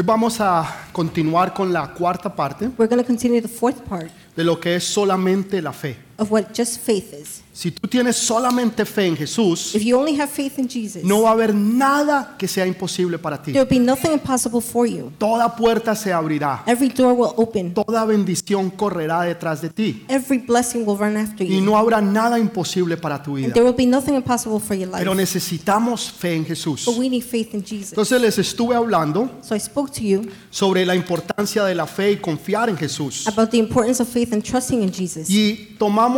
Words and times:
Hoy 0.00 0.06
vamos 0.06 0.40
a 0.40 0.86
continuar 0.92 1.52
con 1.52 1.74
la 1.74 1.92
cuarta 1.92 2.34
parte 2.34 2.70
We're 2.78 2.88
going 2.88 3.02
to 3.02 3.06
continue 3.06 3.42
the 3.42 3.48
fourth 3.48 3.82
part 3.86 4.10
de 4.34 4.44
lo 4.44 4.58
que 4.58 4.76
es 4.76 4.84
solamente 4.84 5.60
la 5.60 5.74
fe. 5.74 5.94
Of 6.20 6.30
what 6.30 6.52
just 6.54 6.78
faith 6.80 7.12
is. 7.12 7.42
Si 7.52 7.72
tú 7.72 7.88
tienes 7.88 8.16
solamente 8.16 8.86
fe 8.86 9.06
en 9.06 9.16
Jesús, 9.16 9.74
If 9.74 9.82
you 9.82 9.98
only 9.98 10.14
have 10.18 10.30
faith 10.30 10.58
in 10.58 10.68
Jesus, 10.68 11.02
no 11.02 11.22
va 11.22 11.30
a 11.30 11.32
haber 11.32 11.52
nada 11.52 12.36
que 12.38 12.46
sea 12.46 12.64
imposible 12.64 13.18
para 13.18 13.42
ti. 13.42 13.52
there 13.52 13.64
will 13.64 13.78
be 13.78 13.84
nothing 13.84 14.12
impossible 14.12 14.60
for 14.60 14.86
you. 14.86 15.10
Toda 15.18 15.54
puerta 15.56 15.94
se 15.96 16.12
abrirá, 16.12 16.62
Every 16.66 16.88
door 16.90 17.12
will 17.12 17.32
open. 17.36 17.74
toda 17.74 18.04
bendición 18.04 18.70
correrá 18.70 19.22
detrás 19.22 19.60
de 19.60 19.68
ti 19.68 20.04
Every 20.08 20.38
blessing 20.38 20.86
will 20.86 20.96
run 20.96 21.16
after 21.16 21.44
y 21.44 21.56
you. 21.56 21.60
no 21.60 21.76
habrá 21.76 22.00
nada 22.00 22.38
imposible 22.38 22.96
para 22.96 23.20
tu 23.22 23.34
vida. 23.34 23.46
And 23.46 23.54
there 23.54 23.64
will 23.66 23.76
be 23.76 23.86
nothing 23.86 24.14
impossible 24.14 24.60
for 24.60 24.76
your 24.76 24.86
life. 24.88 24.98
Pero 25.00 25.14
necesitamos 25.14 26.12
fe 26.12 26.34
en 26.36 26.44
Jesús. 26.46 26.84
But 26.86 26.96
we 26.98 27.08
need 27.10 27.24
faith 27.24 27.52
in 27.54 27.62
Jesus. 27.64 27.92
Entonces 27.92 28.20
les 28.20 28.38
estuve 28.38 28.74
hablando 28.76 29.28
So 29.42 29.54
I 29.56 29.60
spoke 29.60 29.90
to 29.94 30.02
you 30.02 30.22
sobre 30.50 30.86
la 30.86 30.94
importancia 30.94 31.64
de 31.64 31.74
la 31.74 31.86
fe 31.86 32.12
y 32.12 32.16
confiar 32.18 32.68
en 32.68 32.76
Jesús. 32.76 33.26
about 33.26 33.50
the 33.50 33.58
importance 33.58 34.00
of 34.00 34.08
faith 34.08 34.32
and 34.32 34.42
trusting 34.42 34.82
in 34.82 34.92
Jesus. 34.92 35.28
Y 35.28 35.74
tomamos 35.78 36.09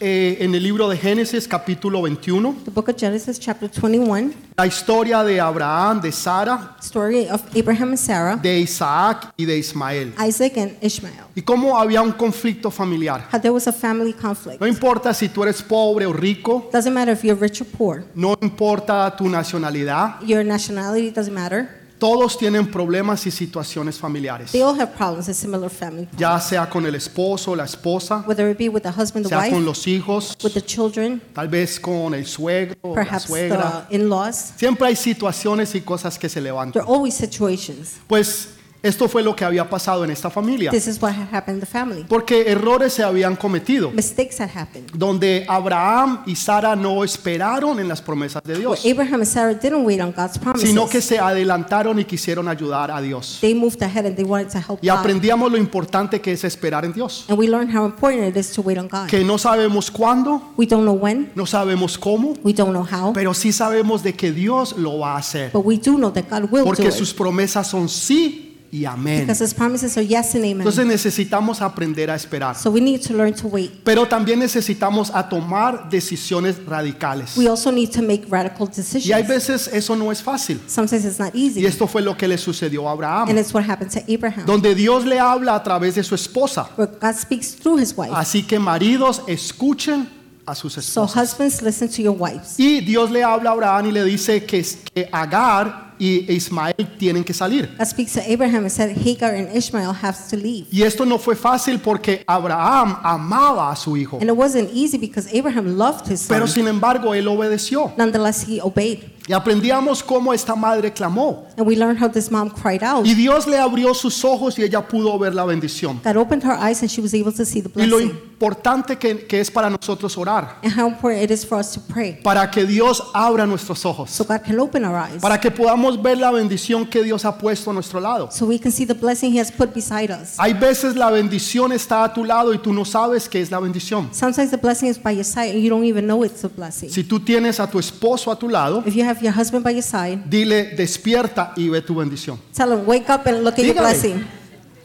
eh, 0.00 0.36
en 0.40 0.54
el 0.54 0.62
libro 0.62 0.88
de 0.88 0.96
Génesis 0.96 1.48
capítulo 1.48 2.02
21 2.02 2.54
The 2.64 2.70
book 2.70 2.88
of 2.90 2.96
Genesis, 2.96 3.40
chapter 3.40 3.68
21, 3.68 4.32
la 4.56 4.66
historia 4.66 5.24
de 5.24 5.40
Abraham, 5.40 6.00
de 6.00 6.12
Sara, 6.12 6.76
story 6.80 7.28
of 7.28 7.42
Abraham 7.56 7.90
and 7.90 7.98
Sarah, 7.98 8.36
de 8.36 8.60
Isaac 8.60 9.32
y 9.36 9.44
de 9.44 9.58
Ismael. 9.58 10.14
Isaac 10.28 10.56
and 10.58 10.72
Ishmael. 10.80 11.24
Y 11.34 11.42
cómo 11.42 11.76
había 11.78 12.02
un 12.02 12.12
conflicto 12.12 12.70
familiar. 12.70 13.26
How 13.32 13.40
there 13.40 13.50
was 13.50 13.66
a 13.66 13.72
family 13.72 14.12
conflict. 14.12 14.60
No 14.60 14.66
importa 14.66 15.12
si 15.12 15.28
tú 15.28 15.42
eres 15.42 15.60
pobre 15.62 16.06
o 16.06 16.12
rico, 16.12 16.68
Doesn't 16.72 16.92
matter 16.94 17.12
if 17.12 17.24
you're 17.24 17.38
rich 17.40 17.60
or 17.60 17.66
poor. 17.66 18.04
no 18.14 18.36
importa 18.40 19.12
tu 19.16 19.28
nacionalidad, 19.28 20.20
Your 20.22 20.44
nationality 20.44 21.10
doesn't 21.10 21.34
matter. 21.34 21.81
Todos 22.02 22.36
tienen 22.36 22.68
problemas 22.68 23.24
y 23.28 23.30
situaciones 23.30 23.96
familiares. 23.96 24.50
They 24.50 24.60
all 24.60 24.74
have 24.74 24.92
problems 24.96 25.28
in 25.28 25.34
similar 25.34 25.70
family. 25.70 26.08
Ya 26.18 26.40
sea 26.40 26.68
con 26.68 26.84
el 26.84 26.96
esposo, 26.96 27.54
la 27.54 27.62
esposa, 27.64 28.24
Whether 28.26 28.50
it 28.50 28.58
be 28.58 28.68
with 28.68 28.82
the 28.82 28.88
husband, 28.90 29.24
the 29.24 29.28
sea 29.28 29.42
con 29.50 29.52
wife, 29.58 29.64
los 29.64 29.86
hijos, 29.86 30.36
with 30.42 30.52
the 30.54 30.60
children, 30.62 31.22
tal 31.32 31.46
vez 31.46 31.78
con 31.78 32.12
el 32.12 32.26
suegro, 32.26 32.74
o 32.82 32.88
la 32.88 32.94
perhaps 33.04 33.26
suegra. 33.26 33.86
the 33.88 33.94
in-laws. 33.94 34.52
Siempre 34.56 34.88
hay 34.88 34.96
situaciones 34.96 35.76
y 35.76 35.80
cosas 35.82 36.18
que 36.18 36.28
se 36.28 36.40
There 36.40 36.46
levantan. 36.50 36.82
are 36.82 36.92
always 36.92 37.14
situations. 37.14 38.00
Pues 38.08 38.48
esto 38.82 39.08
fue 39.08 39.22
lo 39.22 39.34
que 39.36 39.44
había 39.44 39.68
pasado 39.68 40.04
en 40.04 40.10
esta 40.10 40.28
familia. 40.30 40.70
This 40.70 40.86
is 40.86 41.00
what 41.00 41.12
had 41.12 41.28
happened 41.32 41.56
in 41.56 41.60
the 41.60 41.66
family. 41.66 42.04
Porque 42.08 42.50
errores 42.50 42.92
se 42.92 43.02
habían 43.02 43.36
cometido. 43.36 43.90
Mistakes 43.92 44.40
had 44.40 44.50
happened. 44.54 44.90
Donde 44.92 45.44
Abraham 45.48 46.22
y 46.26 46.34
Sara 46.36 46.74
no 46.76 47.04
esperaron 47.04 47.78
en 47.80 47.88
las 47.88 48.00
promesas 48.02 48.42
de 48.42 48.58
Dios, 48.58 48.84
Abraham 48.84 49.20
and 49.20 49.26
Sarah 49.26 49.54
didn't 49.54 49.84
wait 49.86 50.00
on 50.00 50.12
God's 50.12 50.34
sino 50.60 50.86
que 50.86 51.00
promises. 51.00 51.04
se 51.04 51.18
adelantaron 51.18 51.98
y 51.98 52.04
quisieron 52.04 52.48
ayudar 52.48 52.90
a 52.90 53.00
Dios. 53.00 53.38
They 53.40 53.54
moved 53.54 53.82
ahead 53.82 54.06
and 54.06 54.16
they 54.16 54.24
wanted 54.24 54.48
to 54.50 54.58
help 54.58 54.80
Y 54.82 54.88
God. 54.88 54.98
aprendíamos 54.98 55.50
lo 55.50 55.58
importante 55.58 56.20
que 56.20 56.32
es 56.32 56.44
esperar 56.44 56.84
en 56.84 56.92
Dios. 56.92 57.24
And 57.28 57.38
we 57.38 57.46
learned 57.46 57.74
how 57.76 57.84
important 57.84 58.28
it 58.28 58.36
is 58.36 58.50
to 58.52 58.62
wait 58.62 58.78
on 58.78 58.88
God. 58.88 59.06
Que 59.08 59.22
no 59.24 59.38
sabemos 59.38 59.90
cuándo, 59.90 60.52
We 60.56 60.66
don't 60.66 60.82
know 60.84 60.94
when, 60.94 61.30
no 61.34 61.46
sabemos 61.46 61.96
cómo, 61.98 62.34
we 62.42 62.52
don't 62.52 62.72
know 62.72 62.84
how, 62.90 63.12
pero 63.12 63.32
sí 63.34 63.52
sabemos 63.52 64.02
de 64.02 64.14
que 64.14 64.32
Dios 64.32 64.76
lo 64.76 64.98
va 64.98 65.14
a 65.14 65.18
hacer. 65.18 65.50
but 65.52 65.64
we 65.64 65.76
do 65.78 65.96
know 65.96 66.10
that 66.12 66.24
God 66.28 66.50
will 66.50 66.62
do 66.62 66.64
Porque 66.64 66.90
sus 66.90 67.10
it. 67.12 67.16
promesas 67.16 67.66
son 67.68 67.88
sí 67.88 68.51
y 68.74 68.86
amén. 68.86 69.20
Because 69.26 69.44
His 69.44 69.52
promises 69.52 69.98
are 69.98 70.04
yes 70.06 70.34
and 70.34 70.46
Entonces 70.46 70.78
amen. 70.78 70.88
necesitamos 70.88 71.60
aprender 71.60 72.10
a 72.10 72.14
esperar. 72.16 72.56
So 72.56 72.70
we 72.70 72.80
need 72.80 73.02
to 73.02 73.12
learn 73.12 73.34
to 73.34 73.46
wait. 73.46 73.70
Pero 73.84 74.08
también 74.08 74.38
necesitamos 74.38 75.10
a 75.14 75.28
tomar 75.28 75.90
decisiones 75.90 76.56
radicales. 76.66 77.36
We 77.36 77.48
also 77.48 77.70
need 77.70 77.90
to 77.90 78.00
make 78.00 78.24
radical 78.30 78.66
Y 78.68 79.12
hay 79.12 79.22
decisions. 79.22 79.28
veces 79.28 79.70
eso 79.74 79.94
no 79.94 80.10
es 80.10 80.22
fácil. 80.22 80.58
Sometimes 80.66 81.04
it's 81.04 81.18
not 81.20 81.34
Y 81.34 81.48
easy. 81.48 81.66
esto 81.66 81.86
fue 81.86 82.00
lo 82.00 82.16
que 82.16 82.26
le 82.26 82.38
sucedió 82.38 82.88
a 82.88 82.92
And 82.92 83.02
Abraham. 83.04 83.38
it's 83.38 83.52
what 83.52 83.62
happened 83.68 83.90
to 83.92 84.00
Abraham. 84.10 84.46
Donde 84.46 84.74
Dios 84.74 85.04
le 85.04 85.18
habla 85.20 85.54
a 85.56 85.62
través 85.62 85.94
de 85.96 86.02
su 86.02 86.14
esposa. 86.14 86.70
Where 86.76 86.90
God 86.98 87.14
speaks 87.14 87.54
through 87.54 87.78
his 87.78 87.92
wife. 87.94 88.12
Así 88.14 88.42
que 88.42 88.58
maridos, 88.58 89.20
escuchen 89.28 90.08
a 90.46 90.54
sus 90.54 90.72
So 90.72 90.80
esposas. 91.04 91.14
husbands, 91.34 91.60
listen 91.62 91.88
to 91.90 92.00
your 92.02 92.16
wives. 92.18 92.58
Y 92.58 92.80
Dios 92.80 93.10
le 93.10 93.22
habla 93.22 93.50
a 93.50 93.52
Abraham 93.52 93.86
y 93.88 93.92
le 93.92 94.02
dice 94.04 94.44
que, 94.46 94.64
que 94.94 95.08
Agar 95.12 95.91
y 96.02 96.26
Ismael 96.28 96.74
tienen 96.98 97.22
que 97.22 97.32
salir. 97.32 97.70
God 97.78 97.86
speaks 97.86 98.12
to 98.14 98.20
Abraham 98.26 98.64
and 98.64 98.70
said 98.70 98.90
Hagar 98.90 99.34
and 99.36 99.54
Ishmael 99.54 99.92
have 99.92 100.18
to 100.30 100.36
leave. 100.36 100.66
Y 100.72 100.82
esto 100.82 101.06
no 101.06 101.16
fue 101.16 101.36
fácil 101.36 101.78
porque 101.78 102.24
Abraham 102.26 102.98
amaba 103.04 103.70
a 103.70 103.76
su 103.76 103.96
hijo. 103.96 104.18
And 104.20 104.28
it 104.28 104.36
wasn't 104.36 104.68
easy 104.72 104.98
because 104.98 105.32
Abraham 105.32 105.78
loved 105.78 106.08
his 106.08 106.20
son. 106.22 106.34
Pero 106.36 106.48
sin 106.48 106.66
embargo, 106.66 107.14
él 107.14 107.28
obedeció. 107.28 107.92
Nonetheless, 107.96 108.44
he 108.48 108.60
obeyed. 108.60 109.11
Y 109.28 109.32
aprendíamos 109.32 110.02
cómo 110.02 110.32
esta 110.32 110.54
madre 110.56 110.92
clamó. 110.92 111.46
And 111.56 111.66
we 111.66 111.76
learned 111.76 112.02
how 112.02 112.08
this 112.08 112.30
mom 112.30 112.50
cried 112.50 112.82
out. 112.82 113.06
Y 113.06 113.14
Dios 113.14 113.46
le 113.46 113.56
abrió 113.58 113.94
sus 113.94 114.24
ojos 114.24 114.58
y 114.58 114.62
ella 114.64 114.86
pudo 114.86 115.16
ver 115.18 115.34
la 115.34 115.44
bendición. 115.44 116.00
God 116.04 116.16
opened 116.16 116.42
her 116.44 116.56
eyes 116.58 116.82
and 116.82 116.90
she 116.90 117.00
was 117.00 117.14
able 117.14 117.32
to 117.32 117.44
see 117.44 117.60
the 117.60 117.70
Y 117.76 117.86
lo 117.86 117.98
blessing. 117.98 118.16
importante 118.32 118.98
que, 118.98 119.26
que 119.26 119.40
es 119.40 119.48
para 119.50 119.70
nosotros 119.70 120.16
orar. 120.18 120.58
And 120.64 120.72
how 120.76 120.88
important 120.88 121.22
it 121.22 121.30
is 121.30 121.46
for 121.46 121.58
us 121.58 121.72
to 121.74 121.80
pray. 121.80 122.18
Para 122.24 122.50
que 122.50 122.64
Dios 122.66 123.00
abra 123.14 123.46
nuestros 123.46 123.84
ojos. 123.86 124.10
So 124.10 124.24
God 124.24 124.40
can 124.44 124.58
open 124.58 124.84
our 124.84 124.96
eyes. 124.96 125.20
Para 125.22 125.38
que 125.38 125.50
podamos 125.52 126.02
ver 126.02 126.18
la 126.18 126.32
bendición 126.32 126.86
que 126.90 127.04
Dios 127.04 127.24
ha 127.24 127.38
puesto 127.38 127.70
a 127.70 127.74
nuestro 127.74 128.00
lado. 128.00 128.28
So 128.32 128.46
we 128.46 128.58
can 128.58 128.72
see 128.72 128.84
the 128.84 128.94
blessing 128.94 129.32
he 129.32 129.38
has 129.38 129.52
put 129.52 129.72
beside 129.72 130.10
us. 130.10 130.34
Hay 130.38 130.52
veces 130.54 130.96
la 130.96 131.10
bendición 131.10 131.70
está 131.72 132.02
a 132.02 132.12
tu 132.12 132.24
lado 132.24 132.52
y 132.52 132.58
tú 132.58 132.72
no 132.72 132.84
sabes 132.84 133.28
qué 133.28 133.40
es 133.40 133.52
la 133.52 133.60
bendición. 133.60 134.08
Sometimes 134.12 134.50
the 134.50 134.56
blessing 134.56 134.88
is 134.88 134.98
by 134.98 135.12
your 135.12 135.24
side 135.24 135.50
and 135.54 135.62
you 135.62 135.70
don't 135.70 135.84
even 135.84 136.06
know 136.08 136.24
it's 136.24 136.42
a 136.42 136.48
blessing. 136.48 136.90
Si 136.90 137.04
tú 137.04 137.20
tienes 137.20 137.60
a 137.60 137.70
tu 137.70 137.78
esposo 137.78 138.32
a 138.32 138.36
tu 138.36 138.48
lado, 138.48 138.82
If 138.84 138.96
you 138.96 139.04
have 139.04 139.11
your 139.20 139.32
husband 139.36 139.64
by 139.64 139.72
your 139.72 139.82
side, 139.82 140.22
dile 140.26 140.74
despierta 140.76 141.52
y 141.56 141.68
ve 141.68 141.82
tu 141.82 141.94
bendición. 141.94 142.38
tell 142.56 142.72
him, 142.72 142.86
wake 142.86 143.10
up 143.12 143.26
and 143.26 143.42
look 143.44 143.54
at 143.58 143.64
your 143.64 143.74
Dígale. 143.74 143.88
blessing. 143.88 144.24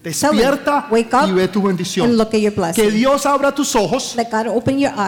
Despierta 0.07 0.87
wake 0.89 1.13
up 1.13 1.29
y 1.29 1.31
ve 1.33 1.47
tu 1.47 1.61
bendición. 1.61 2.17
Que. 2.73 2.91
Dios 2.91 3.25
abra 3.25 3.53
tus 3.53 3.75
ojos 3.75 4.15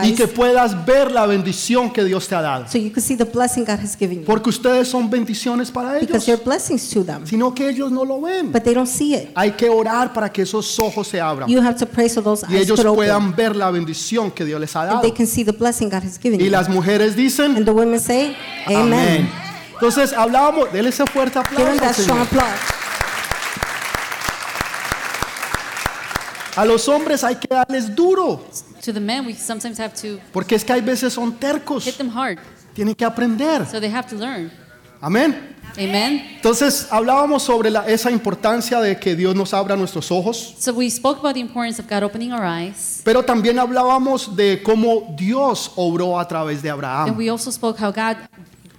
y 0.04 0.14
que 0.14 0.28
puedas 0.28 0.86
ver 0.86 1.12
la 1.12 1.26
bendición 1.26 1.92
que 1.92 2.04
Dios 2.04 2.28
te 2.28 2.36
ha 2.36 2.42
dado. 2.42 2.68
so 2.68 2.78
you 2.78 2.92
can 2.92 3.02
see 3.02 3.16
the 3.16 3.26
blessing 3.26 3.64
God 3.64 3.80
has 3.80 3.96
given 3.98 4.20
you. 4.20 4.26
Porque 4.26 4.50
ustedes 4.50 4.88
son 4.88 5.10
bendiciones 5.10 5.72
para 5.72 5.94
Because 6.00 6.16
ellos, 6.16 6.28
you're 6.28 6.44
blessings 6.44 6.90
to 6.90 7.04
them. 7.04 7.26
sino 7.26 7.54
que 7.54 7.70
ellos 7.70 7.92
no 7.92 8.04
lo 8.04 8.22
ven. 8.22 8.52
But 8.52 8.64
they 8.64 8.74
don't 8.74 8.88
see 8.88 9.16
it. 9.16 9.30
Hay 9.36 9.52
que 9.52 9.70
orar 9.70 10.14
para 10.14 10.32
que 10.32 10.44
esos 10.44 10.80
ojos 10.80 11.08
se 11.08 11.20
abran 11.22 11.50
You 11.50 11.62
have 11.62 11.78
to 11.78 11.86
pray 11.86 12.10
so 12.10 12.22
those 12.22 12.46
y 12.50 12.56
eyes 12.56 12.70
ellos 12.70 12.84
puedan 12.96 13.36
ver 13.36 13.56
la 13.56 13.72
bendición 13.72 14.32
que 14.32 14.46
Dios 14.46 14.60
les 14.60 14.76
ha 14.76 14.86
dado. 14.86 15.02
they 15.02 15.12
can 15.12 15.28
see 15.28 15.44
the 15.44 15.52
blessing 15.52 15.90
God 15.90 16.04
has 16.04 16.20
given 16.20 16.40
Y 16.42 16.50
las 16.50 16.70
mujeres 16.70 17.16
dicen, 17.16 17.56
And 17.56 17.66
the 17.66 17.72
women 17.72 18.00
say, 18.00 18.36
amén. 18.68 18.84
Amen. 18.84 19.30
Entonces 19.74 20.12
hablábamos, 20.14 20.72
déle 20.74 20.90
ese 20.90 21.06
fuerte 21.06 21.40
aplauso. 21.40 21.80
that 21.80 21.94
strong 21.94 22.20
Señor. 22.28 22.42
applause. 22.44 22.60
A 26.56 26.66
los 26.66 26.88
hombres 26.88 27.24
hay 27.24 27.36
que 27.36 27.48
darles 27.48 27.94
duro, 27.96 28.44
To 28.86 28.94
the 28.94 29.00
men, 29.00 29.26
we 29.26 29.34
sometimes 29.34 29.80
have 29.80 29.94
to 30.02 30.20
porque 30.34 30.56
es 30.56 30.64
que 30.64 30.74
hay 30.74 30.82
veces 30.82 31.14
son 31.14 31.32
hit 31.32 31.40
tercos. 31.40 31.98
them 31.98 32.10
hard, 32.10 32.38
Tienen 32.74 32.96
que 32.96 33.06
aprender. 33.06 33.66
so 33.66 33.80
they 33.80 33.90
have 33.92 34.08
to 34.10 34.16
learn. 34.16 34.52
Amén. 35.02 35.56
Amen. 35.78 36.22
Entonces 36.36 36.88
hablábamos 36.92 37.44
sobre 37.44 37.70
la- 37.70 37.88
esa 37.88 38.10
importancia 38.12 38.82
de 38.82 38.98
que 39.00 39.16
Dios 39.16 39.36
nos 39.36 39.54
abra 39.54 39.76
nuestros 39.78 40.12
ojos, 40.12 40.56
So 40.60 40.74
we 40.74 40.90
spoke 40.90 41.20
about 41.20 41.36
the 41.36 41.40
importance 41.40 41.80
of 41.80 41.88
God 41.88 42.04
opening 42.04 42.34
our 42.34 42.44
eyes, 42.44 43.02
pero 43.06 43.24
también 43.24 43.60
hablábamos 43.60 44.36
de 44.36 44.62
cómo 44.64 45.14
Dios 45.18 45.72
obró 45.76 46.20
a 46.20 46.28
través 46.28 46.62
de 46.62 46.70
and 46.70 46.80
Abraham. 46.84 47.18
we 47.18 47.30
also 47.30 47.52
spoke 47.52 47.80
how 47.80 47.92
God 47.92 48.18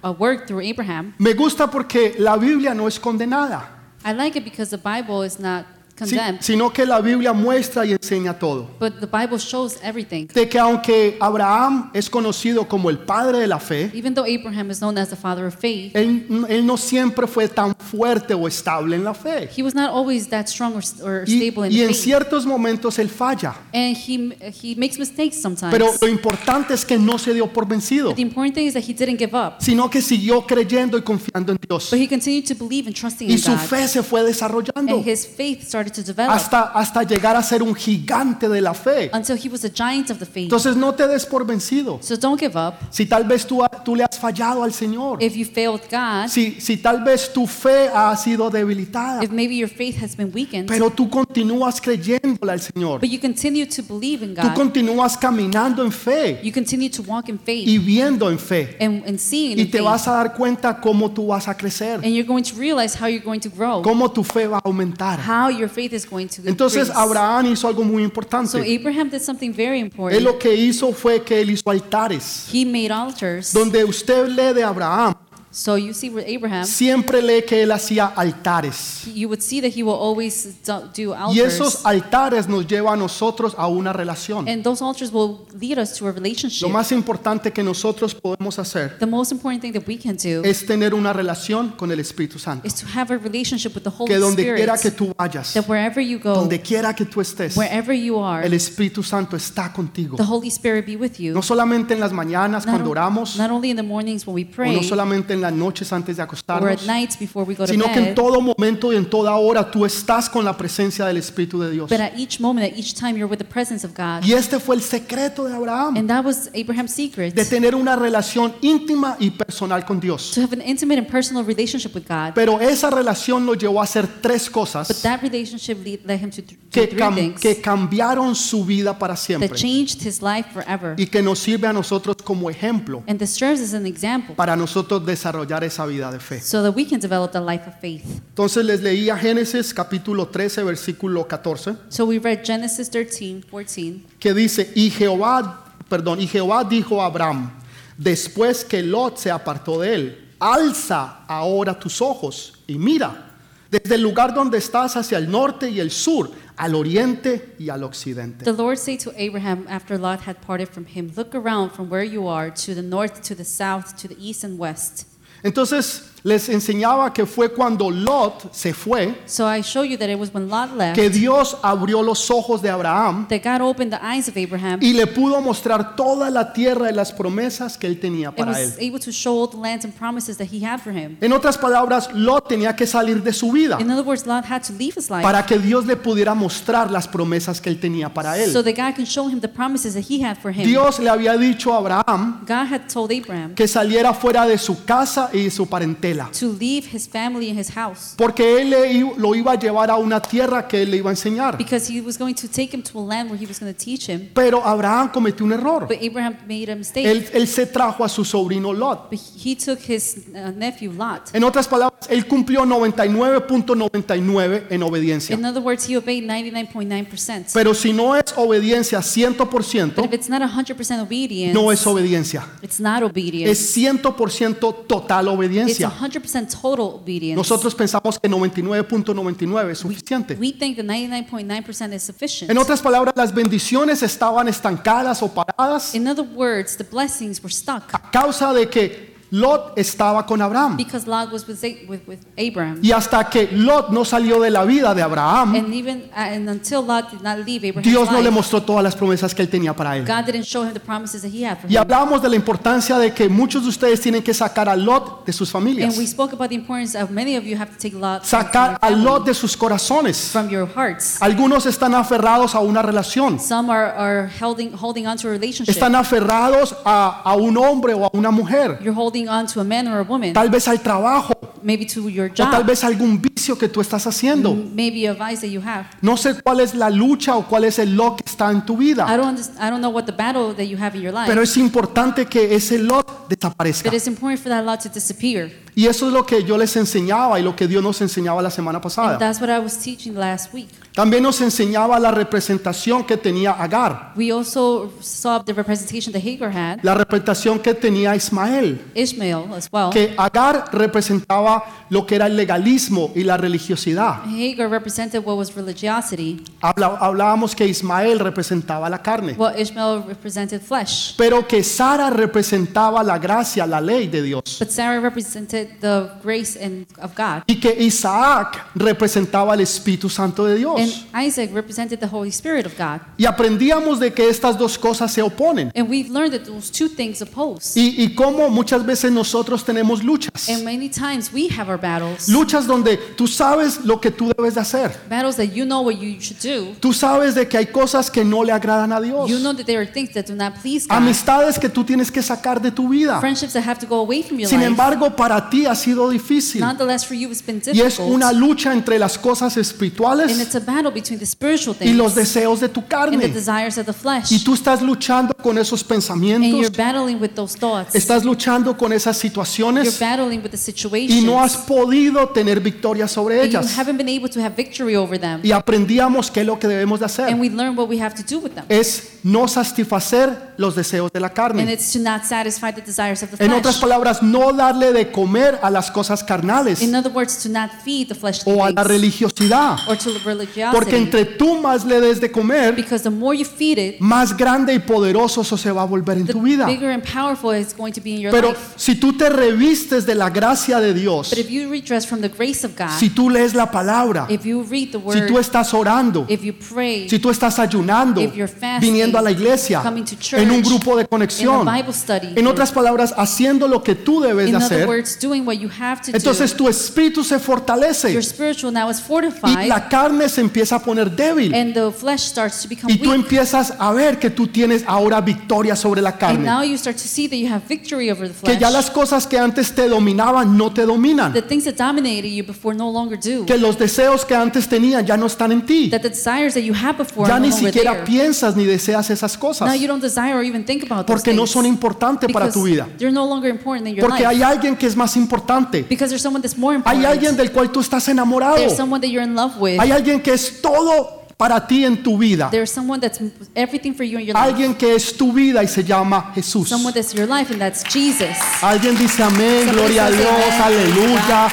uh, 0.03 0.11
worked 0.19 0.47
through 0.47 0.61
Abraham. 0.61 1.13
Me 1.17 1.33
gusta 1.33 1.67
porque 1.71 2.15
la 2.19 2.35
Biblia 2.37 2.73
no 2.75 2.87
es 2.87 2.99
condenada, 2.99 3.69
I 4.05 4.11
like 4.13 4.37
it 4.37 4.43
because 4.43 4.69
the 4.69 4.77
Bible 4.77 5.23
is 5.25 5.39
not 5.39 5.65
condemned, 6.09 6.41
sino 6.41 6.71
que 6.71 6.85
la 6.85 6.99
Biblia 7.01 7.33
muestra 7.33 7.85
y 7.85 7.91
enseña 7.93 8.37
todo. 8.37 8.67
but 8.79 8.99
the 8.99 9.07
Bible 9.07 9.37
shows 9.37 9.77
everything. 9.83 10.27
De 10.33 10.47
que 10.47 10.57
aunque 10.59 11.17
Abraham 11.19 11.89
es 11.93 12.09
conocido 12.09 12.67
como 12.67 12.89
el 12.89 12.99
padre 12.99 13.39
de 13.39 13.47
la 13.47 13.59
fe, 13.59 13.91
Even 13.93 14.13
though 14.13 14.25
Abraham 14.25 14.71
is 14.71 14.79
known 14.79 14.97
as 14.97 15.09
the 15.09 15.15
father 15.15 15.45
of 15.45 15.55
faith, 15.55 15.95
él, 15.95 16.25
él 16.49 16.65
no 16.65 16.77
siempre 16.77 17.27
fue 17.27 17.47
tan 17.47 17.75
fuerte 17.75 18.33
o 18.33 18.47
estable 18.47 18.95
en 18.95 19.03
la 19.03 19.13
fe. 19.13 19.49
he 19.55 19.61
was 19.63 19.75
not 19.75 19.89
always 19.89 20.27
that 20.29 20.47
strong 20.47 20.73
or, 20.75 20.83
or 21.03 21.23
Y, 21.27 21.37
stable 21.37 21.65
in 21.67 21.71
y 21.73 21.81
en 21.81 21.87
faith, 21.89 21.97
ciertos 21.97 22.45
momentos 22.45 22.97
él 22.99 23.09
falla, 23.09 23.55
and 23.73 23.95
he 23.97 24.31
he 24.61 24.75
makes 24.75 24.97
mistakes 24.97 25.41
sometimes. 25.41 25.71
pero 25.71 25.87
lo 26.01 26.07
importante 26.07 26.73
es 26.73 26.85
que 26.85 26.97
no 26.97 27.17
se 27.17 27.33
dio 27.33 27.47
por 27.51 27.67
vencido, 27.67 28.09
But 28.09 28.15
the 28.15 28.21
important 28.21 28.55
thing 28.55 28.67
is 28.67 28.73
that 28.73 28.83
he 28.83 28.93
didn't 28.93 29.17
give 29.19 29.35
up, 29.35 29.55
sino 29.59 29.89
que 29.89 30.01
siguió 30.01 30.45
creyendo 30.45 30.97
y 30.97 31.01
confiando 31.01 31.51
en 31.51 31.59
Dios. 31.67 31.89
but 31.91 31.99
he 31.99 32.07
continued 32.07 32.45
to 32.47 32.55
believe 32.55 32.87
and 32.87 32.95
trusting 32.95 33.27
Y 33.29 33.33
in 33.33 33.39
su 33.39 33.51
God, 33.51 33.59
fe 33.59 33.87
se 33.87 34.01
fue 34.03 34.23
desarrollando. 34.23 34.95
and 34.95 35.05
his 35.07 35.27
faith 35.27 35.63
started 35.67 35.81
started 35.81 35.90
to 35.91 36.01
develop 36.01 36.31
hasta, 36.33 36.61
hasta 36.73 37.03
llegar 37.03 37.35
a 37.35 37.43
ser 37.43 37.63
un 37.63 37.75
gigante 37.75 38.47
de 38.47 38.61
la 38.61 38.73
fe. 38.73 39.09
until 39.13 39.35
he 39.37 39.49
was 39.49 39.63
a 39.63 39.69
giant 39.69 40.09
of 40.09 40.19
the 40.19 40.25
faith. 40.25 40.45
Entonces 40.45 40.75
no 40.75 40.93
te 40.93 41.07
des 41.07 41.25
por 41.25 41.45
vencido. 41.45 41.99
So 42.01 42.15
don't 42.15 42.39
give 42.39 42.55
up. 42.57 42.75
Si 42.89 43.05
tal 43.05 43.23
vez 43.25 43.45
tú, 43.45 43.61
tú 43.83 43.95
le 43.95 44.03
has 44.03 44.17
fallado 44.19 44.63
al 44.63 44.73
Señor, 44.73 45.21
If 45.21 45.35
you 45.35 45.45
failed 45.45 45.81
God, 45.89 46.29
si, 46.29 46.59
si 46.61 46.77
tal 46.77 47.03
vez 47.03 47.31
tu 47.33 47.47
fe 47.47 47.89
ha 47.93 48.15
sido 48.15 48.49
debilitada, 48.49 49.23
if 49.23 49.31
maybe 49.31 49.55
your 49.55 49.69
faith 49.69 50.01
has 50.01 50.15
been 50.15 50.31
weakened, 50.33 50.67
pero 50.67 50.89
tú 50.89 51.09
continúas 51.09 51.81
creyéndole 51.81 52.51
al 52.51 52.61
Señor, 52.61 52.99
but 52.99 53.09
you 53.09 53.19
continue 53.19 53.65
to 53.65 53.81
believe 53.83 54.23
in 54.23 54.35
tú 54.35 54.41
God, 54.41 54.53
continúas 54.53 55.17
caminando 55.17 55.83
en 55.83 55.91
fe 55.91 56.39
you 56.43 56.51
continue 56.51 56.89
to 56.89 57.01
walk 57.03 57.29
in 57.29 57.39
faith 57.39 57.67
y 57.67 57.77
viendo 57.77 58.29
en 58.29 58.37
fe, 58.37 58.77
and, 58.79 59.03
and 59.07 59.17
seeing 59.19 59.59
y 59.59 59.65
te 59.65 59.77
faith, 59.79 59.83
vas 59.83 60.07
a 60.07 60.11
dar 60.11 60.33
cuenta 60.33 60.79
cómo 60.79 61.11
tú 61.11 61.27
vas 61.27 61.47
a 61.47 61.55
crecer, 61.55 61.95
and 62.03 62.13
you're 62.13 62.27
going 62.27 62.43
to 62.43 62.55
realize 62.55 62.95
how 62.95 63.07
you're 63.07 63.23
going 63.23 63.39
to 63.39 63.49
grow, 63.49 63.81
cómo 63.81 64.11
tu 64.11 64.23
fe 64.23 64.47
va 64.47 64.57
a 64.57 64.61
aumentar. 64.63 65.19
how 65.19 65.49
your 65.49 65.69
faith 65.69 65.80
is 65.91 66.05
going 66.09 66.27
to 66.27 66.41
Entonces 66.45 66.87
increase. 66.87 66.99
Abraham 66.99 67.45
hizo 67.47 67.67
algo 67.67 67.83
muy 67.83 68.01
So 68.03 68.05
importante. 68.05 68.57
Abraham 68.75 69.09
did 69.09 69.21
something 69.21 69.51
very 69.51 69.79
Él 69.79 69.85
important. 69.85 70.21
lo 70.21 70.37
que 70.37 70.53
hizo 70.53 70.91
fue 70.93 71.21
que 71.23 71.41
él 71.41 71.51
hizo 71.51 71.69
altares. 71.69 72.47
He 72.53 72.65
made 72.65 72.91
altars. 72.91 73.53
Donde 73.53 73.83
usted 73.83 74.27
lee 74.27 74.53
de 74.53 74.63
Abraham, 74.63 75.13
So 75.53 75.75
you 75.75 75.93
see 75.93 76.09
with 76.09 76.23
Abraham, 76.27 76.65
siempre 76.65 77.21
lee 77.21 77.41
que 77.45 77.61
él 77.63 77.71
hacía 77.73 78.05
altares. 78.15 79.03
you 79.13 79.27
would 79.27 79.41
see 79.41 79.59
that 79.61 79.71
he 79.75 79.83
will 79.83 79.95
always 79.99 80.45
do 80.65 80.81
do 80.95 81.13
Y 81.33 81.39
esos 81.41 81.85
altars. 81.85 81.85
altares 81.85 82.47
nos 82.47 82.65
llevan 82.67 82.93
a 82.93 82.97
nosotros 82.97 83.53
a 83.57 83.67
una 83.67 83.91
relación. 83.91 84.47
And 84.47 84.63
those 84.63 84.81
altars 84.81 85.11
will 85.11 85.45
lead 85.59 85.77
us 85.77 85.93
to 85.97 86.05
a 86.05 86.09
Lo 86.09 86.13
relationship. 86.13 86.69
más 86.69 86.91
importante 86.93 87.51
que 87.51 87.63
nosotros 87.63 88.15
podemos 88.15 88.57
hacer 88.59 88.97
The 88.99 89.05
most 89.05 89.31
important 89.33 89.61
thing 89.61 89.73
that 89.73 89.83
we 89.87 89.97
can 89.97 90.15
do 90.15 90.41
es 90.43 90.65
tener 90.65 90.93
una 90.93 91.11
relación 91.11 91.71
con 91.77 91.91
el 91.91 91.99
Espíritu 91.99 92.39
Santo. 92.39 92.65
is 92.65 92.73
to 92.75 92.85
have 92.87 93.13
a 93.13 93.17
relationship 93.17 93.75
with 93.75 93.83
the 93.83 93.89
Holy 93.89 94.07
Que 94.09 94.19
donde 94.19 94.41
Spirit. 94.43 94.57
quiera 94.57 94.77
que 94.77 94.91
tú 94.91 95.13
vayas, 95.17 95.53
That 95.53 95.67
wherever 95.67 96.01
you 96.01 96.17
go, 96.19 96.33
donde 96.35 96.61
quiera 96.61 96.93
que 96.95 97.03
tú 97.05 97.19
estés, 97.19 97.57
wherever 97.57 97.93
you 97.93 98.17
are, 98.23 98.45
el 98.45 98.53
Espíritu 98.53 99.03
Santo 99.03 99.35
está 99.35 99.73
contigo. 99.73 100.15
the 100.15 100.23
Holy 100.23 100.47
Spirit 100.47 100.85
be 100.85 100.95
with 100.95 101.17
you. 101.19 101.33
No 101.33 101.41
solamente 101.41 101.93
en 101.93 101.99
las 101.99 102.13
mañanas 102.13 102.65
Not, 102.65 102.73
cuando 102.75 102.87
o- 102.89 102.91
oramos, 102.91 103.37
not 103.37 103.51
only 103.51 103.69
in 103.69 103.75
the 103.75 103.83
mornings 103.83 104.25
when 104.25 104.33
we 104.35 104.43
o 104.43 104.45
no 104.45 104.51
pray, 104.55 104.83
solamente 104.83 105.33
en 105.33 105.40
las 105.41 105.53
noches 105.53 105.91
antes 105.91 106.17
de 106.17 106.23
acostarnos, 106.23 106.85
nights 106.85 107.17
before 107.19 107.45
we 107.45 107.53
go 107.55 107.65
to 107.65 107.71
sino 107.71 107.85
que 107.91 107.99
en 107.99 108.15
todo 108.15 108.39
momento 108.41 108.93
y 108.93 108.95
en 108.95 109.09
toda 109.09 109.35
hora 109.35 109.69
tú 109.69 109.85
estás 109.85 110.29
con 110.29 110.45
la 110.45 110.55
presencia 110.55 111.05
del 111.05 111.17
Espíritu 111.17 111.59
de 111.61 111.71
Dios. 111.71 111.89
but 111.89 111.99
at 111.99 112.13
each 112.17 112.39
moment, 112.39 112.71
at 112.71 112.77
each 112.77 112.93
time, 112.93 113.17
you're 113.17 113.25
with 113.29 113.37
the 113.39 113.45
presence 113.45 113.85
of 113.85 113.93
God. 113.95 114.23
Y 114.23 114.33
este 114.33 114.59
fue 114.59 114.75
el 114.75 114.81
secreto 114.81 115.45
de 115.45 115.53
Abraham, 115.55 115.97
And 115.97 116.07
that 116.07 116.23
was 116.23 116.49
Abraham's 116.53 116.91
secret 116.93 117.33
de 117.35 117.45
tener 117.45 117.75
una 117.75 117.95
relación 117.95 118.53
íntima 118.61 119.17
y 119.19 119.31
personal 119.31 119.85
con 119.85 119.99
Dios. 119.99 120.31
to 120.35 120.41
have 120.41 120.53
an 120.53 120.61
intimate 120.61 120.97
and 120.99 121.07
personal 121.07 121.43
relationship 121.43 121.93
with 121.95 122.03
God. 122.07 122.33
Pero 122.35 122.59
esa 122.59 122.89
relación 122.89 123.45
lo 123.45 123.55
llevó 123.55 123.81
a 123.81 123.83
hacer 123.83 124.07
tres 124.21 124.45
But 124.45 124.53
cosas 124.53 125.01
that 125.01 125.21
relationship 125.21 125.77
led 126.05 126.19
him 126.21 126.29
to 126.31 126.41
que, 126.69 126.87
three 126.87 126.97
cam- 126.99 127.15
things 127.15 127.39
que 127.41 127.59
cambiaron 127.61 128.35
su 128.35 128.63
vida 128.65 128.97
para 128.97 129.15
that 129.15 129.21
siempre 129.21 129.49
changed 129.57 130.01
his 130.05 130.21
life 130.21 130.49
forever. 130.53 130.95
y 130.97 131.07
que 131.07 131.21
nos 131.21 131.39
sirve 131.39 131.67
a 131.67 131.73
nosotros 131.73 132.17
como 132.23 132.49
ejemplo 132.49 133.03
And 133.07 133.19
this 133.19 133.31
serves 133.31 133.61
as 133.61 133.73
an 133.73 133.85
example 133.85 134.35
para 134.35 134.55
nosotros 134.55 135.05
desarrollar 135.05 135.30
esa 135.63 135.85
vida 135.85 136.11
de 136.11 136.19
fe. 136.19 136.39
so 136.39 136.61
that 136.61 136.75
we 136.75 136.85
can 136.85 136.99
develop 136.99 137.31
the 137.31 137.39
life 137.39 137.67
of 137.67 137.73
faith. 137.79 138.03
Entonces 138.29 138.63
les 138.65 138.81
leía 138.81 139.17
Génesis 139.17 139.73
capítulo 139.73 140.27
13 140.27 140.63
versículo 140.63 141.27
14 141.27 141.75
So 141.89 142.05
we 142.05 142.19
read 142.19 142.43
Genesis 142.43 142.89
13, 142.89 143.43
14. 143.49 144.03
que 144.19 144.33
dice, 144.33 144.71
y 144.75 144.89
Jehová, 144.89 145.65
perdón, 145.89 146.19
y 146.21 146.27
Jehová 146.27 146.63
dijo 146.63 147.01
a 147.01 147.05
Abraham, 147.05 147.51
después 147.97 148.63
que 148.65 148.81
Lot 148.81 149.17
se 149.17 149.31
apartó 149.31 149.79
de 149.81 149.93
él, 149.95 150.29
alza 150.39 151.23
ahora 151.27 151.77
tus 151.79 152.01
ojos 152.01 152.53
y 152.67 152.77
mira 152.77 153.27
desde 153.69 153.95
el 153.95 154.01
lugar 154.01 154.33
donde 154.33 154.57
estás 154.57 154.97
hacia 154.97 155.17
el 155.17 155.31
norte 155.31 155.69
y 155.69 155.79
el 155.79 155.91
sur, 155.91 156.29
al 156.57 156.75
oriente 156.75 157.55
y 157.57 157.69
al 157.69 157.83
occidente. 157.83 158.43
The 158.43 158.51
Lord 158.51 158.77
said 158.77 158.99
to 158.99 159.11
Abraham 159.17 159.65
after 159.69 159.97
Lot 159.97 160.19
had 160.27 160.41
parted 160.45 160.67
from 160.67 160.85
him, 160.85 161.11
Look 161.15 161.33
around 161.33 161.71
from 161.71 161.89
where 161.89 162.03
you 162.03 162.27
are 162.27 162.51
to 162.51 162.75
the 162.75 162.81
north, 162.81 163.21
to 163.29 163.33
the 163.35 163.45
south, 163.45 163.95
to 164.01 164.09
the 164.09 164.17
east 164.19 164.43
and 164.43 164.59
west. 164.59 165.07
Entonces 165.43 166.10
les 166.23 166.49
enseñaba 166.49 167.11
que 167.13 167.25
fue 167.25 167.51
cuando 167.51 167.89
Lot 167.89 168.53
se 168.53 168.73
fue 168.73 169.15
So 169.25 169.47
I 169.51 169.61
show 169.63 169.83
you 169.83 169.97
that 169.97 170.09
it 170.09 170.19
was 170.19 170.31
when 170.33 170.49
Lot 170.49 170.75
left 170.77 170.95
que 170.95 171.09
Dios 171.09 171.57
abrió 171.63 172.03
los 172.03 172.29
ojos 172.29 172.61
de 172.61 172.69
Abraham 172.69 173.27
that 173.29 173.41
God 173.43 173.61
opened 173.61 173.91
the 173.91 173.99
eyes 174.03 174.27
of 174.27 174.37
Abraham 174.37 174.79
y 174.81 174.93
le 174.93 175.07
pudo 175.07 175.41
mostrar 175.41 175.95
toda 175.95 176.29
la 176.29 176.53
tierra 176.53 176.89
y 176.91 176.93
las 176.93 177.11
promesas 177.11 177.77
que 177.77 177.87
él 177.87 177.99
tenía 177.99 178.27
and 178.29 178.37
para 178.37 178.51
was 178.51 178.77
él. 178.77 178.89
able 178.89 178.99
to 178.99 179.11
show 179.11 179.39
all 179.41 179.49
the 179.49 179.57
lands 179.57 179.83
and 179.85 179.93
promises 179.95 180.37
that 180.37 180.47
he 180.51 180.63
had 180.63 180.79
for 180.79 180.93
him. 180.93 181.17
En 181.21 181.33
otras 181.33 181.57
palabras, 181.57 182.09
Lot 182.13 182.47
tenía 182.47 182.75
que 182.75 182.85
salir 182.85 183.23
de 183.23 183.33
su 183.33 183.51
vida 183.51 183.77
In 183.79 183.89
other 183.89 184.05
words, 184.05 184.25
Lot 184.27 184.45
had 184.45 184.61
to 184.63 184.73
leave 184.73 184.93
his 184.97 185.09
life 185.09 185.23
para 185.23 185.45
que 185.45 185.57
Dios 185.57 185.85
le 185.85 185.95
pudiera 185.95 186.33
mostrar 186.35 186.91
las 186.91 187.07
promesas 187.07 187.59
que 187.59 187.69
él 187.69 187.79
tenía 187.79 188.13
para 188.13 188.35
so 188.35 188.59
él. 188.59 188.63
that 188.65 188.75
God 188.75 188.95
can 188.95 189.05
show 189.05 189.27
him 189.29 189.39
the 189.39 189.47
promises 189.47 189.93
that 189.95 190.03
he 190.07 190.23
had 190.23 190.37
for 190.37 190.51
him. 190.51 190.65
Dios 190.65 190.99
le 190.99 191.09
había 191.09 191.35
dicho 191.37 191.73
a 191.73 191.77
Abraham 191.77 192.41
God 192.47 192.67
had 192.71 192.81
told 192.87 193.11
Abraham 193.11 193.55
que 193.55 193.67
saliera 193.67 194.13
fuera 194.13 194.45
de 194.45 194.57
su 194.57 194.83
casa 194.85 195.29
y 195.33 195.45
de 195.45 195.49
su 195.51 195.65
parentela, 195.67 196.10
to 196.37 196.53
leave 196.59 196.87
his 196.91 197.07
family 197.07 197.49
and 197.49 197.59
his 197.59 197.69
house 197.75 198.13
porque 198.17 198.61
él 198.61 198.73
lo 199.17 199.35
iba 199.35 199.53
a 199.53 199.59
llevar 199.59 199.89
a 199.89 199.95
una 199.97 200.21
tierra 200.21 200.67
que 200.67 200.81
él 200.83 200.91
le 200.91 200.97
iba 200.97 201.09
a 201.09 201.13
enseñar. 201.13 201.57
because 201.57 201.91
he 201.91 202.01
was 202.01 202.17
going 202.17 202.33
to 202.33 202.47
take 202.47 202.73
him 202.73 202.81
to 202.81 202.99
a 202.99 203.01
land 203.01 203.29
where 203.29 203.37
he 203.39 203.45
was 203.45 203.59
going 203.59 203.73
to 203.73 203.77
teach 203.77 204.07
him. 204.07 204.29
Pero 204.33 204.61
Abraham 204.65 205.09
cometió 205.11 205.45
un 205.45 205.53
error. 205.53 205.87
But 205.87 205.97
Abraham 206.01 206.35
made 206.47 206.71
a 206.71 206.75
mistake. 206.75 207.05
Él, 207.05 207.25
él 207.33 207.47
se 207.47 207.65
trajo 207.65 208.03
a 208.03 208.09
su 208.09 208.23
sobrino 208.25 208.73
Lot. 208.73 209.09
But 209.09 209.19
he 209.43 209.55
took 209.55 209.79
his 209.79 210.17
uh, 210.33 210.51
nephew 210.55 210.91
Lot. 210.91 211.33
En 211.33 211.43
otras 211.43 211.67
palabras, 211.67 212.07
él 212.09 212.27
cumplió 212.27 212.65
99.99 212.65 214.63
en 214.69 214.83
obediencia. 214.83 215.35
In 215.35 215.45
other 215.45 215.61
words, 215.61 215.87
he 215.89 215.97
obeyed 215.97 216.23
99.9%. 216.23 217.51
Pero 217.53 217.73
si 217.73 217.93
no 217.93 218.15
es 218.15 218.33
obediencia 218.35 218.99
But 218.99 219.07
100%, 219.07 220.05
if 220.05 220.13
it's 220.13 220.29
not 220.29 220.41
100% 220.41 221.01
obedience, 221.01 221.53
no 221.53 221.71
es 221.71 221.85
obediencia. 221.85 222.45
it's 222.61 222.79
not 222.79 223.03
obedience. 223.03 223.51
Es 223.51 223.77
100% 223.77 224.85
total 224.87 225.27
obediencia. 225.27 225.91
100% 226.01 226.49
total 226.61 226.85
obedience. 226.95 227.35
Nosotros 227.35 227.75
pensamos 227.75 228.19
que 228.19 228.29
99.99 228.29 229.71
es 229.71 229.79
suficiente. 229.79 230.35
we 230.39 230.51
think 230.51 230.77
that 230.77 230.85
99.9% 230.85 231.93
is 231.93 232.03
sufficient. 232.03 232.49
En 232.51 232.57
otras 232.57 232.81
palabras, 232.81 233.13
las 233.15 233.33
bendiciones 233.33 234.01
estaban 234.03 234.47
estancadas 234.47 235.21
o 235.21 235.27
paradas 235.27 235.93
In 235.95 236.07
other 236.07 236.25
words, 236.35 236.75
the 236.77 236.83
blessings 236.83 237.41
were 237.41 237.53
stuck 237.53 237.83
a 237.93 237.99
causa 238.11 238.53
de 238.53 238.67
que 238.67 239.10
Lot 239.33 239.77
estaba 239.77 240.25
con 240.25 240.41
Abraham. 240.41 240.75
because 240.75 241.07
Lot 241.07 241.31
was 241.31 241.47
with, 241.47 241.63
with, 241.87 242.01
with 242.05 242.19
Abraham. 242.35 242.79
Y 242.81 242.91
hasta 242.91 243.29
que 243.29 243.47
Lot 243.53 243.89
no 243.89 244.03
salió 244.03 244.41
de 244.41 244.49
la 244.49 244.65
vida 244.65 244.93
de 244.93 245.01
Abraham, 245.01 245.55
And 245.55 245.73
even 245.73 246.03
uh, 246.11 246.19
and 246.19 246.49
until 246.49 246.81
Lot 246.85 247.11
did 247.11 247.21
not 247.21 247.37
leave 247.45 247.63
Abraham's 247.65 247.87
Dios 247.87 248.11
no 248.11 248.21
le 248.21 248.29
mostró 248.29 248.61
todas 248.61 248.83
las 248.83 248.93
promesas 248.95 249.33
que 249.33 249.41
él 249.41 249.47
tenía 249.49 249.73
para 249.73 249.95
él. 249.95 250.05
God 250.05 250.25
didn't 250.25 250.43
show 250.43 250.63
him 250.65 250.73
the 250.73 250.79
promises 250.81 251.21
that 251.21 251.31
he 251.31 251.45
had 251.45 251.57
for 251.59 251.67
Y 251.69 251.75
him. 251.75 251.79
hablábamos 251.81 252.21
de 252.21 252.27
la 252.29 252.35
importancia 252.35 252.97
de 252.97 253.13
que 253.13 253.29
muchos 253.29 253.63
de 253.63 253.69
ustedes 253.69 254.01
tienen 254.01 254.21
que 254.21 254.33
sacar 254.33 254.67
a 254.67 254.75
Lot 254.75 255.25
de 255.25 255.31
sus 255.31 255.49
familias, 255.49 255.89
And 255.93 255.97
we 255.97 256.05
spoke 256.05 256.33
about 256.33 256.49
the 256.49 256.55
importance 256.55 256.95
of 257.01 257.09
many 257.09 257.37
of 257.37 257.45
you 257.45 257.55
have 257.57 257.71
to 257.71 257.77
take 257.77 257.95
Lot 257.95 258.25
sacar 258.25 258.77
a 258.81 258.89
Lot 258.91 259.25
de 259.25 259.33
sus 259.33 259.55
corazones. 259.55 260.29
from 260.31 260.49
your 260.49 260.67
hearts. 260.75 261.21
Algunos 261.21 261.65
están 261.65 261.95
aferrados 261.95 262.53
a 262.53 262.59
una 262.59 262.81
relación, 262.81 263.39
Some 263.39 263.71
are, 263.71 263.93
are 263.95 264.29
holding, 264.41 264.73
holding 264.73 265.07
on 265.07 265.15
to 265.17 265.29
a 265.29 265.31
relationship. 265.31 265.71
están 265.73 265.95
aferrados 265.95 266.75
a, 266.83 267.21
a 267.23 267.35
un 267.35 267.55
hombre 267.57 267.93
o 267.93 268.03
a 268.05 268.09
una 268.11 268.29
mujer, 268.31 268.77
You're 268.81 268.93
holding 268.93 269.20
on 269.29 269.47
to 269.47 269.59
a 269.61 269.63
man 269.63 269.87
or 269.87 269.99
a 269.99 270.03
woman, 270.03 270.33
tal 270.33 270.49
vez 270.49 270.67
al 270.67 270.81
trabajo 270.81 271.33
maybe 271.63 271.85
to 271.85 272.09
your 272.09 272.29
o 272.31 272.33
tal 272.33 272.51
job, 272.61 272.65
vez 272.65 272.83
algún 272.83 273.21
vicio 273.21 273.57
que 273.57 273.67
tú 273.67 273.81
estás 273.81 274.05
haciendo. 274.07 274.53
maybe 274.73 275.07
a 275.07 275.13
vice 275.13 275.41
that 275.41 275.51
you 275.51 275.61
have. 275.61 275.85
No 276.01 276.17
sé 276.17 276.41
cuál 276.41 276.59
es 276.59 276.73
la 276.73 276.89
lucha 276.89 277.35
o 277.35 277.45
cuál 277.47 277.65
es 277.65 277.77
el 277.79 277.95
Lot 277.95 278.17
que 278.21 278.29
está 278.29 278.49
en 278.51 278.65
tu 278.65 278.73
I 278.73 278.77
vida, 278.93 279.05
don't, 279.17 279.37
underst- 279.37 279.55
I 279.59 279.69
don't 279.69 279.79
know 279.81 279.91
what 279.91 280.05
the 280.05 280.11
battle 280.11 280.53
that 280.55 280.65
you 280.65 280.77
have 280.77 280.95
in 280.97 281.03
your 281.03 281.13
life, 281.13 281.27
pero 281.27 281.41
es 281.41 281.55
importante 281.57 282.25
que 282.25 282.55
ese 282.55 282.79
Lot 282.79 283.27
desaparezca. 283.29 283.89
but 283.89 283.95
it's 283.95 284.07
important 284.07 284.41
for 284.41 284.49
that 284.49 284.63
lot 284.65 284.79
to 284.81 284.89
disappear. 284.89 285.51
Y 285.73 285.85
eso 285.87 286.07
es 286.07 286.13
lo 286.13 286.25
que 286.25 286.43
yo 286.43 286.57
les 286.57 286.75
enseñaba 286.75 287.39
y 287.39 287.43
lo 287.43 287.55
que 287.55 287.65
Dios 287.67 287.81
nos 287.81 288.01
enseñaba 288.01 288.41
la 288.41 288.49
semana 288.51 288.77
And 288.79 288.83
pasada. 288.83 289.17
that's 289.17 289.39
what 289.39 289.49
I 289.49 289.59
was 289.59 289.77
teaching 289.77 290.15
last 290.15 290.53
week. 290.53 290.67
También 290.93 291.23
nos 291.23 291.39
enseñaba 291.39 291.97
la 291.99 292.11
representación 292.11 293.05
que 293.05 293.15
tenía 293.15 293.51
Agar, 293.53 294.11
We 294.15 294.29
also 294.31 294.91
saw 294.99 295.41
the 295.41 295.53
representation 295.53 296.11
that 296.11 296.21
Hagar 296.21 296.51
had, 296.51 296.79
la 296.83 296.93
representación 296.95 297.59
que 297.59 297.73
tenía 297.73 298.13
Ismael, 298.13 298.81
Ishmael 298.93 299.45
as 299.55 299.69
well. 299.71 299.89
que 299.89 300.13
Agar 300.17 300.65
representaba 300.73 301.63
lo 301.89 302.05
que 302.05 302.15
era 302.15 302.27
el 302.27 302.35
legalismo 302.35 303.09
y 303.15 303.23
la 303.23 303.37
religiosidad. 303.37 304.23
Hagar 304.25 304.69
represented 304.69 305.23
what 305.25 305.37
was 305.37 305.55
religiosity, 305.55 306.43
Habla- 306.61 306.97
hablábamos 306.99 307.55
que 307.55 307.65
Ismael 307.65 308.19
representaba 308.19 308.89
la 308.89 309.01
carne, 309.01 309.33
while 309.37 309.57
Ishmael 309.61 310.03
represented 310.05 310.61
flesh. 310.61 311.15
pero 311.17 311.47
que 311.47 311.63
Sara 311.63 312.09
representaba 312.09 313.01
la 313.01 313.17
gracia, 313.17 313.65
la 313.65 313.79
ley 313.79 314.07
de 314.07 314.21
Dios, 314.21 314.57
But 314.59 314.69
Sarah 314.69 314.99
represented 314.99 315.79
the 315.79 316.09
grace 316.21 316.57
and, 316.61 316.85
of 317.01 317.11
God. 317.15 317.43
y 317.47 317.61
que 317.61 317.73
Isaac 317.81 318.65
representaba 318.75 319.53
el 319.53 319.61
Espíritu 319.61 320.09
Santo 320.09 320.43
de 320.45 320.55
Dios. 320.57 320.80
And 320.81 321.27
Isaac 321.27 321.51
represented 321.53 321.99
the 321.99 322.07
Holy 322.07 322.29
Spirit 322.29 322.65
of 322.65 322.73
God. 322.77 323.01
Y 323.17 323.25
aprendíamos 323.25 323.99
de 323.99 324.11
que 324.11 324.29
estas 324.29 324.57
dos 324.57 324.77
cosas 324.77 325.11
se 325.11 325.21
oponen. 325.21 325.71
And 325.75 325.89
we've 325.89 326.09
learned 326.09 326.33
that 326.33 326.45
those 326.45 326.71
two 326.71 326.87
things 326.89 327.21
oppose. 327.21 327.79
Y, 327.79 328.03
y 328.03 328.15
cómo 328.15 328.49
muchas 328.49 328.85
veces 328.85 329.11
nosotros 329.11 329.63
tenemos 329.63 330.03
luchas. 330.03 330.49
And 330.49 330.63
many 330.63 330.89
times 330.89 331.31
we 331.33 331.47
have 331.49 331.69
our 331.69 331.79
battles. 331.79 332.27
Luchas 332.29 332.65
donde 332.67 332.97
tú 333.15 333.27
sabes 333.27 333.83
lo 333.85 333.99
que 333.99 334.11
tú 334.11 334.31
debes 334.35 334.55
de 334.55 334.61
hacer. 334.61 334.91
Battles 335.09 335.35
that 335.37 335.53
you 335.53 335.65
know 335.65 335.81
what 335.81 335.95
you 335.95 336.19
should 336.19 336.39
do. 336.41 336.75
Tú 336.79 336.93
sabes 336.93 337.35
de 337.35 337.47
que 337.47 337.57
hay 337.57 337.67
cosas 337.67 338.09
que 338.09 338.23
no 338.23 338.43
le 338.43 338.51
agradan 338.51 338.91
a 338.91 338.99
Dios. 338.99 339.29
You 339.29 339.39
know 339.39 339.53
that 339.53 339.65
there 339.65 339.79
are 339.79 339.87
things 339.91 340.13
that 340.13 340.25
do 340.25 340.35
not 340.35 340.53
please 340.61 340.87
God. 340.87 340.97
Amistades 340.97 341.59
que 341.59 341.69
tú 341.69 341.83
tienes 341.83 342.11
que 342.11 342.21
sacar 342.21 342.61
de 342.61 342.71
tu 342.71 342.89
vida. 342.89 343.19
Friendships 343.19 343.53
that 343.53 343.63
have 343.67 343.79
to 343.79 343.87
go 343.87 343.99
away 343.99 344.23
from 344.23 344.39
your 344.39 344.49
Sin 344.49 344.59
life. 344.59 344.69
embargo, 344.69 345.15
para 345.15 345.49
ti 345.49 345.65
ha 345.65 345.75
sido 345.75 346.09
difícil. 346.09 346.61
Nonetheless, 346.61 347.05
for 347.05 347.15
you, 347.15 347.29
it's 347.29 347.41
been 347.45 347.61
Y 347.73 347.81
es 347.81 347.99
una 347.99 348.31
lucha 348.31 348.73
entre 348.73 348.97
las 348.97 349.17
cosas 349.17 349.55
espirituales 349.57 350.31
battle 350.73 350.91
between 350.91 351.19
the 351.19 351.25
spiritual 351.25 351.75
y 351.81 351.93
los 351.93 352.15
deseos 352.15 352.59
de 352.59 352.69
tu 352.69 352.79
and 352.81 352.89
the 352.89 352.95
carne. 352.95 353.27
desires 353.27 353.77
of 353.77 353.85
the 353.85 353.93
flesh. 353.93 354.31
Y 354.31 354.43
tú 354.43 354.53
estás 354.53 354.81
luchando 354.81 355.33
con 355.35 355.57
esos 355.57 355.81
And 355.81 355.89
you're 355.89 355.95
pensamientos, 355.95 356.77
battling 356.77 357.19
with 357.21 357.31
those 357.35 357.57
thoughts. 357.57 357.95
estás 357.95 358.23
luchando 358.23 358.77
con 358.77 358.93
esas 358.93 359.17
You're 359.21 359.29
situaciones 359.29 359.99
battling 359.99 360.41
with 360.41 360.51
the 360.51 360.57
y 360.57 360.59
situations. 360.59 361.23
no 361.23 361.41
has 361.41 361.57
podido 361.57 362.29
tener 362.29 362.59
victoria 362.59 363.07
sobre 363.07 363.41
and 363.41 363.51
you 363.51 363.59
ellas. 363.59 363.77
haven't 363.77 363.97
been 363.97 364.09
able 364.09 364.29
to 364.29 364.39
have 364.39 364.55
victory 364.55 364.95
over 364.95 365.19
them. 365.19 365.39
Y 365.43 365.51
aprendíamos 365.51 366.29
qué 366.31 366.41
es 366.41 366.45
lo 366.45 366.57
que 366.59 366.67
debemos 366.67 366.99
de 366.99 367.05
And 367.05 367.11
hacer. 367.11 367.35
we 367.39 367.49
learn 367.49 367.77
what 367.77 367.87
we 367.89 367.99
have 368.01 368.15
to 368.15 368.23
do 368.23 368.39
with 368.39 368.51
them. 368.53 368.65
Es 368.69 369.19
no 369.23 369.47
satisfacer 369.47 370.53
los 370.57 370.75
deseos 370.75 371.11
de 371.11 371.19
la 371.19 371.27
And 371.27 371.35
carne. 371.35 371.71
it's 371.73 371.91
to 371.93 371.99
not 371.99 372.23
satisfy 372.23 372.71
the 372.71 372.81
desires 372.81 373.23
of 373.23 373.29
the 373.31 373.43
En 373.43 373.51
otras 373.51 373.75
flesh. 373.77 373.81
palabras, 373.81 374.21
no 374.21 374.51
darle 374.53 374.91
de 374.93 375.11
comer 375.11 375.59
a 375.61 375.69
las 375.69 375.89
cosas 375.91 376.23
carnales 376.23 376.81
In 376.81 376.95
other 376.95 377.11
words, 377.11 377.37
to 377.43 377.49
not 377.49 377.69
feed 377.83 378.07
the 378.07 378.15
fleshly 378.15 378.51
o 378.53 378.63
a 378.63 378.71
la 378.71 378.83
religiosidad. 378.83 379.77
or 379.87 379.97
to 379.97 380.11
religiosity. 380.25 380.60
Porque 380.71 380.97
entre 380.97 381.25
tú 381.25 381.59
más 381.59 381.85
le 381.85 381.99
des 381.99 382.19
de 382.19 382.29
comer, 382.31 382.75
because 382.75 383.03
the 383.03 383.09
more 383.09 383.35
you 383.35 383.45
feed 383.45 383.77
it, 383.77 383.99
más 383.99 384.35
grande 384.35 384.73
y 384.73 384.79
poderoso 384.79 385.41
eso 385.41 385.57
se 385.57 385.71
va 385.71 385.83
a 385.83 385.85
volver 385.85 386.17
en 386.17 386.25
the 386.27 386.33
tu 386.33 386.41
vida. 386.41 386.65
bigger 386.65 386.91
and 386.91 387.03
powerful 387.03 387.51
it's 387.51 387.73
going 387.75 387.91
to 387.91 388.01
be 388.01 388.11
in 388.11 388.21
your 388.21 388.31
Pero 388.31 388.49
life. 388.49 388.59
si 388.75 388.95
tú 388.95 389.13
te 389.13 389.29
revistes 389.29 390.05
de 390.05 390.13
la 390.15 390.29
gracia 390.29 390.79
de 390.79 390.93
Dios, 390.93 391.29
But 391.29 391.39
if 391.39 391.49
you 391.49 391.69
redress 391.69 392.05
from 392.05 392.21
the 392.21 392.29
grace 392.29 392.65
of 392.65 392.77
God, 392.77 392.97
si 392.99 393.09
tú 393.09 393.29
lees 393.29 393.53
la 393.53 393.71
palabra, 393.71 394.27
if 394.29 394.45
you 394.45 394.63
read 394.63 394.91
the 394.91 394.99
si 394.99 395.19
word, 395.19 395.27
tú 395.27 395.39
estás 395.39 395.73
orando, 395.73 396.25
if 396.29 396.43
you 396.43 396.53
pray, 396.53 397.09
si 397.09 397.19
tú 397.19 397.29
estás 397.29 397.57
ayunando, 397.59 398.21
if 398.21 398.35
you're 398.35 398.47
fasting, 398.47 398.91
viniendo 398.91 399.17
a 399.17 399.21
la 399.21 399.31
iglesia, 399.31 399.81
coming 399.81 400.03
to 400.03 400.15
church, 400.17 400.41
en 400.41 400.51
un 400.51 400.61
grupo 400.61 400.95
de 400.95 401.03
in 401.03 401.07
conexión, 401.07 401.67
a 401.67 401.77
Bible 401.77 401.93
study, 401.93 402.33
en 402.35 402.47
otras 402.47 402.71
palabras, 402.71 403.13
haciendo 403.17 403.67
lo 403.67 403.81
que 403.81 403.95
tú 403.95 404.21
debes 404.21 404.47
in 404.47 404.51
de 404.51 404.57
other 404.57 404.77
hacer, 404.79 404.87
words, 404.87 405.17
doing 405.19 405.45
what 405.45 405.55
you 405.55 405.69
have 405.69 406.01
to 406.01 406.11
entonces 406.15 406.51
do, 406.51 406.57
tu 406.57 406.69
espíritu 406.69 407.23
se 407.23 407.39
fortalece 407.39 408.11
your 408.11 408.23
spiritual 408.23 408.71
now 408.73 408.89
is 408.89 409.01
y 409.43 409.67
la 409.67 409.87
carne 409.87 410.29
se 410.29 410.41
empieza 410.51 410.75
a 410.75 410.79
poner 410.83 411.09
débil 411.15 411.53
and 411.55 411.73
the 411.73 411.91
flesh 411.91 412.21
starts 412.23 412.61
to 412.63 412.67
become 412.67 412.91
y 412.93 412.97
tú 412.97 413.09
weak. 413.11 413.21
empiezas 413.21 413.73
a 413.79 413.91
ver 413.93 414.19
que 414.19 414.29
tú 414.29 414.47
tienes 414.47 414.83
ahora 414.85 415.21
victoria 415.21 415.75
sobre 415.75 416.01
la 416.01 416.09
And 416.09 416.19
carne, 416.19 416.43
now 416.45 416.61
you 416.63 416.77
start 416.77 416.97
to 416.97 417.07
see 417.07 417.27
that 417.29 417.37
you 417.37 417.47
have 417.47 417.61
victory 417.67 418.11
over 418.11 418.27
the 418.27 418.33
que 418.33 418.39
flesh. 418.51 418.59
ya 418.59 418.69
las 418.69 418.89
cosas 418.91 419.25
que 419.25 419.37
antes 419.39 419.73
te 419.73 419.87
dominaban 419.87 420.57
no 420.57 420.71
te 420.73 420.85
dominan, 420.85 421.31
The 421.31 421.41
things 421.41 421.63
that 421.63 421.75
dominated 421.75 422.29
you 422.29 422.43
before 422.45 422.75
no 422.75 422.91
longer 422.91 423.17
do. 423.17 423.45
que 423.45 423.57
los 423.57 423.77
deseos 423.79 424.25
que 424.25 424.35
antes 424.35 424.67
tenían 424.67 425.05
ya 425.05 425.15
no 425.17 425.27
están 425.27 425.51
en 425.51 425.65
ti. 425.65 425.89
That 425.89 426.01
the 426.01 426.09
desires 426.09 426.53
that 426.55 426.61
you 426.63 426.73
had 426.73 426.97
before 426.97 427.27
Ya 427.29 427.39
no 427.39 427.45
ni 427.45 427.51
siquiera 427.53 427.93
there. 427.93 428.03
piensas 428.05 428.55
ni 428.55 428.65
deseas 428.65 429.09
esas 429.09 429.37
cosas 429.37 429.67
Now 429.67 429.75
you 429.75 429.87
don't 429.87 430.01
desire 430.01 430.33
or 430.35 430.43
even 430.43 430.65
think 430.65 430.83
about 430.83 431.05
those 431.07 431.15
porque 431.21 431.33
no 431.33 431.47
son 431.47 431.65
importantes 431.65 432.29
para 432.31 432.51
tu 432.51 432.63
vida. 432.63 432.87
They're 432.97 433.11
no 433.13 433.25
longer 433.27 433.49
important 433.49 433.87
in 433.87 433.95
your 433.95 434.07
Porque 434.07 434.23
life. 434.23 434.35
hay 434.35 434.41
alguien 434.43 434.75
que 434.75 434.87
es 434.87 434.95
más 434.95 435.15
importante. 435.15 435.83
because 435.87 436.09
there's 436.09 436.21
someone 436.21 436.41
that's 436.41 436.57
more 436.57 436.73
Hay 436.73 436.77
important. 436.97 437.05
alguien 437.05 437.37
del 437.37 437.51
cual 437.51 437.71
tú 437.71 437.79
estás 437.79 438.07
enamorado. 438.09 438.55
There's 438.55 438.75
someone 438.75 438.99
that 439.01 439.09
you're 439.11 439.23
in 439.25 439.35
love 439.35 439.57
with. 439.59 439.79
Hay 439.79 439.91
alguien 439.91 440.21
que 440.21 440.33
es 440.33 440.40
todo 440.49 441.21
para 441.37 441.65
ti 441.65 441.83
en 441.85 442.03
tu 442.03 442.17
vida. 442.17 442.49
There's 442.51 442.69
someone 442.69 442.99
that's 442.99 443.19
everything 443.55 443.93
for 443.93 444.03
you 444.03 444.19
in 444.19 444.27
your 444.27 444.35
life. 444.35 444.47
Alguien 444.47 444.75
que 444.75 444.95
es 444.95 445.15
tu 445.17 445.33
vida 445.33 445.63
y 445.63 445.67
se 445.67 445.83
llama 445.83 446.31
Jesús. 446.35 446.69
Someone 446.69 446.93
that's 446.93 447.13
your 447.13 447.27
life, 447.27 447.51
and 447.51 447.59
that's 447.59 447.83
Jesus. 447.83 448.37
Alguien 448.61 448.95
dice 448.97 449.23
amén, 449.23 449.69
gloria 449.71 450.05
a 450.05 450.11
Dios, 450.11 450.53
aleluya. 450.61 451.51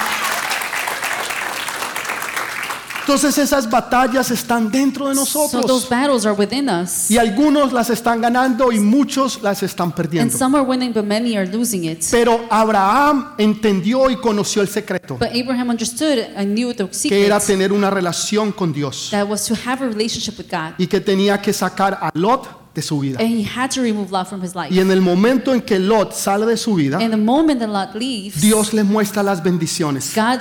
Entonces 3.09 3.39
esas 3.39 3.71
batallas 3.71 4.31
están 4.31 4.71
dentro 4.71 5.09
de 5.09 5.15
So 5.15 5.23
those 5.49 5.57
nosotros. 5.57 5.89
battles 5.89 6.27
are 6.27 6.35
within 6.37 6.69
us. 6.69 7.11
Y 7.11 7.17
algunos 7.17 7.73
las 7.73 7.89
están 7.89 8.21
ganando 8.21 8.71
y 8.71 8.79
muchos 8.81 9.41
las 9.41 9.63
están 9.63 9.87
And 9.89 9.95
perdiendo. 9.97 10.37
some 10.37 10.55
are 10.55 10.63
winning, 10.67 10.93
but 10.93 11.07
many 11.07 11.35
are 11.35 11.47
losing 11.51 11.85
it. 11.87 12.05
Pero 12.11 12.45
Abraham 12.51 13.29
entendió 13.39 14.11
y 14.11 14.17
conoció 14.17 14.61
el 14.61 14.69
secreto, 14.69 15.17
But 15.17 15.31
Abraham 15.33 15.71
understood 15.71 16.19
and 16.37 16.53
knew 16.55 16.75
the 16.75 16.87
que 17.09 17.25
era 17.25 17.41
secret 17.41 17.57
tener 17.59 17.73
una 17.73 17.89
relación 17.89 18.53
con 18.53 18.75
Dios 18.75 19.09
that 19.11 19.27
was 19.27 19.47
to 19.47 19.55
have 19.55 19.83
a 19.83 19.89
relationship 19.89 20.37
with 20.37 20.51
God. 20.51 20.75
y 20.77 20.87
que 20.87 21.01
tenía 21.01 21.41
que 21.41 21.55
sacar 21.55 21.95
a 22.03 22.11
Lot 22.13 22.75
de 22.75 22.83
su 22.83 23.01
vida. 23.01 23.19
And 23.21 23.31
he 23.31 23.43
had 23.43 23.71
to 23.71 23.81
remove 23.81 24.11
Lot 24.13 24.29
from 24.29 24.43
his 24.45 24.55
life. 24.55 24.69
Y 24.71 24.81
en 24.81 24.91
el 24.91 25.01
momento 25.01 25.55
en 25.55 25.63
que 25.63 25.79
Lot 25.79 26.13
sale 26.13 26.45
de 26.45 26.59
su 26.59 26.75
vida, 26.75 26.99
And 26.99 27.11
the 27.13 27.17
moment 27.17 27.61
that 27.61 27.71
Lot 27.71 27.95
leaves, 27.95 28.39
Dios 28.43 28.75
le 28.75 28.85
muestra 28.85 29.23
las 29.23 29.43
bendiciones 29.43 30.13
God 30.15 30.41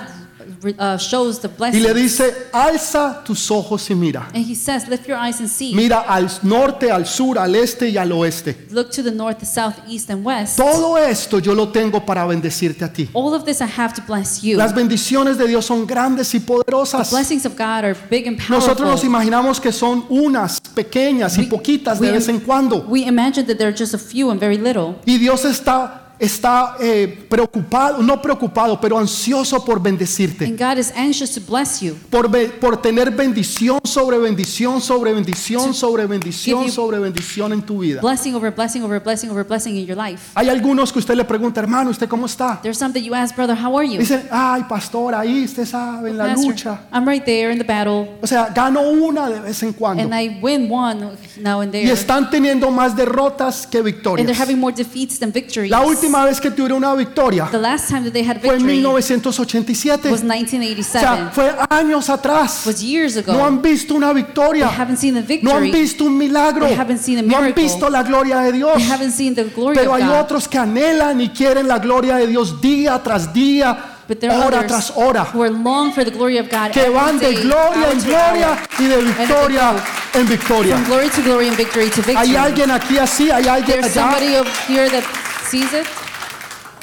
uh, 0.80 0.98
shows 0.98 1.39
the 1.39 1.48
y 1.48 1.51
blessing. 1.58 1.84
le 1.84 1.94
dice, 1.94 2.34
alza 2.54 3.22
tus 3.24 3.50
ojos 3.51 3.89
y 3.89 3.96
mira. 3.96 4.27
And 4.34 4.46
he 4.46 4.56
says, 4.56 4.88
Lift 4.88 5.08
your 5.08 5.18
eyes 5.18 5.39
and 5.39 5.50
see. 5.50 5.74
Mira 5.75 6.00
al 6.08 6.27
norte, 6.44 6.89
al 6.92 7.06
sur, 7.06 7.38
al 7.38 7.56
este 7.56 7.89
y 7.89 7.98
al 7.98 8.12
oeste. 8.12 8.68
Look 8.72 8.92
to 8.92 9.04
the 9.04 9.12
north, 9.12 9.39
the 9.39 9.46
south, 9.46 9.75
east, 9.88 10.10
and 10.10 10.25
west. 10.25 10.58
Todo 10.58 10.98
esto 10.98 11.39
yo 11.39 11.54
lo 11.54 11.70
tengo 11.70 12.06
para 12.06 12.25
bendecirte 12.25 12.84
a 12.86 12.92
ti. 12.92 13.10
All 13.13 13.34
of 13.34 13.44
this 13.46 13.62
I 13.62 13.66
have 13.66 13.94
to 13.96 14.01
bless 14.08 14.42
you. 14.42 14.58
Las 14.58 14.74
bendiciones 14.74 15.38
de 15.38 15.48
Dios 15.48 15.66
son 15.66 15.86
grandes 15.86 16.34
y 16.34 16.39
poderosas. 16.39 17.10
Blessings 17.12 17.46
of 17.46 17.54
God 17.58 17.84
are 17.86 17.96
big 18.10 18.27
and 18.27 18.38
Nosotros 18.50 18.80
nos 18.82 19.01
powerful. 19.01 19.08
imaginamos 19.10 19.60
que 19.60 19.72
son 19.72 20.06
unas 20.10 20.60
pequeñas 20.74 21.38
y 21.38 21.42
We- 21.42 21.48
poquitas 21.48 22.00
de 22.00 22.08
we- 22.08 22.13
vez 22.13 22.27
en 22.30 22.39
cuando. 22.39 22.86
We 22.88 23.01
imagine 23.01 23.46
that 23.48 23.58
there 23.58 23.68
are 23.70 23.77
just 23.77 23.94
a 23.94 23.98
few 23.98 24.30
and 24.32 24.39
very 24.39 24.58
little. 24.58 24.96
Y 25.06 25.18
Dios 25.18 25.46
está, 25.46 26.07
está 26.20 26.76
eh, 26.80 27.26
preocupado, 27.30 28.02
no 28.02 28.22
preocupado, 28.22 28.80
pero 28.80 28.98
ansioso 28.98 29.64
por 29.64 29.82
bendecirte. 29.82 30.46
And 30.46 30.58
God 30.60 30.78
is 30.78 30.92
anxious 30.96 31.32
to 31.36 31.42
bless 31.42 31.80
you. 31.82 31.96
Por, 32.10 32.30
be- 32.30 32.50
por 32.50 32.82
tener 32.82 33.12
bendición 33.12 33.80
sobre 33.84 34.18
bendición 34.18 34.82
sobre 34.82 35.14
bendición 35.14 35.68
To 35.68 35.74
sobre 35.74 36.06
bendición 36.08 36.72
sobre 36.72 37.00
bendición 37.00 37.54
en 37.54 37.62
tu 37.62 37.80
vida. 37.80 38.02
Blessing 38.02 38.36
over 38.36 38.52
blessing 38.54 38.84
over 38.84 39.00
blessing 39.02 39.30
over 39.30 39.44
blessing 39.46 39.76
in 39.76 39.86
your 39.86 39.98
life. 39.98 40.32
Hay 40.36 40.50
algunos 40.50 40.92
que 40.92 41.00
usted 41.00 41.16
le 41.16 41.24
pregunta, 41.26 41.60
hermano, 41.60 41.90
¿usted 41.92 42.08
cómo 42.08 42.26
está? 42.26 42.60
There's 42.62 42.78
some 42.78 42.94
that 42.94 43.02
you 43.02 43.14
ask, 43.14 43.36
brother, 43.36 43.56
how 43.56 43.78
are 43.78 43.88
you? 43.88 43.98
Dicen, 44.00 44.28
ay, 44.32 44.64
pastor, 44.68 45.14
ahí 45.16 45.44
usted 45.46 45.66
sabe, 45.66 46.10
en 46.12 46.18
la 46.18 46.26
Pastor, 46.28 46.46
lucha. 46.48 46.80
I'm 46.92 47.08
right 47.08 47.24
there 47.24 47.52
in 47.52 47.58
the 47.58 47.64
battle, 47.64 48.18
O 48.22 48.28
sea, 48.28 48.50
gano 48.54 48.82
una 48.82 49.30
de 49.30 49.40
vez 49.40 49.62
en 49.64 49.74
cuando. 49.74 50.02
and 50.04 50.14
I 50.14 50.40
win 50.42 50.70
one 50.72 51.12
now 51.42 51.62
and 51.62 51.70
Y 51.74 51.82
there. 51.84 51.92
están 51.94 52.30
teniendo 52.30 52.72
más 52.72 52.96
derrotas 52.96 53.68
que 53.68 53.78
And 53.80 53.86
they're 53.86 53.96
victorias. 53.96 54.40
having 54.40 54.60
more 54.60 54.74
defeats 54.76 55.20
than 55.20 55.32
victories. 55.32 55.70
La 55.70 55.82
última 55.82 56.07
vez 56.12 56.40
que 56.42 56.52
tuvieron 56.52 56.78
una 56.84 56.94
victoria 56.96 57.48
The 57.52 57.58
last 57.60 57.88
time 57.90 58.02
that 58.04 58.12
they 58.14 58.24
had 58.28 58.40
fue 58.42 58.56
en 58.56 58.66
victory 58.66 58.82
1987. 58.84 60.10
was 60.12 60.22
O 60.22 60.24
sea, 60.24 60.28
1987. 60.36 61.32
fue 61.34 61.56
años 61.70 62.10
atrás. 62.10 62.64
Was 62.66 62.82
years 62.82 63.18
ago. 63.18 63.34
No 63.34 63.46
han 63.46 63.62
visto 63.62 63.96
una 63.96 64.14
They 64.14 64.24
victoria. 64.24 64.68
haven't 64.70 64.98
seen 64.98 65.14
the 65.16 65.22
No 65.44 65.52
han 65.56 65.62
victory. 65.64 65.72
visto 65.72 66.04
un 66.06 66.18
milagro. 66.18 66.66
They 66.68 66.76
haven't 66.78 67.00
seen 67.02 67.20
a 67.20 67.22
No 67.22 67.36
han 67.38 67.44
miracle. 67.46 67.64
visto 67.64 67.90
la 67.90 68.04
gloria 68.04 68.40
de 68.40 68.52
Dios. 68.52 68.78
They 68.78 68.90
haven't 68.90 69.12
seen 69.14 69.36
the 69.36 69.44
glory 69.46 69.76
Pero 69.76 69.92
of 69.94 69.98
hay 70.02 70.08
God. 70.08 70.20
otros 70.22 70.48
que 70.48 70.58
anhelan 70.58 71.22
y 71.22 71.30
quieren 71.30 71.68
la 71.68 71.80
gloria 71.80 72.16
de 72.18 72.28
Dios 72.28 72.60
día 72.62 73.02
tras 73.04 73.34
día, 73.34 73.94
But 74.08 74.20
there 74.20 74.32
are 74.34 74.42
hora 74.46 74.58
others 74.60 74.68
tras 74.72 74.94
hora. 74.96 75.28
who 75.34 75.44
are 75.44 75.52
long 75.52 75.92
for 75.94 76.06
the 76.06 76.12
glory 76.12 76.38
of 76.38 76.48
God 76.50 76.72
Que 76.72 76.82
every 76.86 76.94
van 76.94 77.20
de 77.20 77.26
day, 77.26 77.36
gloria 77.44 77.60
hour 77.88 77.92
en 77.92 78.00
to 78.00 78.06
gloria 78.06 78.48
hour. 78.52 78.58
y 78.80 78.84
de 78.86 78.96
they 78.96 79.04
victoria 79.04 79.74
en 80.14 80.28
victoria. 80.30 80.76
From 80.78 80.86
glory 80.86 81.10
to 81.10 81.22
glory 81.24 81.48
and 81.50 81.58
victory 81.58 81.90
to 81.90 82.02
victory. 82.02 82.16
Hay 82.16 82.36
alguien 82.38 82.72
aquí 82.72 82.98
así, 82.98 83.30
hay 83.30 83.48
alguien 83.48 83.82
There's 83.82 83.98
allá. 83.98 84.12
somebody 84.14 84.36
over 84.38 84.50
here 84.68 84.90
that 84.90 85.04
sees 85.52 85.74
it. 85.74 85.86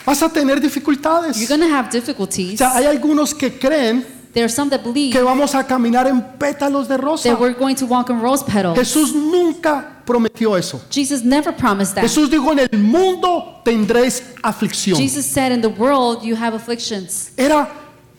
Vas 0.04 0.22
a 0.22 0.28
tener 0.28 0.60
dificultades. 0.60 1.36
You're 1.38 1.58
to 1.58 1.74
have 1.74 1.88
O 1.88 1.92
difficulties. 1.92 2.58
sea, 2.58 2.74
hay 2.76 2.86
algunos 2.86 3.34
que 3.34 3.58
creen 3.58 4.04
There 4.34 4.44
are 4.44 4.52
some 4.52 4.68
that 4.70 4.82
believe 4.82 5.12
que 5.12 5.22
vamos 5.22 5.54
a 5.54 5.64
caminar 5.64 6.08
en 6.08 6.20
pétalos 6.38 6.88
de 6.88 6.96
rosa. 6.96 7.30
that 7.30 7.40
we're 7.40 7.54
going 7.56 7.76
to 7.76 7.86
walk 7.86 8.10
on 8.10 8.20
rose 8.20 8.42
petals. 8.42 8.76
Jesús 8.76 9.14
nunca 9.14 10.02
prometió 10.04 10.56
eso. 10.58 10.82
Jesus 10.90 11.22
never 11.22 11.52
promised 11.52 11.94
that. 11.94 12.02
Jesús 12.02 12.28
dijo, 12.28 12.50
en 12.50 12.58
el 12.58 12.78
mundo 12.80 13.60
tendréis 13.64 14.24
aflicción. 14.42 14.98
Jesus 14.98 15.24
said, 15.24 15.52
In 15.52 15.60
the 15.60 15.68
world 15.68 16.24
you 16.24 16.34
have 16.34 16.52
afflictions. 16.54 17.30
Era, 17.36 17.70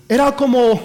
era 0.08 0.34
como 0.34 0.80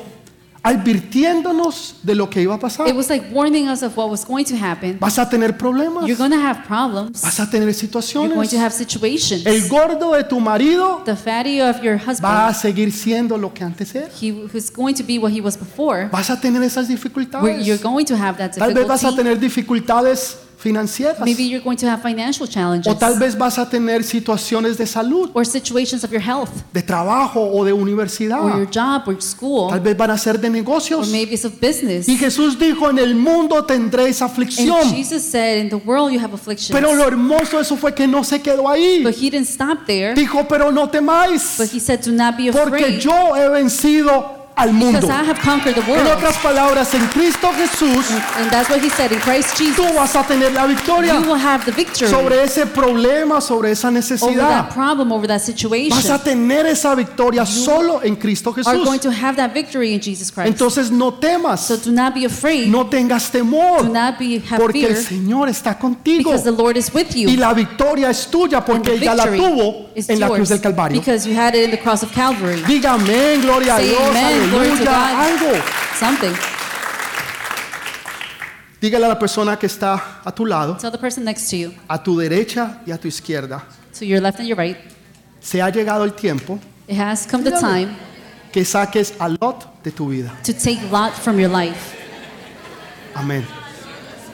advirtiéndonos 0.63 1.97
de 2.03 2.15
lo 2.15 2.29
que 2.29 2.43
iba 2.43 2.55
a 2.55 2.59
pasar. 2.59 2.87
It 2.89 2.95
was 2.95 3.09
like 3.09 3.27
warning 3.33 3.69
us 3.69 3.83
of 3.83 3.97
what 3.97 4.11
was 4.11 4.25
going 4.25 4.45
to 4.45 4.57
happen. 4.57 4.99
Vas 4.99 5.19
a 5.19 5.29
tener 5.29 5.57
problemas. 5.57 6.07
You're 6.07 6.17
going 6.19 6.31
to 6.33 6.39
have 6.41 6.65
problems. 6.67 7.23
Vas 7.23 7.41
a 7.41 7.47
tener 7.51 7.67
You're 7.67 7.73
going 7.73 7.75
situaciones. 7.75 8.51
to 8.51 8.59
have 8.59 8.73
situations. 8.73 9.47
El 9.47 9.69
gordo 9.69 10.13
de 10.15 10.25
tu 10.25 10.41
marido 10.41 11.03
The 11.05 11.17
fatty 11.17 11.61
of 11.61 11.83
your 11.83 11.97
va 11.97 12.03
a 12.03 12.11
husband, 12.11 12.55
seguir 12.57 12.93
siendo 12.93 13.37
lo 13.39 13.53
que 13.53 13.65
antes 13.65 13.95
era. 13.95 14.09
he 14.21 14.31
who's 14.31 14.71
going 14.71 14.95
to 14.95 15.03
be 15.03 15.19
what 15.19 15.33
he 15.33 15.41
was 15.41 15.57
before. 15.57 16.09
Vas 16.11 16.31
a 16.31 16.41
tener 16.41 16.63
esas 16.63 16.89
Where 16.89 16.97
dificultades. 16.97 17.67
you're 17.67 17.83
going 17.83 18.05
to 18.07 18.17
have 18.17 18.37
that 18.39 18.53
Tal 18.57 18.73
vez 18.75 18.87
vas 18.87 19.03
a 19.05 19.11
difficulty. 19.11 19.17
tener 19.23 19.39
dificultades 19.41 20.37
financieras. 20.61 21.19
Maybe 21.21 21.49
you're 21.49 21.65
going 21.65 21.77
to 21.77 21.87
have 21.89 22.03
financial 22.03 22.47
challenges 22.47 22.87
O 22.93 22.97
tal 22.97 23.19
vez 23.19 23.37
vas 23.37 23.59
a 23.59 23.69
tener 23.69 24.05
situaciones 24.05 24.77
de 24.77 24.87
salud, 24.87 25.31
or 25.35 25.45
situations 25.47 26.05
of 26.05 26.13
your 26.13 26.21
health 26.23 26.51
de 26.73 26.83
trabajo 26.83 27.41
o 27.41 27.65
de 27.65 27.73
universidad. 27.73 28.41
or 28.41 28.51
your 28.57 28.69
job 28.71 29.03
or 29.09 29.21
school 29.21 29.71
Tal 29.71 29.81
vez 29.81 29.97
van 29.97 30.11
a 30.11 30.19
ser 30.19 30.39
de 30.39 30.49
or 30.49 30.53
negocios. 30.53 31.09
maybe 31.11 31.35
it's 31.35 31.45
of 31.45 31.55
business. 31.61 32.07
Y 32.09 32.17
Jesús 32.17 32.59
dijo, 32.59 32.91
en 32.91 32.99
el 32.99 33.15
mundo 33.15 33.65
tendréis 33.65 34.21
And 34.21 34.31
aflicción. 34.31 34.91
Jesus 34.95 35.23
said, 35.23 35.59
in 35.59 35.69
the 35.71 35.77
world 35.77 36.13
you 36.13 36.21
have 36.21 36.35
afflictions. 36.35 36.71
Pero 36.71 36.95
lo 36.95 37.05
hermoso 37.07 37.59
eso 37.61 37.77
fue 37.77 37.95
que 37.95 38.07
no 38.07 38.23
se 38.23 38.41
quedó 38.41 38.69
ahí. 38.69 39.03
But 39.03 39.15
he 39.15 39.31
didn't 39.31 39.49
stop 39.49 39.87
there. 39.87 40.15
Dijo, 40.15 40.47
pero 40.47 40.71
no 40.71 40.89
temáis, 40.91 41.57
But 41.59 41.69
he 41.73 41.81
said, 41.81 42.01
do 42.05 42.13
not 42.13 42.37
be 42.37 42.51
porque 42.53 42.85
afraid 42.85 43.01
yo 43.01 43.35
he 43.37 43.49
vencido 43.49 44.40
al 44.61 44.73
mundo. 44.73 45.01
because 45.01 45.11
I 45.11 45.25
have 45.25 45.39
conquered 45.41 45.75
the 45.75 45.83
En 45.83 45.91
world. 45.91 46.07
otras 46.09 46.37
palabras, 46.39 46.93
en 46.95 47.07
Cristo 47.09 47.49
Jesús, 47.57 48.05
And 48.39 48.51
that's 48.51 48.69
what 48.69 48.81
he 48.83 48.91
said 48.91 49.13
in 49.13 49.19
Christ 49.21 49.57
Jesus. 49.59 49.77
tú 49.77 49.85
vas 49.95 50.15
a 50.17 50.23
tener 50.25 50.53
la 50.53 50.63
You 50.67 50.75
victoria 50.75 51.15
will 51.21 51.35
have 51.39 51.65
the 51.65 51.73
victory 51.73 52.09
sobre 52.11 52.43
ese 52.43 52.67
problema, 52.67 53.41
sobre 53.41 53.71
esa 53.73 53.89
over 53.89 53.99
necesidad. 53.99 54.49
that 54.49 54.75
problem, 54.75 55.13
over 55.13 55.29
Vas 55.29 56.11
a 56.11 56.19
tener 56.23 56.67
esa 56.67 56.95
victoria 56.95 57.45
solo 57.47 58.01
en 58.03 58.17
Cristo 58.17 58.53
Jesús. 58.53 59.01
to 59.01 59.11
have 59.11 59.37
that 59.37 59.53
victory 59.55 59.95
in 59.95 60.01
Jesus 60.01 60.31
Christ. 60.31 60.49
Entonces 60.49 60.91
no 60.91 61.13
temas, 61.15 61.61
So 61.67 61.77
do 61.77 61.91
not 61.91 62.15
be 62.15 62.25
afraid. 62.27 62.69
no 62.69 62.87
tengas 62.87 63.31
Do 63.33 63.39
temor, 63.39 63.85
not 63.89 64.19
be 64.19 64.43
porque 64.59 64.87
el 64.87 64.97
Señor 64.97 65.49
está 65.49 65.79
contigo. 65.79 66.31
because 66.31 66.45
the 66.45 66.51
Lord 66.53 66.77
is 66.77 66.93
with 66.93 67.15
Y 67.15 67.23
you. 67.23 67.37
la 67.39 67.53
victoria 67.55 68.11
es 68.11 68.27
tuya 68.31 68.59
And 68.59 68.67
porque 68.67 68.95
ella 68.95 69.15
la 69.15 69.25
tuvo 69.27 69.89
en 69.95 70.21
la 70.21 70.29
cruz 70.29 70.49
del 70.49 70.61
Calvario. 70.61 70.99
because 71.01 71.27
you 71.27 71.35
had 71.35 71.55
it 71.55 71.65
in 71.65 71.71
the 71.71 71.79
cross 71.79 72.03
of 72.03 72.13
Calvary. 72.13 72.63
Dígame, 72.67 73.41
gloria 73.43 73.77
a 73.77 73.81
Dios, 73.81 74.01
amen, 74.11 74.50
glory 74.51 74.67
to 74.69 74.73
aleluya, 74.75 74.85
God. 74.85 75.25
algo. 75.25 75.63
Something. 75.99 76.35
Dígale 78.81 79.05
a 79.05 79.09
la 79.09 79.19
persona 79.19 79.59
que 79.59 79.67
está 79.67 80.21
a 80.25 80.33
tu 80.33 80.47
lado, 80.47 80.77
Tell 80.79 80.91
the 80.91 80.99
person 80.99 81.23
next 81.25 81.51
to 81.51 81.57
you, 81.57 81.75
a 81.89 82.03
tu 82.03 82.17
derecha 82.19 82.81
y 82.87 82.93
a 82.93 82.97
tu 82.99 83.09
izquierda, 83.09 83.63
to 83.99 84.07
your 84.07 84.21
left 84.23 84.39
and 84.41 84.49
your 84.49 84.57
right, 84.59 84.77
se 85.41 85.61
ha 85.61 85.69
llegado 85.71 86.03
el 86.05 86.13
tiempo 86.15 86.59
it 86.89 86.97
has 86.99 87.27
come 87.27 87.45
the 87.45 87.51
time 87.51 87.95
que 88.51 88.65
saques 88.65 89.13
a 89.21 89.29
Lot 89.29 89.83
de 89.85 89.91
tu 89.91 90.09
vida. 90.09 90.33
to 90.43 90.55
take 90.55 90.81
Lot 90.91 91.13
from 91.13 91.39
your 91.39 91.51
life. 91.51 91.95
Amén. 93.15 93.45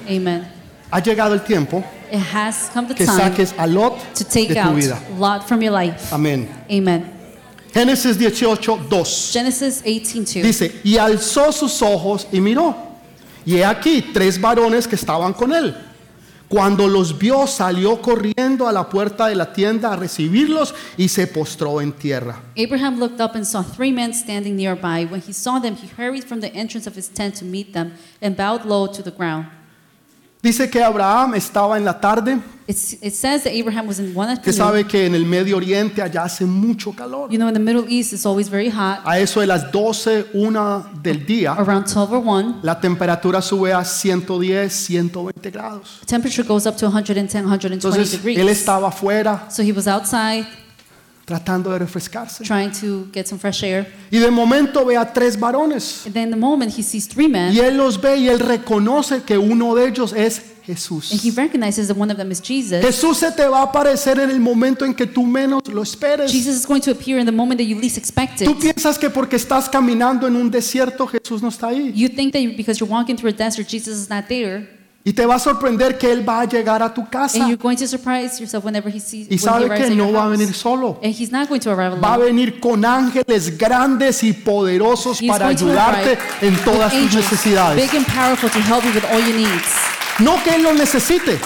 Amen. 0.08 0.46
Ha 0.92 1.00
llegado 1.00 1.34
el 1.34 1.40
tiempo 1.42 1.82
It 2.12 2.20
has 2.32 2.70
come 2.72 2.86
the 2.86 2.94
que 2.94 3.04
time 3.04 3.18
saques 3.18 3.52
a 3.58 3.66
Lot 3.66 3.98
to 4.14 4.22
de 4.22 4.30
take 4.30 4.54
tu 4.54 4.60
out 4.60 4.76
vida. 4.76 4.96
Lot 5.18 5.42
from 5.48 5.60
your 5.60 5.72
life. 5.72 6.12
Amén. 6.12 6.48
Amen. 6.70 7.15
Génesis 7.76 8.16
18, 8.16 8.88
2. 8.88 9.30
Genesis 9.34 9.84
18:2. 9.84 10.42
Dice, 10.42 10.80
y 10.82 10.96
alzó 10.96 11.52
sus 11.52 11.82
ojos 11.82 12.26
y 12.32 12.40
miró. 12.40 12.74
Y 13.44 13.56
he 13.56 13.66
aquí 13.66 14.00
tres 14.14 14.40
varones 14.40 14.88
que 14.88 14.94
estaban 14.94 15.34
con 15.34 15.52
él. 15.52 15.76
Cuando 16.48 16.88
los 16.88 17.18
vio, 17.18 17.46
salió 17.46 18.00
corriendo 18.00 18.66
a 18.66 18.72
la 18.72 18.88
puerta 18.88 19.26
de 19.26 19.34
la 19.34 19.52
tienda 19.52 19.92
a 19.92 19.96
recibirlos 19.96 20.74
y 20.96 21.08
se 21.08 21.26
postró 21.26 21.82
en 21.82 21.92
tierra. 21.92 22.40
Abraham 22.56 22.98
looked 22.98 23.20
up 23.20 23.34
and 23.34 23.44
saw 23.44 23.62
three 23.62 23.92
men 23.92 24.14
standing 24.14 24.56
nearby. 24.56 25.04
When 25.04 25.20
he 25.20 25.34
saw 25.34 25.60
them, 25.60 25.76
he 25.76 25.86
hurried 25.98 26.24
from 26.24 26.40
the 26.40 26.50
entrance 26.54 26.88
of 26.88 26.96
his 26.96 27.10
tent 27.10 27.34
to 27.40 27.44
meet 27.44 27.74
them 27.74 27.92
and 28.22 28.36
bowed 28.36 28.64
low 28.64 28.86
to 28.86 29.02
the 29.02 29.10
ground. 29.10 29.48
Dice 30.46 30.70
que 30.70 30.80
Abraham 30.80 31.34
estaba 31.34 31.76
en 31.76 31.84
la 31.84 31.98
tarde. 31.98 32.38
It's, 32.68 32.92
it 33.02 33.14
says 33.14 33.42
that 33.42 33.52
Abraham 33.52 33.88
was 33.88 33.98
in 33.98 34.16
one 34.16 34.30
afternoon. 34.30 34.56
sabe 34.56 34.86
que 34.86 35.04
en 35.06 35.16
el 35.16 35.24
Medio 35.24 35.56
Oriente 35.56 36.00
allá 36.00 36.22
hace 36.22 36.44
mucho 36.44 36.92
calor. 36.92 37.28
You 37.32 37.36
know, 37.36 37.48
in 37.48 37.54
the 37.54 37.58
Middle 37.58 37.84
East, 37.88 38.12
it's 38.12 38.24
always 38.24 38.48
very 38.48 38.68
hot. 38.70 39.00
A 39.04 39.18
eso 39.18 39.40
de 39.40 39.48
las 39.48 39.72
12, 39.72 40.26
una 40.34 40.88
del 41.02 41.26
día, 41.26 41.52
Around 41.54 41.86
12 41.92 42.14
or 42.14 42.22
1, 42.24 42.60
la 42.62 42.78
temperatura 42.80 43.42
sube 43.42 43.72
a 43.72 43.84
110, 43.84 44.72
120 44.72 45.50
grados. 45.50 46.00
temperature 46.06 46.46
goes 46.46 46.64
up 46.64 46.76
to 46.76 46.86
110, 46.86 47.44
120 47.44 47.74
Entonces 47.74 48.14
él 48.14 48.22
degrees. 48.22 48.50
estaba 48.50 48.86
afuera 48.86 49.48
So 49.50 49.64
he 49.64 49.72
was 49.72 49.88
outside 49.88 50.46
tratando 51.26 51.70
de 51.72 51.78
refrescarse. 51.80 52.42
trying 52.44 52.70
to 52.70 53.06
get 53.12 53.26
some 53.26 53.38
fresh 53.38 53.62
air. 53.62 53.86
Y 54.10 54.18
de 54.18 54.30
momento 54.30 54.84
ve 54.86 54.96
a 54.96 55.12
tres 55.12 55.38
varones. 55.38 56.06
And 56.06 56.14
then 56.14 56.30
the 56.30 56.36
moment 56.36 56.72
he 56.78 56.82
sees 56.82 57.06
three 57.06 57.28
men, 57.28 57.52
Y 57.52 57.58
él 57.58 57.76
los 57.76 58.00
ve 58.00 58.16
y 58.16 58.28
él 58.28 58.38
reconoce 58.40 59.22
que 59.24 59.36
uno 59.36 59.74
de 59.74 59.88
ellos 59.88 60.12
es 60.14 60.40
Jesús. 60.64 61.10
and 61.12 61.20
he 61.20 61.30
recognizes 61.30 61.88
that 61.88 61.96
one 61.96 62.10
of 62.12 62.16
them 62.16 62.30
is 62.30 62.40
Jesus. 62.40 62.80
Jesús 62.84 63.18
se 63.18 63.30
te 63.32 63.46
va 63.46 63.58
a 63.60 63.64
aparecer 63.64 64.18
en 64.20 64.30
el 64.30 64.38
momento 64.40 64.84
en 64.84 64.94
que 64.94 65.06
tú 65.06 65.24
menos 65.26 65.62
lo 65.68 65.82
esperes. 65.82 66.30
Jesus 66.32 66.54
is 66.56 66.64
going 66.66 66.80
to 66.80 66.92
appear 66.92 67.18
in 67.18 67.26
the 67.26 67.32
moment 67.32 67.58
that 67.60 67.66
you 67.66 67.76
least 67.78 67.98
expect 67.98 68.40
Tú 68.42 68.52
it. 68.52 68.58
piensas 68.60 68.96
que 68.98 69.10
porque 69.10 69.34
estás 69.36 69.68
caminando 69.68 70.26
en 70.28 70.36
un 70.36 70.48
desierto 70.50 71.06
Jesús 71.08 71.42
no 71.42 71.48
está 71.48 71.68
ahí. 71.68 71.92
You 71.94 72.08
think 72.08 72.32
that 72.32 72.40
because 72.56 72.78
you're 72.80 72.90
walking 72.92 73.16
through 73.16 73.30
a 73.34 73.36
desert, 73.36 73.68
Jesus 73.68 73.96
is 73.98 74.08
not 74.08 74.26
there. 74.28 74.75
Y 75.08 75.12
te 75.12 75.24
va 75.24 75.36
a 75.36 75.38
sorprender 75.38 75.96
que 75.98 76.10
Él 76.10 76.28
va 76.28 76.40
a 76.40 76.44
llegar 76.46 76.82
a 76.82 76.92
tu 76.92 77.02
And 77.02 77.10
casa. 77.10 77.38
you're 77.38 77.56
going 77.56 77.76
to 77.76 77.86
surprise 77.86 78.40
yourself 78.40 78.64
whenever 78.64 78.92
he 78.92 78.98
sees 78.98 79.28
Y 79.30 79.38
sabe 79.38 79.68
que 79.72 79.90
no 79.90 80.10
va 80.10 80.24
a 80.24 80.28
venir 80.28 80.52
solo. 80.52 80.98
And 81.00 81.14
he's 81.14 81.30
not 81.30 81.48
going 81.48 81.60
to 81.60 81.70
arrive 81.70 82.00
Va 82.00 82.14
a 82.14 82.18
venir 82.18 82.58
con 82.58 82.84
ángeles 82.84 83.56
grandes 83.56 84.24
y 84.24 84.32
poderosos 84.32 85.22
He's 85.22 85.30
para 85.30 85.46
ayudarte 85.46 86.18
en 86.40 86.56
todas 86.64 86.92
tus 86.92 87.14
necesidades. 87.14 87.80
big 87.80 87.96
and 87.96 88.04
powerful 88.08 88.50
to 88.50 88.58
help 88.58 88.82
you 88.84 88.90
with 88.92 89.04
all 89.04 89.20
your 89.20 89.36
needs. 89.36 89.70
No 90.18 90.42
que 90.42 90.56
Él 90.56 90.64
los 90.64 90.74
necesite. 90.74 91.38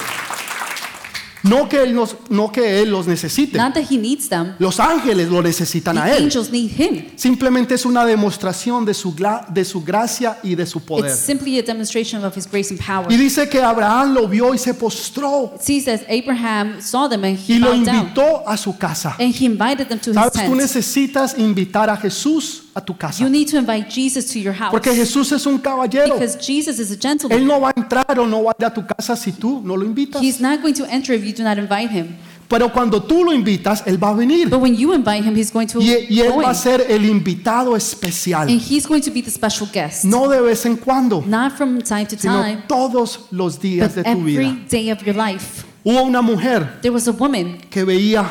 No 1.43 1.67
que 1.67 1.81
Él, 1.81 1.95
nos- 1.95 2.15
no 2.29 2.51
que 2.51 2.81
él 2.81 2.91
los 2.91 3.07
necesite. 3.07 3.57
Not 3.57 3.73
that 3.73 3.85
he 3.89 3.97
needs 3.97 4.29
them. 4.29 4.53
Los 4.59 4.79
ángeles 4.79 5.29
lo 5.29 5.41
necesitan 5.41 5.95
The 5.95 6.01
a 6.01 6.15
Él. 6.17 6.23
angels 6.25 6.51
need 6.51 6.69
him. 6.77 7.05
Simplemente 7.15 7.73
es 7.75 7.85
una 7.85 8.05
demostración 8.05 8.85
de 8.85 8.93
su, 8.93 9.15
de 9.49 9.65
su 9.65 9.83
gracia 9.83 10.37
y 10.43 10.55
de 10.55 10.65
su 10.65 10.81
poder. 10.81 11.11
It's 11.11 11.19
simply 11.19 11.57
a 11.57 11.63
demonstration 11.63 12.23
of 12.23 12.37
his 12.37 12.45
grace 12.49 12.69
and 12.71 12.79
power. 12.79 13.11
Y 13.11 13.17
dice 13.17 13.49
que 13.49 13.61
Abraham 13.61 14.13
lo 14.13 14.27
vio 14.27 14.53
y 14.53 14.57
se 14.57 14.73
postró 14.75 15.53
It 15.55 15.61
says 15.61 15.85
that 15.85 16.01
Abraham 16.09 16.79
saw 16.81 17.09
them 17.09 17.23
and 17.23 17.37
y 17.47 17.53
he 17.55 17.59
lo 17.59 17.71
bowed 17.71 17.85
down. 17.85 17.95
invitó 17.95 18.47
a 18.47 18.55
su 18.57 18.77
casa. 18.77 19.15
And 19.19 19.33
he 19.33 19.45
invited 19.45 19.87
them 19.87 19.99
to 19.99 20.11
his. 20.11 20.31
Tú 20.45 20.55
necesitas 20.55 21.37
invitar 21.37 21.89
a 21.89 21.97
Jesús 21.97 22.63
a 22.73 22.81
tu 22.81 22.97
casa. 22.97 23.23
You 23.23 23.29
need 23.29 23.49
to 23.49 23.57
invite 23.57 23.89
Jesus 23.89 24.31
to 24.33 24.39
your 24.39 24.53
house. 24.53 24.71
Porque 24.71 24.93
Jesús 24.93 25.31
es 25.31 25.45
un 25.45 25.59
caballero. 25.59 26.13
Because 26.13 26.37
Jesus 26.37 26.79
is 26.79 26.91
a 26.91 26.93
Él 26.95 26.99
gentleman. 26.99 27.47
no 27.47 27.61
va 27.61 27.69
a 27.69 27.73
entrar 27.79 28.19
o 28.19 28.25
no 28.25 28.43
va 28.43 28.51
a 28.51 28.55
ir 28.59 28.65
a 28.65 28.73
tu 28.73 28.85
casa 28.85 29.15
si 29.15 29.31
tú 29.31 29.61
no 29.63 29.75
lo 29.75 29.85
invitas. 29.85 30.21
He's 30.21 30.39
not 30.39 30.61
going 30.61 30.73
to 30.73 30.85
enter 30.85 31.13
if 31.13 31.23
you 31.23 31.33
do 31.33 31.43
not 31.43 31.57
invite 31.57 31.89
him. 31.89 32.17
Pero 32.51 32.69
cuando 32.69 33.01
tú 33.01 33.23
lo 33.23 33.31
invitas, 33.31 33.81
Él 33.85 33.97
va 33.97 34.09
a 34.09 34.13
venir. 34.13 34.49
But 34.49 34.59
when 34.59 34.75
you 34.75 34.93
invite 34.93 35.23
him, 35.23 35.33
he's 35.35 35.51
going 35.51 35.67
to 35.67 35.79
Y, 35.79 36.07
y 36.09 36.19
Él 36.19 36.33
go 36.33 36.41
va 36.41 36.49
a 36.49 36.53
ser 36.53 36.85
el 36.89 37.05
invitado 37.05 37.77
especial. 37.77 38.49
And 38.49 38.59
he's 38.59 38.85
going 38.85 39.01
to 39.01 39.11
be 39.11 39.21
the 39.21 39.31
special 39.31 39.69
guest. 39.71 40.03
No 40.03 40.27
de 40.27 40.41
vez 40.41 40.65
en 40.65 40.75
cuando, 40.75 41.23
Not 41.25 41.53
from 41.53 41.81
time 41.81 42.05
to 42.07 42.17
sino 42.17 42.41
time, 42.41 42.63
todos 42.67 43.27
los 43.31 43.57
días 43.57 43.95
de 43.95 44.03
but 44.03 44.11
tu 44.11 44.23
vida. 44.25 44.41
every 44.41 44.65
day 44.69 44.91
of 44.91 45.01
your 45.05 45.15
life. 45.15 45.65
Hubo 45.83 46.03
una 46.03 46.21
mujer 46.21 46.79
There 46.81 46.93
was 46.93 47.07
a 47.07 47.13
woman 47.13 47.57
que 47.69 47.85
veía 47.85 48.29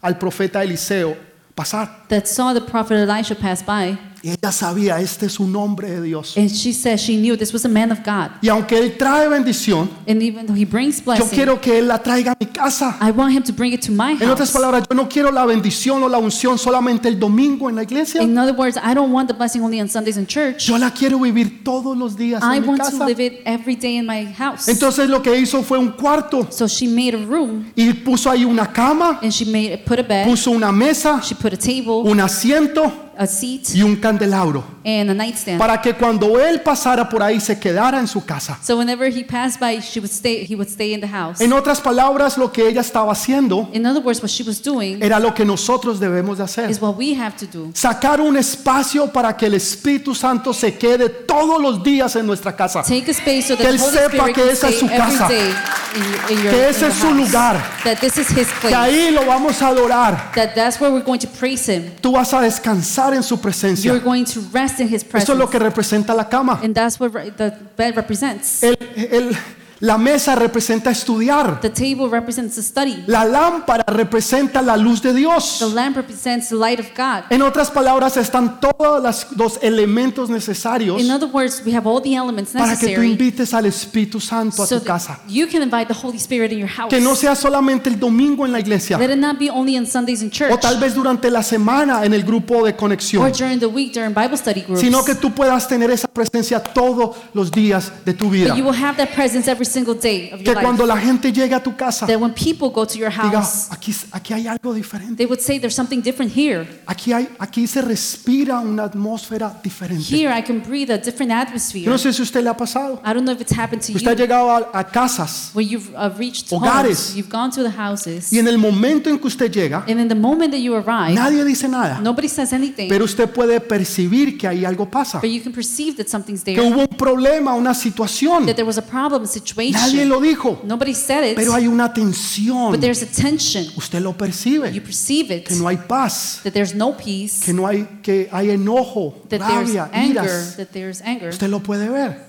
al 0.00 0.16
profeta 0.16 0.62
Eliseo 0.62 1.16
pasar. 1.56 1.88
that 2.08 2.28
saw 2.28 2.52
the 2.52 2.60
prophet 2.60 2.96
Elisha 2.96 3.34
pass 3.34 3.62
by, 3.62 3.98
Y 4.26 4.30
ella 4.30 4.50
sabía, 4.50 4.98
este 5.00 5.26
es 5.26 5.38
un 5.38 5.54
hombre 5.54 5.88
de 5.88 6.02
Dios. 6.02 6.36
and 6.36 6.50
she 6.50 6.72
said 6.72 6.98
she 6.98 7.16
knew 7.16 7.36
this 7.36 7.52
was 7.52 7.64
a 7.64 7.68
man 7.68 7.92
of 7.92 8.00
God. 8.04 8.32
Y 8.42 8.48
aunque 8.48 8.76
Él 8.76 8.96
trae 8.98 9.28
bendición, 9.28 9.88
And 10.08 10.20
even 10.20 10.46
though 10.46 10.58
he 10.58 10.64
brings 10.64 10.98
yo 10.98 11.04
blessing, 11.04 11.28
quiero 11.28 11.60
que 11.60 11.78
Él 11.78 11.86
la 11.86 12.02
traiga 12.02 12.32
a 12.32 12.36
mi 12.40 12.46
casa. 12.46 12.96
I 13.00 13.12
want 13.12 13.32
him 13.32 13.44
to 13.44 13.52
bring 13.52 13.72
it 13.72 13.82
to 13.82 13.92
my 13.92 14.16
En 14.20 14.28
otras 14.28 14.50
house. 14.50 14.52
palabras, 14.52 14.82
yo 14.90 14.96
no 14.96 15.08
quiero 15.08 15.30
la 15.30 15.46
bendición 15.46 16.02
o 16.02 16.08
la 16.08 16.18
unción 16.18 16.58
solamente 16.58 17.06
el 17.06 17.20
domingo 17.20 17.70
en 17.70 17.76
la 17.76 17.84
iglesia. 17.84 18.20
In 18.20 18.36
other 18.36 18.52
words, 18.52 18.76
I 18.76 18.94
don't 18.94 19.12
want 19.12 19.28
the 19.28 19.34
blessing 19.34 19.62
only 19.62 19.80
on 19.80 19.88
Sundays 19.88 20.16
in 20.16 20.26
church. 20.26 20.66
Yo 20.66 20.76
la 20.76 20.90
quiero 20.90 21.20
vivir 21.20 21.62
todos 21.62 21.96
los 21.96 22.16
días 22.16 22.42
I 22.42 22.56
en 22.56 22.62
mi 22.62 22.68
want 22.70 22.82
to 22.82 23.04
live 23.04 23.20
it 23.20 23.42
every 23.44 23.76
day 23.76 23.96
in 23.96 24.06
my 24.06 24.24
house. 24.24 24.66
Entonces 24.66 25.08
lo 25.08 25.22
que 25.22 25.38
hizo 25.38 25.62
fue 25.62 25.78
un 25.78 25.92
cuarto 25.92 26.48
So 26.50 26.66
she 26.66 26.88
made 26.88 27.14
a 27.14 27.24
room 27.24 27.66
y 27.76 27.92
puso 27.92 28.28
ahí 28.28 28.44
una 28.44 28.72
cama, 28.72 29.20
and 29.22 29.30
she 29.30 29.44
made 29.44 29.84
put 29.86 30.00
a 30.00 30.02
bed, 30.02 30.26
puso 30.26 30.50
una 30.50 30.72
mesa, 30.72 31.20
she 31.22 31.36
put 31.36 31.52
a 31.52 31.56
table, 31.56 32.02
un 32.10 32.18
asiento 32.18 33.04
a 33.18 33.26
seat, 33.26 33.74
y 33.74 33.82
un 33.82 33.96
candelabro 33.96 34.64
and 34.84 35.10
a 35.10 35.14
nightstand. 35.14 35.58
para 35.58 35.80
que 35.80 35.94
cuando 35.94 36.38
él 36.40 36.60
pasara 36.62 37.08
por 37.08 37.22
ahí 37.22 37.40
se 37.40 37.58
quedara 37.58 37.98
en 37.98 38.06
su 38.06 38.24
casa. 38.24 38.58
So 38.62 38.76
whenever 38.76 39.08
he 39.08 39.24
passed 39.24 39.58
by, 39.60 39.80
she 39.80 40.00
would 40.00 40.10
stay. 40.12 40.46
He 40.48 40.54
would 40.54 40.68
stay 40.68 40.92
in 40.92 41.00
the 41.00 41.08
house. 41.08 41.40
En 41.40 41.52
otras 41.52 41.80
palabras, 41.80 42.36
lo 42.38 42.52
que 42.52 42.68
ella 42.68 42.80
estaba 42.80 43.12
haciendo 43.12 43.68
In 43.72 43.86
other 43.86 44.02
words, 44.02 44.20
what 44.22 44.28
she 44.30 44.42
was 44.42 44.62
doing 44.62 45.02
era 45.02 45.18
lo 45.18 45.32
que 45.34 45.44
nosotros 45.44 45.98
debemos 46.00 46.38
de 46.38 46.44
hacer. 46.44 46.70
is 46.70 46.80
what 46.80 46.96
we 46.96 47.14
have 47.14 47.36
to 47.36 47.46
do. 47.46 47.70
Sacar 47.74 48.20
un 48.20 48.36
espacio 48.36 49.10
para 49.12 49.36
que 49.36 49.46
el 49.46 49.54
Espíritu 49.54 50.14
Santo 50.14 50.52
se 50.52 50.76
quede 50.76 51.08
todos 51.08 51.60
los 51.60 51.82
días 51.82 52.14
en 52.16 52.26
nuestra 52.26 52.54
casa. 52.54 52.82
Take 52.82 53.08
a 53.08 53.14
space 53.14 53.42
so 53.48 53.56
that 53.56 53.62
Que 53.64 53.68
él 53.70 53.80
Holy 53.80 53.90
sepa 53.92 54.06
Spirit 54.28 54.34
que 54.34 54.42
can 54.42 54.50
esa 54.50 54.68
es 54.68 54.74
stay 54.76 54.78
su 54.78 54.86
every 54.86 54.98
casa. 54.98 55.28
day 55.28 55.48
in, 55.96 56.02
your- 56.02 56.30
in 56.32 56.42
your, 56.44 56.50
Que 56.52 56.68
ese 56.68 56.86
es 56.88 56.94
su 56.94 57.06
house. 57.08 57.16
lugar. 57.16 57.64
That 57.84 57.98
this 58.00 58.16
is 58.18 58.28
His 58.30 58.46
Que 58.48 58.68
place. 58.68 58.74
ahí 58.76 59.10
lo 59.10 59.24
vamos 59.26 59.60
a 59.62 59.68
adorar. 59.68 60.32
That 60.34 60.54
that's 60.54 60.80
where 60.80 60.92
we're 60.92 61.04
going 61.04 61.18
to 61.20 61.28
praise 61.28 61.66
Him. 61.72 61.92
Tú 62.00 62.12
vas 62.12 62.32
a 62.34 62.40
descansar 62.40 63.05
en 63.14 63.22
su 63.22 63.34
You're 63.36 63.42
presencia. 63.42 63.98
going 64.00 64.24
to 64.24 64.40
rest 64.52 64.80
in 64.80 64.88
His 64.88 65.02
Eso 65.02 65.10
presence. 65.10 65.32
es 65.32 65.38
lo 65.38 65.48
que 65.50 65.58
representa 65.58 66.14
la 66.14 66.28
cama. 66.28 66.60
And 66.62 66.74
that's 66.74 66.98
what 67.00 67.12
the 67.36 67.52
bed 67.76 67.94
represents. 67.96 68.62
El, 68.62 68.76
el- 68.96 69.36
La 69.80 69.98
mesa 69.98 70.34
representa 70.34 70.90
estudiar. 70.90 71.60
The 71.60 71.68
table 71.70 72.08
represents 72.10 72.54
the 72.56 72.62
study. 72.62 73.04
La 73.06 73.24
lámpara 73.24 73.84
representa 73.86 74.62
la 74.62 74.76
luz 74.76 75.02
de 75.02 75.12
The 75.12 75.18
Dios. 75.18 75.60
lamp 75.74 75.96
represents 75.96 76.48
the 76.48 76.54
light 76.54 76.80
of 76.80 76.86
God. 76.96 77.24
En 77.30 77.42
otras 77.42 77.70
palabras, 77.70 78.16
están 78.16 78.58
todos 78.60 79.26
los 79.36 79.58
elementos 79.62 80.30
necesarios 80.30 81.00
In 81.00 81.10
other 81.10 81.28
words, 81.30 81.62
we 81.66 81.74
have 81.76 81.86
all 81.86 82.00
the 82.00 82.14
elements 82.14 82.52
para 82.52 82.70
que 82.76 82.94
tú 82.94 83.02
necessary 83.02 83.10
invites 83.12 83.52
al 83.52 83.66
Espíritu 83.66 84.18
Santo 84.20 84.62
a 84.62 84.66
so 84.66 84.78
tu 84.78 84.84
casa. 84.86 85.20
you 85.28 85.46
can 85.46 85.60
invite 85.62 85.86
the 85.86 85.94
Holy 85.94 86.16
Spirit 86.16 86.52
in 86.52 86.58
your 86.58 86.70
house. 86.70 86.88
Que 86.88 87.00
no 87.00 87.14
sea 87.14 87.34
solamente 87.34 87.90
el 87.90 87.98
domingo 87.98 88.46
en 88.46 88.52
la 88.52 88.60
iglesia 88.60 88.96
Let 88.98 89.10
it 89.12 89.18
not 89.18 89.38
be 89.38 89.50
only 89.50 89.76
on 89.76 89.86
Sundays 89.86 90.22
in 90.22 90.30
church 90.30 90.50
o 90.52 90.58
tal 90.58 90.78
vez 90.78 90.94
durante 90.94 91.30
la 91.30 91.42
semana 91.42 92.04
en 92.06 92.14
el 92.14 92.22
grupo 92.24 92.64
de 92.64 92.70
or 92.72 92.76
conexión, 92.76 93.30
during 93.32 93.58
the 93.60 93.66
week 93.66 93.92
during 93.92 94.14
Bible 94.14 94.38
study 94.38 94.62
groups. 94.62 94.80
sino 94.80 95.04
que 95.04 95.14
tú 95.14 95.32
puedas 95.32 95.68
tener 95.68 95.90
esa 95.90 96.08
presencia 96.08 96.60
todos 96.62 97.16
los 97.34 97.50
días 97.50 97.92
de 98.06 98.14
tu 98.14 98.30
vida. 98.30 98.48
But 98.54 98.58
you 98.58 98.64
will 98.64 98.82
have 98.84 98.96
that 98.96 99.14
presence 99.14 99.50
every 99.50 99.65
single 99.66 99.94
day 99.94 100.30
of 100.32 100.38
Que 100.42 100.52
your 100.52 100.60
cuando 100.62 100.84
life. 100.86 100.94
la 100.96 101.00
gente 101.00 101.32
llegue 101.32 101.54
a 101.54 101.62
tu 101.62 101.76
casa, 101.76 102.06
That 102.06 102.18
when 102.20 102.32
people 102.32 102.70
go 102.70 102.86
to 102.86 102.96
your 102.98 103.10
diga, 103.10 103.40
house, 103.40 103.68
aquí, 103.70 103.94
aquí 104.12 104.32
hay 104.32 104.46
algo 104.46 104.72
diferente. 104.74 105.16
they 105.16 105.26
would 105.26 105.40
say 105.40 105.58
there's 105.58 105.74
something 105.74 106.00
different 106.00 106.32
here. 106.36 106.66
Aquí, 106.86 107.12
hay, 107.12 107.28
aquí 107.38 107.66
se 107.66 107.82
respira 107.82 108.60
una 108.60 108.84
atmósfera 108.84 109.58
diferente. 109.62 110.04
Here 110.14 110.32
I 110.36 110.42
can 110.42 110.60
breathe 110.60 110.90
a 110.90 110.98
different 110.98 111.30
Yo 111.32 111.38
atmosphere. 111.38 111.86
no 111.90 111.98
sé 111.98 112.12
si 112.12 112.22
usted 112.22 112.42
le 112.42 112.50
ha 112.50 112.56
pasado. 112.56 113.00
I 113.04 113.12
don't 113.12 113.24
know 113.24 113.32
if 113.34 113.40
it's 113.40 113.52
happened 113.56 113.82
to 113.82 113.92
Usted 113.92 114.06
ha 114.08 114.12
you 114.12 114.16
llegado 114.18 114.50
a, 114.50 114.70
a 114.80 114.84
casas 114.84 115.50
where 115.54 115.66
you've 115.66 115.90
uh, 115.94 116.10
reached 116.18 116.50
Hogares. 116.50 117.10
homes, 117.10 117.16
you've 117.16 117.30
gone 117.30 117.50
to 117.50 117.62
the 117.62 117.70
houses, 117.70 118.32
y 118.32 118.38
en 118.38 118.48
el 118.48 118.58
momento 118.58 119.10
en 119.10 119.18
que 119.18 119.26
usted 119.26 119.50
llega, 119.50 119.84
and 119.88 120.00
in 120.00 120.08
the 120.08 120.14
moment 120.14 120.50
that 120.52 120.60
you 120.60 120.74
arrive, 120.74 121.14
nadie 121.14 121.44
dice 121.44 121.68
nada. 121.68 122.00
nobody 122.00 122.28
says 122.28 122.52
anything, 122.52 122.88
Pero 122.88 123.04
usted 123.04 123.28
puede 123.30 123.60
percibir 123.60 124.36
que 124.38 124.46
ahí 124.48 124.64
algo 124.64 124.88
pasa. 124.90 125.18
but 125.20 125.30
you 125.30 125.40
can 125.42 125.52
perceive 125.52 125.96
that 125.96 126.08
something's 126.08 126.42
Que 126.42 126.54
there, 126.54 126.68
hubo 126.68 126.80
un 126.82 126.96
problema, 126.96 127.54
una 127.54 127.74
situación. 127.74 128.46
that 128.46 128.54
there 128.56 128.66
was 128.66 128.78
a 128.78 128.82
problem, 128.82 129.22
a 129.22 129.26
Nadie 129.56 129.72
situation. 129.72 130.08
lo 130.08 130.20
dijo. 130.20 130.60
Nobody 130.64 130.94
said 130.94 131.24
it, 131.30 131.34
Pero 131.36 131.52
hay 131.54 131.66
una 131.66 131.92
tensión. 131.92 132.70
but 132.72 132.80
there's 132.80 133.02
a 133.02 133.06
tension. 133.06 133.66
Usted 133.76 134.00
lo 134.00 134.10
You 134.10 134.16
percibe. 134.16 134.80
perceive 134.80 135.30
it, 135.34 135.48
Que 135.48 135.56
no 135.56 135.66
hay 135.68 135.76
paz. 135.78 136.40
that 136.44 136.52
there's 136.52 136.74
no 136.74 136.96
peace, 136.96 137.40
Que 137.44 137.52
no 137.52 137.66
hay, 137.66 137.86
que 138.02 138.28
hay 138.32 138.50
enojo, 138.50 139.14
that 139.28 139.38
there's 139.40 139.68
rabia, 139.74 139.90
anger, 139.92 140.22
iras. 140.24 140.56
that 140.56 140.68
there's 140.72 141.00
anger. 141.02 141.28
Usted 141.30 141.48
lo 141.48 141.60
puede 141.60 141.88
ver. 141.88 142.25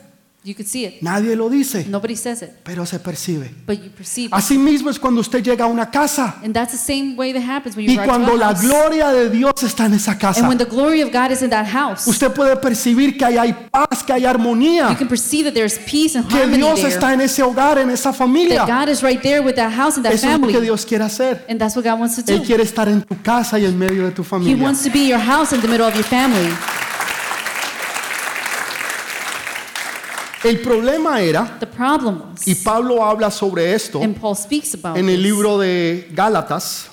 You 0.47 0.55
could 0.55 0.65
see 0.65 0.85
it. 0.85 1.01
Nadie 1.01 1.35
lo 1.35 1.49
dice. 1.49 1.85
Nobody 1.89 2.15
says 2.15 2.41
it, 2.41 2.51
Pero 2.63 2.85
se 2.85 2.99
percibe. 2.99 3.51
but 3.65 3.83
you 3.83 3.89
perceive 3.89 4.27
it. 4.27 4.33
Así 4.33 4.57
mismo 4.57 4.89
es 4.89 4.97
cuando 4.97 5.19
usted 5.19 5.43
llega 5.43 5.65
a 5.65 5.67
una 5.67 5.91
casa. 5.91 6.35
And 6.41 6.53
that's 6.53 6.71
the 6.71 6.77
same 6.77 7.15
way 7.17 7.33
that 7.33 7.41
happens 7.43 7.75
when 7.75 7.85
you 7.85 7.91
Y 7.91 7.97
arrive 7.97 8.05
to 8.05 8.09
cuando 8.09 8.31
a 8.33 8.37
la 8.37 8.45
house. 8.53 8.61
gloria 8.61 9.11
de 9.11 9.29
Dios 9.29 9.61
está 9.63 9.87
en 9.87 9.95
esa 9.95 10.17
casa. 10.17 10.39
And 10.39 10.47
when 10.47 10.57
the 10.57 10.63
glory 10.63 11.01
of 11.01 11.11
God 11.11 11.31
is 11.31 11.41
in 11.41 11.49
that 11.49 11.65
house, 11.67 12.07
Usted 12.07 12.31
puede 12.31 12.55
percibir 12.55 13.17
que 13.17 13.25
ahí 13.25 13.37
hay 13.37 13.53
paz, 13.69 14.01
que 14.05 14.13
hay 14.13 14.21
you 14.21 14.29
armonía, 14.29 14.95
can 14.97 15.09
perceive 15.09 15.43
that 15.43 15.53
there's 15.53 15.77
peace 15.79 16.15
and 16.15 16.25
que 16.29 16.37
harmony 16.37 16.59
Dios 16.59 16.79
there. 16.79 16.93
está 16.93 17.13
en 17.13 17.19
ese 17.19 17.43
hogar, 17.43 17.77
en 17.79 17.89
esa 17.89 18.11
That 18.11 18.17
familia. 18.17 18.65
God 18.65 18.87
is 18.87 19.03
right 19.03 19.21
there 19.21 19.41
with 19.41 19.55
that 19.55 19.73
house 19.73 19.97
and 19.97 20.05
that 20.05 20.13
Eso 20.13 20.27
es 20.29 20.39
lo 20.39 20.47
que 20.47 20.53
family. 20.53 20.65
Dios 20.65 20.85
quiere 20.85 21.03
hacer. 21.03 21.43
And 21.49 21.59
that's 21.59 21.75
what 21.75 21.83
God 21.83 21.99
wants 21.99 22.15
to 22.15 22.21
do. 22.21 22.31
Él 22.31 22.43
quiere 22.47 22.63
estar 22.63 22.87
en 22.87 23.01
tu 23.01 23.21
casa 23.21 23.59
y 23.59 23.65
en 23.65 23.77
medio 23.77 24.05
de 24.05 24.11
tu 24.11 24.21
He 24.21 24.25
familia. 24.25 24.63
wants 24.63 24.81
to 24.83 24.89
be 24.89 25.01
in 25.01 25.07
your 25.09 25.19
house 25.19 25.51
in 25.51 25.59
the 25.59 25.67
middle 25.67 25.85
of 25.85 25.93
your 25.93 26.05
family. 26.05 26.47
El 30.47 30.61
problema 30.61 31.19
era, 31.19 31.57
The 31.59 31.67
problem 31.67 32.21
was, 32.31 32.47
y 32.47 32.55
Pablo 32.55 33.03
habla 33.03 33.29
sobre 33.29 33.73
esto 33.73 34.01
and 34.01 34.17
Paul 34.17 34.33
speaks 34.33 34.75
about 34.75 34.97
en 34.97 35.09
el 35.09 35.21
libro 35.21 35.59
de 35.59 36.07
Gálatas, 36.13 36.87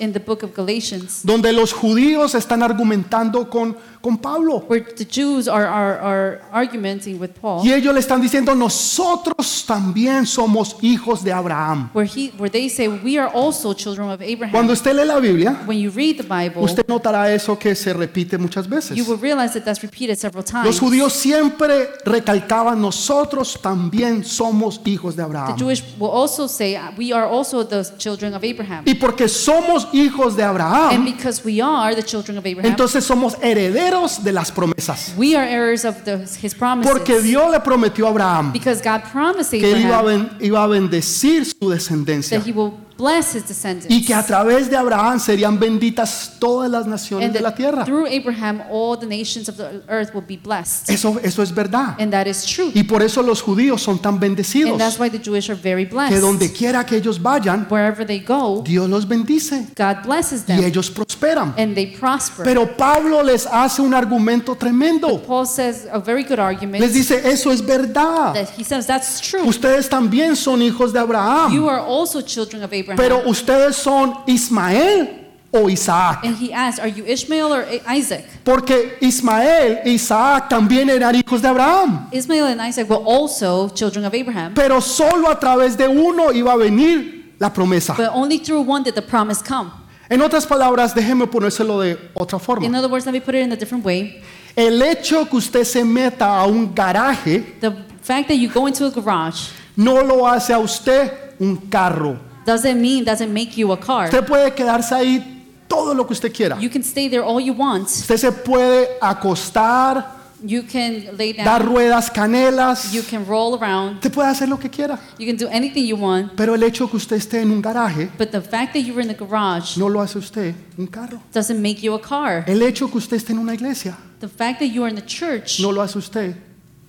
donde 1.23 1.53
los 1.53 1.71
judíos 1.71 2.35
están 2.35 2.61
argumentando 2.61 3.49
con, 3.49 3.77
con 4.05 4.17
Pablo. 4.19 4.63
where 4.67 4.81
the 4.81 5.03
Jews 5.03 5.47
are, 5.47 5.65
are, 5.65 5.99
are 5.99 6.41
argumenting 6.51 7.19
with 7.19 7.31
Paul, 7.41 7.65
Y 7.65 7.73
ellos 7.73 7.91
le 7.91 7.99
están 7.99 8.21
diciendo, 8.21 8.53
nosotros 8.53 9.65
también 9.65 10.27
somos 10.27 10.77
hijos 10.81 11.23
de 11.23 11.33
Abraham. 11.33 11.89
where, 11.91 12.07
he, 12.07 12.31
where 12.37 12.51
they 12.51 12.69
say, 12.69 12.87
We 12.87 13.17
are 13.17 13.27
also 13.33 13.73
children 13.73 14.11
of 14.11 14.21
Abraham. 14.21 14.51
Cuando 14.51 14.73
usted 14.73 14.95
lee 14.95 15.05
la 15.05 15.19
Biblia, 15.19 15.63
when 15.65 15.79
you 15.79 15.89
read 15.89 16.17
the 16.17 16.23
Bible, 16.23 16.61
usted 16.63 16.85
notará 16.87 17.33
eso 17.33 17.57
que 17.57 17.73
se 17.73 17.93
repite 17.93 18.37
muchas 18.37 18.69
veces. 18.69 18.95
you 18.95 19.05
will 19.05 19.17
realize 19.17 19.53
that 19.53 19.65
that's 19.65 19.81
repeated 19.81 20.19
several 20.19 20.43
times. 20.43 20.67
Los 20.67 20.79
judíos 20.79 21.11
siempre 21.11 21.89
recalcaban, 22.05 22.79
nosotros 22.79 23.59
también 23.59 24.23
somos 24.23 24.81
hijos 24.85 25.15
de 25.15 25.23
The 25.23 25.25
Abraham. 25.25 25.57
Jewish 25.57 25.83
will 25.97 26.11
also 26.11 26.47
say, 26.47 26.77
We 26.95 27.11
are 27.11 27.25
also 27.25 27.65
the 27.65 27.83
children 27.97 28.35
of 28.35 28.43
Abraham. 28.43 28.83
Y 28.85 28.93
porque 28.93 29.27
somos 29.27 29.87
hijos 29.93 30.35
de 30.35 30.43
And 30.43 30.51
Abraham, 30.61 31.05
because 31.05 31.43
we 31.43 31.59
are 31.59 31.95
the 31.95 32.03
children 32.03 32.37
of 32.37 32.45
Abraham, 32.45 32.69
entonces 32.69 33.03
somos 33.03 33.35
herederos 33.41 33.94
de 34.23 34.31
las 34.31 34.51
promesas. 34.51 35.13
we 35.17 35.35
are 35.35 35.47
heirs 35.47 35.85
of 35.85 36.03
the, 36.03 36.17
his 36.41 36.53
promises. 36.53 36.91
Porque 36.91 37.21
Dios 37.21 37.49
le 37.51 37.59
prometió 37.59 38.07
a 38.07 38.09
Abraham 38.09 38.51
because 38.51 38.81
God 38.81 39.01
promised 39.11 39.51
que 39.51 39.71
él 39.71 39.81
iba 39.81 39.95
a, 39.95 39.99
Abraham 39.99 40.29
ben- 40.37 40.45
iba 40.47 40.63
a 40.63 40.67
bendecir 40.67 41.45
su 41.45 41.69
descendencia 41.69 42.37
that 42.39 42.47
he 42.47 42.51
will 42.51 42.73
bless 42.97 43.35
his 43.35 43.47
descendants. 43.47 43.87
y 43.89 44.03
que 44.05 44.13
a 44.13 44.23
través 44.25 44.69
de 44.69 44.77
Abraham 44.77 45.19
serían 45.19 45.59
benditas 45.59 46.33
todas 46.39 46.69
las 46.69 46.85
naciones 46.87 47.31
de 47.33 47.39
la 47.41 47.53
tierra. 47.53 47.83
through 47.85 48.07
Abraham, 48.07 48.61
all 48.71 48.97
the 48.97 49.05
nations 49.05 49.47
of 49.49 49.57
the 49.57 49.81
earth 49.87 50.13
will 50.13 50.23
be 50.25 50.37
blessed. 50.37 50.89
Eso, 50.89 51.19
eso 51.23 51.41
es 51.41 51.53
verdad. 51.53 51.95
and 51.99 52.11
that 52.11 52.25
is 52.27 52.45
true. 52.45 52.71
Y 52.73 52.83
por 52.83 53.01
eso 53.03 53.21
los 53.21 53.41
judíos 53.41 53.81
son 53.81 53.99
tan 53.99 54.19
bendecidos. 54.19 54.71
And 54.71 54.79
that's 54.79 54.99
why 54.99 55.09
the 55.09 55.19
Jewish 55.19 55.49
are 55.49 55.59
very 55.61 55.85
blessed. 55.85 56.13
Que 56.13 56.19
donde 56.19 56.51
quiera 56.51 56.85
que 56.85 56.97
ellos 56.97 57.21
vayan, 57.21 57.67
Wherever 57.69 58.05
they 58.05 58.19
go, 58.19 58.61
Dios 58.63 58.89
los 58.89 59.07
bendice 59.07 59.67
God 59.75 60.03
blesses 60.05 60.43
y 60.43 60.45
them 60.55 60.63
ellos 60.63 60.89
prosperan. 60.89 61.53
and 61.57 61.75
they 61.75 61.87
prosper. 61.87 62.43
Pero 62.43 62.65
Pablo 62.77 63.21
les 63.23 63.45
hace 63.45 63.81
un 63.81 63.93
argumento 63.93 64.55
tremendo. 64.55 65.21
Paul 65.25 65.45
says 65.45 65.87
a 65.91 65.99
very 65.99 66.23
good 66.23 66.39
argument 66.39 66.79
Les 66.81 66.93
dice, 66.93 67.21
eso 67.29 67.51
es 67.51 67.61
verdad. 67.65 68.33
that 68.33 68.49
he 68.57 68.63
says 68.63 68.85
that's 68.87 69.19
true. 69.21 69.43
Ustedes 69.47 69.89
también 69.89 70.35
son 70.35 70.61
hijos 70.61 70.93
de 70.93 70.99
You 70.99 71.03
Abraham. 71.03 71.67
are 71.67 71.79
also 71.81 72.21
children 72.21 72.63
of 72.63 72.71
Abraham. 72.71 72.84
Pero 72.95 73.21
ustedes 73.25 73.75
son 73.75 74.13
Ismael 74.27 75.21
o 75.51 75.69
Isaac. 75.69 76.19
and 76.23 76.35
he 76.35 76.51
asked, 76.53 76.79
Are 76.79 76.89
you 76.89 77.05
Ishmael 77.05 77.53
or 77.53 77.65
Isaac? 77.87 78.25
Porque 78.43 78.97
Ismael 79.01 79.79
e 79.85 79.91
Isaac 79.93 80.49
también 80.49 80.89
eran 80.89 81.15
hijos 81.15 81.41
de 81.41 81.47
Abraham. 81.47 82.07
Ismael 82.11 82.45
and 82.47 82.61
Isaac 82.69 82.89
were 82.89 83.01
also 83.05 83.69
children 83.69 84.05
of 84.05 84.13
Abraham. 84.13 84.53
Pero 84.53 84.81
solo 84.81 85.29
a 85.29 85.39
través 85.39 85.77
de 85.77 85.87
uno 85.87 86.31
iba 86.33 86.51
a 86.53 86.57
venir 86.57 87.33
la 87.39 87.51
promesa. 87.53 87.93
But 87.95 88.09
only 88.13 88.39
through 88.39 88.61
one 88.69 88.83
did 88.83 88.95
the 88.95 89.01
promise 89.01 89.41
come. 89.41 89.71
En 90.09 90.21
otras 90.21 90.45
palabras, 90.45 90.93
déjeme 90.93 91.25
ponérselo 91.25 91.79
de 91.81 91.97
otra 92.13 92.37
In 92.37 92.43
forma. 92.43 92.77
other 92.77 92.89
words, 92.89 93.05
let 93.05 93.11
me 93.13 93.19
put 93.21 93.33
it 93.33 93.41
in 93.41 93.51
a 93.51 93.55
different 93.55 93.83
way. 93.83 94.21
El 94.55 94.81
hecho 94.81 95.25
que 95.27 95.37
usted 95.37 95.63
se 95.65 95.83
meta 95.83 96.27
a 96.37 96.45
un 96.45 96.73
garaje 96.73 97.55
The 97.59 97.71
fact 98.01 98.27
that 98.27 98.35
you 98.37 98.49
go 98.49 98.67
into 98.67 98.85
a 98.85 98.91
garage 98.91 99.49
no 99.75 100.01
lo 100.03 100.25
hace 100.27 100.53
a 100.53 100.59
usted 100.59 101.11
un 101.39 101.57
carro. 101.69 102.17
Doesn't 102.45 102.79
mean, 102.79 103.03
doesn't 103.03 103.33
make 103.33 103.57
you 103.57 103.71
a 103.71 103.77
car. 103.79 104.05
Usted 104.05 104.25
puede 104.25 104.53
quedarse 104.53 104.93
ahí 104.93 105.43
todo 105.67 105.93
lo 105.93 106.05
que 106.05 106.13
usted 106.13 106.31
quiera. 106.33 106.57
You 106.59 106.69
can 106.69 106.83
stay 106.83 107.09
there 107.09 107.23
all 107.23 107.39
you 107.41 107.53
want. 107.53 107.87
Usted 107.87 108.17
se 108.17 108.31
puede 108.31 108.87
acostar, 109.01 110.13
You 110.43 110.61
can 110.63 111.17
lay 111.17 111.33
dar 111.33 111.61
down. 111.63 111.73
ruedas 111.73 112.11
canelas. 112.11 112.91
You 112.93 113.01
can 113.09 113.25
roll 113.25 113.55
around. 113.57 113.95
Usted 113.95 114.11
puede 114.13 114.27
hacer 114.29 114.47
lo 114.47 114.59
que 114.59 114.69
quiera. 114.69 114.99
You 115.17 115.25
can 115.25 115.37
do 115.37 115.47
anything 115.49 115.85
you 115.87 115.95
want. 115.95 116.33
Pero 116.35 116.53
el 116.53 116.61
hecho 116.61 116.87
que 116.87 116.97
usted 116.97 117.15
esté 117.15 117.41
en 117.41 117.49
un 117.49 117.61
garaje 117.61 118.11
But 118.17 118.29
the 118.31 118.41
fact 118.41 118.73
that 118.73 118.81
you 118.81 118.93
were 118.93 119.01
in 119.01 119.07
the 119.07 119.15
garage 119.15 119.77
no 119.79 119.87
lo 119.89 120.01
hace 120.01 120.19
usted 120.19 120.53
un 120.77 120.85
carro. 120.87 121.19
doesn't 121.33 121.59
make 121.61 121.81
you 121.81 121.95
a 121.95 122.01
car. 122.01 122.43
El 122.47 122.61
hecho 122.61 122.91
que 122.91 122.97
usted 122.99 123.17
esté 123.17 123.31
en 123.31 123.39
una 123.39 123.53
iglesia 123.55 123.97
The 124.19 124.27
fact 124.27 124.59
that 124.59 124.67
you 124.67 124.83
are 124.83 124.89
in 124.89 124.95
the 124.95 125.05
church 125.05 125.59
no 125.61 125.71
lo 125.71 125.81
hace 125.81 125.97
usted 125.97 126.35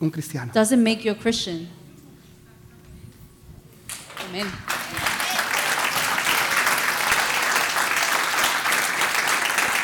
un 0.01 0.11
cristiano. 0.11 0.53
doesn't 0.53 0.83
make 0.83 1.03
you 1.05 1.13
a 1.13 1.17
Christian. 1.17 1.67
Amen. 4.29 4.47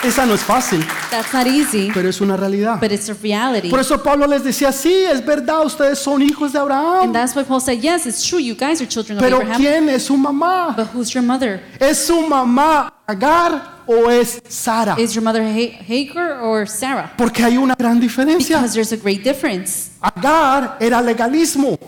Esa 0.02 0.26
no 0.26 0.34
es 0.34 0.40
fácil, 0.42 0.84
That's 1.10 1.32
not 1.32 1.46
easy, 1.46 1.88
pero 1.94 2.08
es 2.08 2.20
una 2.20 2.36
realidad. 2.36 2.80
but 2.80 2.90
it's 2.90 3.08
a 3.08 3.14
reality. 3.14 3.70
Por 3.70 3.78
eso 3.78 4.02
Pablo 4.02 4.26
les 4.26 4.42
decía, 4.42 4.72
sí, 4.72 4.92
es 4.92 5.24
verdad, 5.24 5.64
ustedes 5.64 5.98
son 6.00 6.20
hijos 6.22 6.52
de 6.52 6.58
And 6.58 6.72
Abraham. 6.72 7.12
that's 7.12 7.36
why 7.36 7.44
Paul 7.44 7.60
said, 7.60 7.80
Yes, 7.80 8.04
it's 8.06 8.26
true, 8.26 8.40
you 8.40 8.54
guys 8.56 8.80
are 8.80 8.86
children 8.88 9.18
of 9.18 9.22
Pero 9.22 9.36
Abraham. 9.36 9.56
¿quién 9.60 9.88
es 9.88 10.04
su 10.06 10.16
mamá? 10.16 10.74
But 10.76 10.88
who's 10.92 11.10
your 11.14 11.22
mother? 11.22 11.62
¿Es 11.78 12.04
su 12.06 12.20
mamá 12.26 12.92
Agar 13.06 13.82
o 13.86 14.10
es 14.10 14.42
Sara? 14.48 14.96
Is 14.98 15.14
your 15.14 15.22
mother 15.22 15.42
Ha- 15.42 15.84
Hagar 15.86 16.40
or 16.42 16.66
Sarah? 16.68 17.12
Porque 17.16 17.44
hay 17.44 17.56
una 17.56 17.74
gran 17.78 18.00
diferencia. 18.00 18.56
Because 18.58 18.74
there's 18.74 18.92
a 18.92 18.96
great 18.96 19.22
difference. 19.22 19.90
Agar 20.00 20.78
era 20.80 21.00
legalismo, 21.00 21.78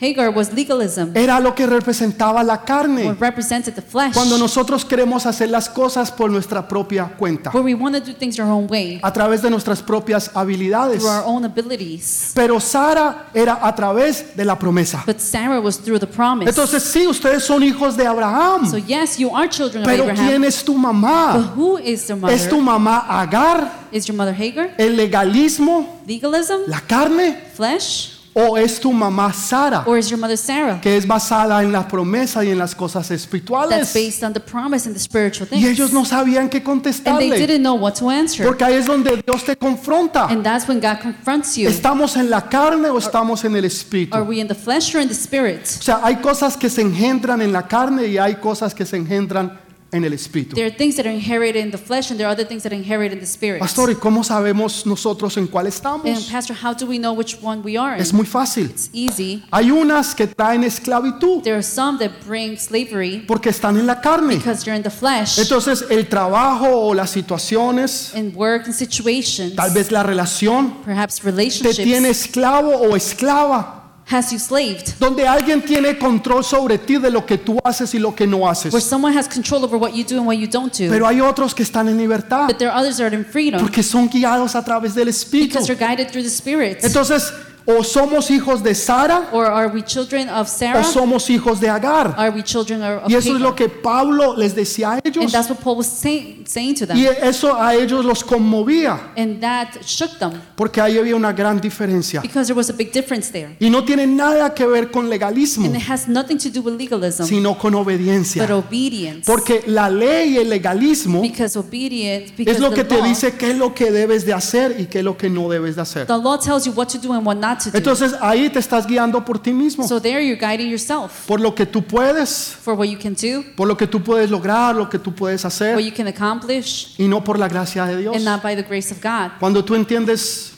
Hagar 0.00 0.30
was 0.30 0.52
legalism, 0.52 1.10
era 1.14 1.40
lo 1.40 1.54
que 1.54 1.66
representaba 1.66 2.44
la 2.44 2.62
carne. 2.62 3.06
what 3.06 3.20
represented 3.20 3.74
the 3.74 3.82
flesh, 3.82 4.14
Cuando 4.14 4.38
nosotros 4.38 4.84
queremos 4.84 5.26
hacer 5.26 5.50
las 5.50 5.68
cosas 5.68 6.12
por 6.12 6.30
nuestra 6.30 6.68
propia 6.68 7.12
cuenta, 7.18 7.50
we 7.52 7.74
want 7.74 7.96
to 7.96 8.00
do 8.00 8.16
things 8.16 8.38
our 8.38 8.46
own 8.48 8.68
way, 8.70 9.00
a 9.02 9.12
través 9.12 9.42
de 9.42 9.50
nuestras 9.50 9.82
propias 9.82 10.30
habilidades. 10.34 11.00
through 11.00 11.10
our 11.10 11.24
own 11.26 11.44
abilities. 11.44 12.30
Pero 12.32 12.60
Sara 12.60 13.26
era 13.34 13.58
a 13.60 13.74
través 13.74 14.36
de 14.36 14.44
la 14.44 14.56
promesa. 14.56 15.02
But 15.04 15.18
Sarah 15.18 15.60
was 15.60 15.78
through 15.78 15.98
the 15.98 16.06
promise. 16.06 16.48
Entonces 16.48 16.84
sí, 16.84 17.06
ustedes 17.08 17.42
son 17.42 17.64
hijos 17.64 17.96
de 17.96 18.06
Abraham. 18.06 18.70
So 18.70 18.76
yes, 18.76 19.18
you 19.18 19.34
are 19.34 19.48
children 19.48 19.82
of 19.82 19.88
Pero 19.88 20.04
Abraham. 20.04 20.28
¿quién 20.28 20.44
es 20.44 20.62
tu 20.62 20.74
mamá? 20.74 21.34
But 21.34 21.56
who 21.56 21.78
is 21.78 22.06
their 22.06 22.16
mother? 22.16 22.36
¿Es 22.36 22.48
tu 22.48 22.60
mamá 22.60 23.04
Agar? 23.08 23.88
Is 23.90 24.06
your 24.06 24.16
mother 24.16 24.34
Hagar? 24.34 24.74
¿El 24.78 24.96
legalismo? 24.96 25.98
Legalism? 26.06 26.68
¿La 26.68 26.80
carne? 26.82 27.36
Flesh? 27.54 28.17
O 28.40 28.56
es 28.56 28.78
tu 28.78 28.92
mamá 28.92 29.32
Sara, 29.32 29.82
Or 29.86 29.98
is 29.98 30.08
your 30.08 30.18
mother 30.20 30.36
Sarah? 30.38 30.80
que 30.80 30.96
es 30.96 31.06
basada 31.06 31.62
en 31.62 31.72
la 31.72 31.88
promesa 31.88 32.44
y 32.44 32.50
en 32.50 32.58
las 32.58 32.74
cosas 32.74 33.08
That's 33.08 33.22
espirituales. 33.22 33.92
based 33.92 34.22
on 34.22 34.32
the 34.32 34.40
promise 34.40 34.86
and 34.86 34.94
the 34.94 35.02
spiritual 35.02 35.48
things. 35.48 35.62
Y 35.62 35.66
ellos 35.66 35.92
no 35.92 36.04
sabían 36.04 36.48
qué 36.48 36.58
and 36.58 36.64
they 36.64 36.72
contestarle, 36.72 37.36
didn't 37.36 37.62
know 37.62 37.74
what 37.74 37.94
to 37.94 38.08
answer. 38.08 38.46
porque 38.46 38.64
ahí 38.64 38.74
es 38.74 38.86
donde 38.86 39.22
Dios 39.26 39.44
te 39.44 39.56
confronta. 39.56 40.26
And 40.26 40.44
that's 40.44 40.68
when 40.68 40.80
God 40.80 41.00
confronts 41.02 41.56
you. 41.56 41.68
¿Estamos 41.68 42.16
en 42.16 42.30
la 42.30 42.48
carne 42.48 42.88
o 42.90 42.98
estamos 42.98 43.44
en 43.44 43.56
el 43.56 43.64
espíritu? 43.64 44.14
Are 44.16 44.24
we 44.24 44.38
in 44.40 44.46
the 44.46 44.54
flesh 44.54 44.94
or 44.94 45.00
in 45.00 45.08
the 45.08 45.14
spirit? 45.14 45.62
O 45.64 45.82
sea, 45.82 46.00
hay 46.02 46.16
cosas 46.16 46.56
que 46.56 46.70
se 46.70 46.82
engendran 46.82 47.42
en 47.42 47.52
la 47.52 47.66
carne 47.66 48.06
y 48.06 48.18
hay 48.18 48.36
cosas 48.36 48.74
que 48.74 48.86
se 48.86 48.96
engendran 48.96 49.58
en 49.90 50.04
el 50.04 50.12
espíritu. 50.12 50.54
There 50.54 50.66
are 50.66 50.74
things 50.74 50.96
that 50.96 51.06
are 51.06 51.14
inherited 51.14 51.64
in 51.64 51.70
the 51.70 51.78
flesh, 51.78 52.10
and 52.10 52.18
there 52.18 52.26
are 52.28 52.32
other 52.32 52.46
things 52.46 52.62
that 52.62 52.72
are 52.72 52.78
inherited 52.78 53.14
in 53.14 53.20
the 53.20 53.26
spirit. 53.26 53.60
Pastor, 53.60 53.90
¿y 53.90 53.94
cómo 53.94 54.22
sabemos 54.22 54.84
nosotros 54.84 55.36
en 55.36 55.46
cuál 55.46 55.66
And 55.66 55.74
estamos? 55.74 56.30
Pastor, 56.30 56.54
how 56.54 56.74
do 56.74 56.86
we 56.86 56.98
know 56.98 57.12
which 57.14 57.38
one 57.42 57.62
we 57.62 57.76
are 57.76 57.94
in? 57.96 58.02
Es 58.02 58.12
muy 58.12 58.26
fácil. 58.26 58.66
It's 58.66 58.90
easy. 58.92 59.42
Hay 59.50 59.70
unas 59.70 60.14
que 60.14 60.26
traen 60.26 60.64
esclavitud 60.64 61.42
There 61.42 61.56
are 61.56 61.62
some 61.62 61.98
that 61.98 62.10
bring 62.26 62.58
slavery 62.58 63.24
porque 63.26 63.50
están 63.50 63.78
en 63.78 63.86
la 63.86 64.00
carne. 64.00 64.36
because 64.36 64.64
you're 64.66 64.76
in 64.76 64.82
the 64.82 64.90
flesh. 64.90 65.38
Entonces, 65.38 65.84
el 65.90 66.06
trabajo 66.08 66.68
o 66.68 66.94
las 66.94 67.10
situaciones, 67.10 68.14
in 68.14 68.32
work 68.34 68.66
and 68.66 68.74
situations, 68.74 69.54
tal 69.54 69.70
vez 69.70 69.90
la 69.90 70.02
relación, 70.02 70.82
perhaps 70.84 71.16
te 71.16 71.22
relationships, 71.30 71.76
tiene 71.76 72.10
esclavo 72.10 72.70
o 72.76 72.94
esclava, 72.96 73.77
has 74.10 74.32
you 74.32 74.38
slaved, 74.38 74.98
donde 74.98 75.26
alguien 75.26 75.62
tiene 75.62 75.98
control 75.98 76.42
sobre 76.42 76.78
ti 76.78 76.96
de 76.98 77.10
lo 77.10 77.26
que 77.26 77.36
tú 77.38 77.58
haces 77.62 77.92
y 77.94 77.98
lo 77.98 78.14
que 78.14 78.26
no 78.26 78.48
haces. 78.48 78.72
where 78.72 78.84
someone 78.84 79.16
has 79.16 79.28
control 79.28 79.62
over 79.64 79.76
what 79.78 79.92
you 79.92 80.04
do 80.04 80.16
and 80.16 80.26
what 80.26 80.36
you 80.36 80.46
don't 80.46 80.72
do. 80.72 80.88
Pero 80.88 81.06
hay 81.06 81.20
otros 81.20 81.54
que 81.54 81.62
están 81.62 81.88
en 81.88 81.98
libertad 81.98 82.46
but 82.46 82.58
there 82.58 82.70
are 82.70 82.80
others 82.80 82.96
that 82.96 83.06
are 83.06 83.16
in 83.16 83.24
freedom 83.24 83.60
porque 83.60 83.82
son 83.82 84.08
guiados 84.08 84.54
a 84.54 84.64
través 84.64 84.94
del 84.94 85.08
espíritu. 85.08 85.54
because 85.54 85.68
you're 85.68 85.78
guided 85.78 86.08
through 86.10 86.22
the 86.24 86.30
Spirit. 86.30 86.78
Entonces, 86.82 87.32
o 87.70 87.84
somos 87.84 88.30
hijos 88.30 88.62
de 88.62 88.74
Sara 88.74 89.28
or 89.30 89.44
are 89.44 89.68
we 89.68 89.82
children 89.82 90.26
of 90.30 90.48
Sarah? 90.48 90.80
o 90.80 90.84
somos 90.84 91.28
hijos 91.28 91.60
de 91.60 91.68
Agar. 91.68 92.14
Are 92.16 92.30
we 92.30 92.42
children 92.42 92.82
of 92.82 93.10
Y 93.10 93.14
eso 93.14 93.34
es 93.34 93.40
lo 93.42 93.54
que 93.54 93.68
Pablo 93.68 94.34
les 94.36 94.54
decía 94.54 94.92
a 94.92 94.92
And 94.94 95.06
ellos. 95.06 95.30
that's 95.30 95.50
what 95.50 95.58
Paul 95.60 95.76
was 95.76 95.86
saying, 95.86 96.44
saying 96.46 96.74
to 96.76 96.86
them. 96.86 96.96
Y 96.96 97.04
eso 97.06 97.54
a 97.54 97.74
ellos 97.74 98.06
los 98.06 98.24
conmovía, 98.24 99.12
And 99.18 99.38
that 99.42 99.82
shook 99.84 100.18
them 100.18 100.32
porque 100.56 100.80
ahí 100.80 100.96
había 100.96 101.14
una 101.14 101.32
gran 101.32 101.60
diferencia. 101.60 102.22
because 102.22 102.46
there 102.48 102.56
was 102.56 102.70
a 102.70 102.72
big 102.72 102.90
difference 102.90 103.30
there. 103.30 103.54
Y 103.60 103.68
no 103.68 103.84
tiene 103.84 104.06
nada 104.06 104.54
que 104.54 104.66
ver 104.66 104.90
con 104.90 105.10
legalismo, 105.10 105.66
And 105.66 105.76
it 105.76 105.82
has 105.90 106.08
nothing 106.08 106.38
to 106.38 106.48
do 106.48 106.62
with 106.62 106.74
legalism, 106.78 107.24
sino 107.26 107.58
con 107.58 107.72
but 107.72 107.80
obediencia. 107.82 108.44
obedience. 108.50 109.26
Porque 109.26 109.64
la 109.66 109.90
ley 109.90 110.36
y 110.36 110.38
el 110.38 110.48
legalismo 110.48 111.20
because 111.20 111.54
obedience, 111.58 112.32
because 112.34 112.56
es 112.56 112.60
lo 112.60 112.70
que 112.70 112.84
te 112.84 112.96
law, 112.96 113.06
dice 113.06 113.32
qué 113.36 113.50
es 113.50 113.58
lo 113.58 113.74
que 113.74 113.90
debes 113.90 114.24
de 114.24 114.32
hacer 114.32 114.76
y 114.80 114.86
qué 114.86 115.00
es 115.00 115.04
lo 115.04 115.18
que 115.18 115.28
no 115.28 115.50
debes 115.50 115.76
de 115.76 115.82
hacer. 115.82 116.06
the 116.06 116.16
law 116.16 116.38
tells 116.38 116.64
you 116.64 116.72
what 116.72 116.86
to 116.88 116.96
do 116.98 117.12
and 117.12 117.26
what 117.26 117.36
not 117.36 117.57
to 117.58 117.70
do. 117.70 117.76
Entonces 117.78 118.14
ahí 118.20 118.48
te 118.50 118.58
estás 118.58 118.86
guiando 118.86 119.24
por 119.24 119.38
ti 119.38 119.52
mismo, 119.52 119.86
so 119.86 120.00
there 120.00 120.24
you're 120.24 120.38
guiding 120.38 120.68
yourself 120.68 121.26
por 121.26 121.40
lo 121.40 121.54
que 121.54 121.66
tú 121.66 121.82
puedes, 121.82 122.56
for 122.60 122.74
what 122.74 122.86
you 122.86 122.98
can 122.98 123.14
do, 123.14 123.44
por 123.56 123.66
lo 123.68 123.76
que 123.76 123.86
tú 123.86 124.02
puedes 124.02 124.30
lograr, 124.30 124.74
lo 124.74 124.88
que 124.88 124.98
tú 124.98 125.14
puedes 125.14 125.44
what 125.44 125.52
hacer 125.52 125.78
you 125.80 125.92
can 125.94 126.06
accomplish, 126.08 126.94
y 126.98 127.08
no 127.08 127.22
por 127.22 127.38
la 127.38 127.48
gracia 127.48 127.84
de 127.86 127.96
Dios. 127.98 128.16
and 128.16 128.24
not 128.24 128.42
by 128.42 128.54
the 128.54 128.62
grace 128.62 128.92
of 128.92 129.00
God. 129.02 129.32
Cuando 129.38 129.64
tú 129.64 129.74
entiendes 129.74 130.52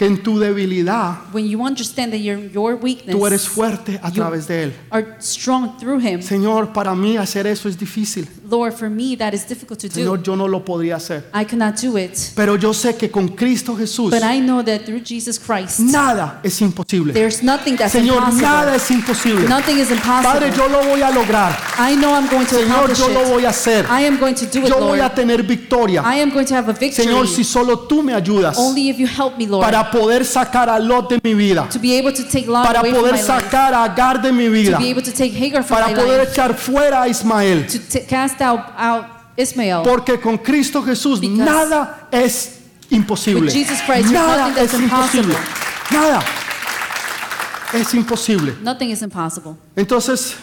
que 0.00 0.06
en 0.06 0.22
tu 0.22 0.38
debilidad 0.38 1.18
When 1.30 1.46
you 1.46 1.60
understand 1.62 2.10
that 2.12 2.20
your, 2.20 2.38
your 2.38 2.78
weakness 2.80 3.14
tú 3.14 3.26
eres 3.26 3.46
fuerte 3.46 4.00
a 4.02 4.10
través 4.10 4.48
de 4.48 4.62
Él. 4.62 4.72
are 4.88 5.06
strong 5.20 5.76
through 5.78 6.00
Him. 6.00 6.22
Señor, 6.22 6.72
para 6.72 6.94
mí 6.94 7.18
hacer 7.18 7.46
eso 7.46 7.68
es 7.68 7.78
difícil. 7.78 8.26
Lord, 8.50 8.72
for 8.72 8.88
me, 8.88 9.14
that 9.18 9.34
is 9.34 9.46
difficult 9.46 9.78
to 9.80 9.88
do. 9.88 9.94
Señor, 9.94 10.22
yo 10.22 10.36
no 10.36 10.48
lo 10.48 10.64
podría 10.64 10.96
hacer. 10.96 11.28
I 11.34 11.44
cannot 11.44 11.76
do 11.82 11.98
it. 11.98 12.16
Pero 12.34 12.56
yo 12.56 12.72
sé 12.72 12.96
que 12.96 13.10
con 13.10 13.28
Cristo 13.28 13.76
Jesús 13.76 14.10
But 14.10 14.22
I 14.22 14.40
know 14.40 14.64
that 14.64 14.86
through 14.86 15.02
Jesus 15.04 15.38
Christ, 15.38 15.80
nada 15.80 16.40
es 16.42 16.62
imposible. 16.62 17.12
there's 17.12 17.42
nothing 17.42 17.76
that's 17.76 17.92
Señor, 17.92 18.16
impossible. 18.16 18.40
nada 18.40 18.76
es 18.76 18.90
imposible. 18.90 19.46
Nothing 19.46 19.80
is 19.80 19.90
impossible. 19.90 20.40
Padre, 20.40 20.50
yo 20.56 20.66
lo 20.66 20.82
voy 20.82 21.02
a 21.02 21.10
lograr. 21.10 21.54
I 21.78 21.94
know 21.96 22.14
I'm 22.14 22.26
going 22.30 22.46
to 22.46 22.54
Señor, 22.54 22.96
yo 22.96 23.08
lo 23.10 23.28
voy 23.28 23.44
a 23.44 23.50
hacer. 23.50 23.84
I 23.84 24.06
am 24.06 24.18
going 24.18 24.34
to 24.34 24.46
do 24.46 24.60
it, 24.60 24.68
Yo 24.70 24.78
voy 24.80 25.00
a 25.00 25.10
tener 25.14 25.42
victoria. 25.42 26.02
I 26.02 26.22
am 26.22 26.30
going 26.30 26.46
to 26.46 26.54
have 26.54 26.70
a 26.70 26.72
victory. 26.72 27.04
Señor, 27.04 27.28
si 27.28 27.44
solo 27.44 27.80
tú 27.80 28.02
me 28.02 28.14
ayudas 28.14 28.56
Only 28.56 28.88
para 29.90 30.02
poder 30.02 30.24
sacar 30.24 30.68
a 30.68 30.78
Lot 30.78 31.10
de 31.10 31.20
mi 31.22 31.34
vida, 31.34 31.68
to 31.68 31.78
be 31.78 31.98
able 31.98 32.12
to 32.12 32.22
take 32.24 32.46
Lot 32.46 32.64
para 32.64 32.82
poder 32.82 33.18
sacar 33.18 33.74
a 33.74 33.84
Agar 33.84 34.22
de 34.22 34.32
mi 34.32 34.46
to 34.46 34.52
vida, 34.52 34.78
para 35.68 35.88
my 35.88 35.94
poder 35.94 36.20
life, 36.20 36.32
echar 36.32 36.54
fuera 36.54 37.02
a 37.02 37.08
Ismael. 37.08 37.66
Porque 39.82 40.20
con 40.20 40.38
Cristo 40.38 40.82
Jesús 40.82 41.20
nada 41.22 42.08
es 42.10 42.60
imposible. 42.90 43.52
Nada 44.12 44.54
es 44.60 44.74
imposible. 44.74 45.34
impossible. 45.34 45.34
Nada 45.90 46.22
es 47.72 47.94
imposible. 47.94 48.54
Nothing 48.62 48.90
is 48.90 49.02
impossible. 49.02 49.56
Entonces, 49.76 50.36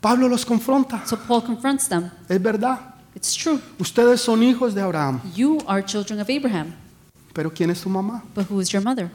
Pablo 0.00 0.28
los 0.28 0.44
confronta. 0.44 1.02
So 1.06 1.16
Paul 1.16 1.42
confronts 1.42 1.88
them. 1.88 2.10
Es 2.28 2.40
verdad. 2.40 2.78
It's 3.14 3.34
true. 3.34 3.60
Ustedes 3.78 4.20
son 4.20 4.42
hijos 4.42 4.74
de 4.74 4.82
Abraham. 4.82 5.20
You 5.34 5.58
are 5.66 5.82
children 5.82 6.20
of 6.20 6.28
Abraham. 6.28 6.74
Pero 7.36 7.52
¿quién 7.52 7.68
es 7.68 7.82
tu 7.82 7.90
mamá? 7.90 8.24
But 8.34 8.50
who 8.50 8.62
is 8.62 8.70
your 8.70 8.82
mother? 8.82 9.10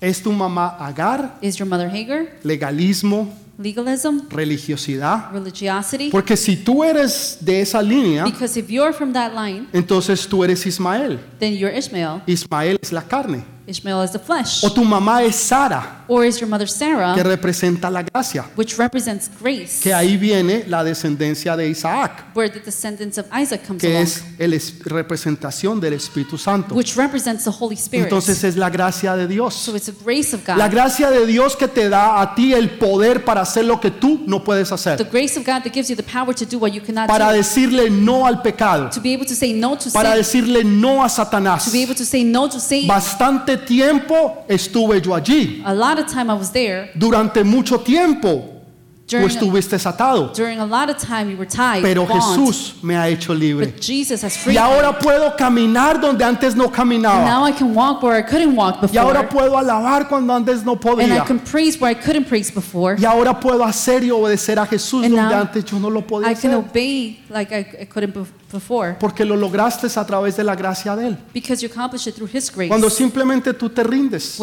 ¿Es 0.00 0.22
tu 0.22 0.32
mamá 0.32 0.78
Agar? 0.80 1.36
Is 1.42 1.56
your 1.58 1.68
mother 1.68 1.90
Hagar? 1.90 2.38
Legalismo, 2.42 3.28
Legalism? 3.58 4.20
religiosidad. 4.30 5.30
Religiosity? 5.30 6.08
Porque 6.10 6.38
si 6.38 6.56
tú 6.56 6.82
eres 6.82 7.36
de 7.38 7.60
esa 7.60 7.82
línea, 7.82 8.24
Because 8.24 8.58
if 8.58 8.70
you're 8.70 8.94
from 8.94 9.12
that 9.12 9.32
line, 9.34 9.66
entonces 9.74 10.26
tú 10.26 10.42
eres 10.42 10.64
Ismael. 10.64 11.20
then 11.38 11.54
you're 11.54 11.76
Ishmael. 11.76 12.22
Ismael 12.26 12.78
es 12.80 12.92
la 12.92 13.02
carne. 13.02 13.44
Ishmael 13.68 14.02
is 14.04 14.12
the 14.12 14.18
flesh. 14.20 14.62
O 14.62 14.70
tu 14.70 14.84
mamá 14.84 15.22
es 15.24 15.34
Sara, 15.34 16.04
Or 16.08 16.24
is 16.24 16.38
your 16.40 16.48
mother 16.48 16.68
Sarah, 16.68 17.14
que 17.16 17.22
representa 17.24 17.90
la 17.90 18.02
gracia. 18.04 18.44
which 18.56 18.78
represents 18.78 19.28
grace, 19.40 19.80
Que 19.82 19.92
ahí 19.92 20.16
viene 20.16 20.64
la 20.68 20.84
descendencia 20.84 21.56
de 21.56 21.68
Isaac, 21.68 22.26
where 22.32 22.48
the 22.48 22.60
descendants 22.60 23.18
of 23.18 23.26
Isaac 23.36 23.66
comes 23.66 23.80
que 23.80 23.88
along, 23.90 24.02
es 24.04 24.22
el 24.38 24.52
es- 24.52 24.78
representación 24.84 25.80
del 25.80 25.94
Espíritu 25.94 26.38
Santo. 26.38 26.76
which 26.76 26.94
represents 26.96 27.42
the 27.42 27.50
Holy 27.50 27.74
Spirit. 27.74 28.04
Entonces 28.04 28.44
es 28.44 28.56
la 28.56 28.70
gracia 28.70 29.16
de 29.16 29.26
Dios. 29.26 29.54
so 29.54 29.74
it's 29.74 29.90
grace 30.04 30.32
of 30.32 30.46
God. 30.46 30.58
La 30.58 30.68
gracia 30.68 31.10
de 31.10 31.26
Dios 31.26 31.56
que 31.56 31.66
te 31.66 31.88
da 31.88 32.20
a 32.20 32.34
ti 32.36 32.52
el 32.52 32.70
poder 32.78 33.24
para 33.24 33.40
hacer 33.40 33.64
lo 33.64 33.80
que 33.80 33.90
tú 33.90 34.22
no 34.28 34.44
puedes 34.44 34.68
the 34.68 34.74
hacer. 34.76 35.04
grace 35.10 35.36
of 35.36 35.44
God 35.44 35.62
that 35.64 35.72
gives 35.72 35.88
you 35.88 35.96
the 35.96 36.04
power 36.04 36.32
to 36.32 36.44
do 36.46 36.58
what 36.58 36.70
you 36.72 36.80
cannot 36.80 37.08
Para 37.08 37.30
do. 37.32 37.38
decirle 37.38 37.90
no 37.90 38.26
al 38.26 38.42
pecado. 38.42 38.90
To 38.90 39.00
be 39.00 39.12
able 39.12 39.26
to 39.26 39.34
say 39.34 39.52
no 39.52 39.76
to 39.76 39.90
Para 39.90 40.10
sin. 40.10 40.18
decirle 40.18 40.62
no 40.64 41.02
a 41.02 41.08
Satanás. 41.08 41.64
To 41.64 41.72
be 41.72 41.82
able 41.82 41.96
to 41.96 42.04
say 42.04 42.22
no 42.22 42.48
to 42.48 42.60
Satan. 42.60 42.86
Bastante 42.86 43.55
tiempo 43.58 44.44
estuve 44.48 45.00
yo 45.00 45.14
allí. 45.14 45.62
a 45.64 45.72
lot 45.74 45.98
of 45.98 46.06
time 46.06 46.30
I 46.30 46.34
was 46.34 46.50
there. 46.52 46.90
Durante 46.94 47.42
mucho 47.44 47.78
tiempo 47.80 48.55
tú 49.06 49.16
During, 49.18 49.28
estuviste 49.30 49.76
atado. 49.76 50.32
during 50.34 50.58
a 50.58 50.66
lot 50.66 50.90
of 50.90 50.96
time 50.98 51.30
you 51.30 51.36
were 51.36 51.46
tied, 51.48 51.82
Pero. 51.82 52.06
Jesús 52.06 52.74
me 52.82 52.96
ha 52.96 53.08
hecho 53.08 53.32
libre. 53.34 53.66
But 53.66 53.80
Jesus 53.80 54.24
has 54.24 54.36
Y 54.46 54.56
ahora 54.56 54.98
puedo 54.98 55.36
caminar 55.36 56.00
donde 56.00 56.24
antes 56.24 56.56
no 56.56 56.70
caminaba. 56.70 57.24
now 57.24 57.46
I 57.46 57.52
can 57.52 57.72
walk 57.74 58.02
where 58.02 58.18
I 58.18 58.22
couldn't 58.22 58.56
walk 58.56 58.78
Y 58.92 58.96
ahora 58.96 59.22
before. 59.22 59.42
puedo 59.48 59.58
alabar 59.58 60.08
cuando 60.08 60.34
antes 60.34 60.64
no 60.64 60.72
And 60.72 60.80
I 60.80 60.84
podía. 61.20 61.24
can 61.24 61.38
praise 61.38 61.78
where 61.80 61.90
I 61.90 61.94
couldn't 61.94 62.26
praise 62.28 62.50
before. 62.52 62.96
Y 62.98 63.04
ahora 63.04 63.38
puedo 63.38 63.64
hacer 63.64 64.02
y 64.02 64.10
obedecer 64.10 64.58
a 64.58 64.66
Jesús 64.66 65.02
donde 65.02 65.34
antes 65.34 65.64
yo 65.64 65.78
no 65.78 65.88
lo 65.88 66.06
podía 66.06 66.30
I 66.30 66.34
can 66.34 66.50
hacer. 66.52 66.54
obey 66.56 67.20
like 67.30 67.52
I, 67.54 67.82
I 67.82 67.86
couldn't 67.86 68.14
bef- 68.14 68.26
before. 68.52 68.96
Porque 68.98 69.24
lo 69.24 69.36
lograste 69.36 69.86
a 69.86 70.04
través 70.04 70.36
de 70.36 70.42
la 70.44 70.56
gracia 70.56 70.96
de 70.96 71.08
Él. 71.08 71.18
Because 71.32 71.62
you 71.64 71.70
accomplish 71.70 72.06
it 72.08 72.14
through 72.14 72.30
His 72.32 72.50
grace. 72.50 72.68
Cuando 72.68 72.90
simplemente 72.90 73.52
tú 73.54 73.68
te 73.70 73.82
rindes 73.84 74.38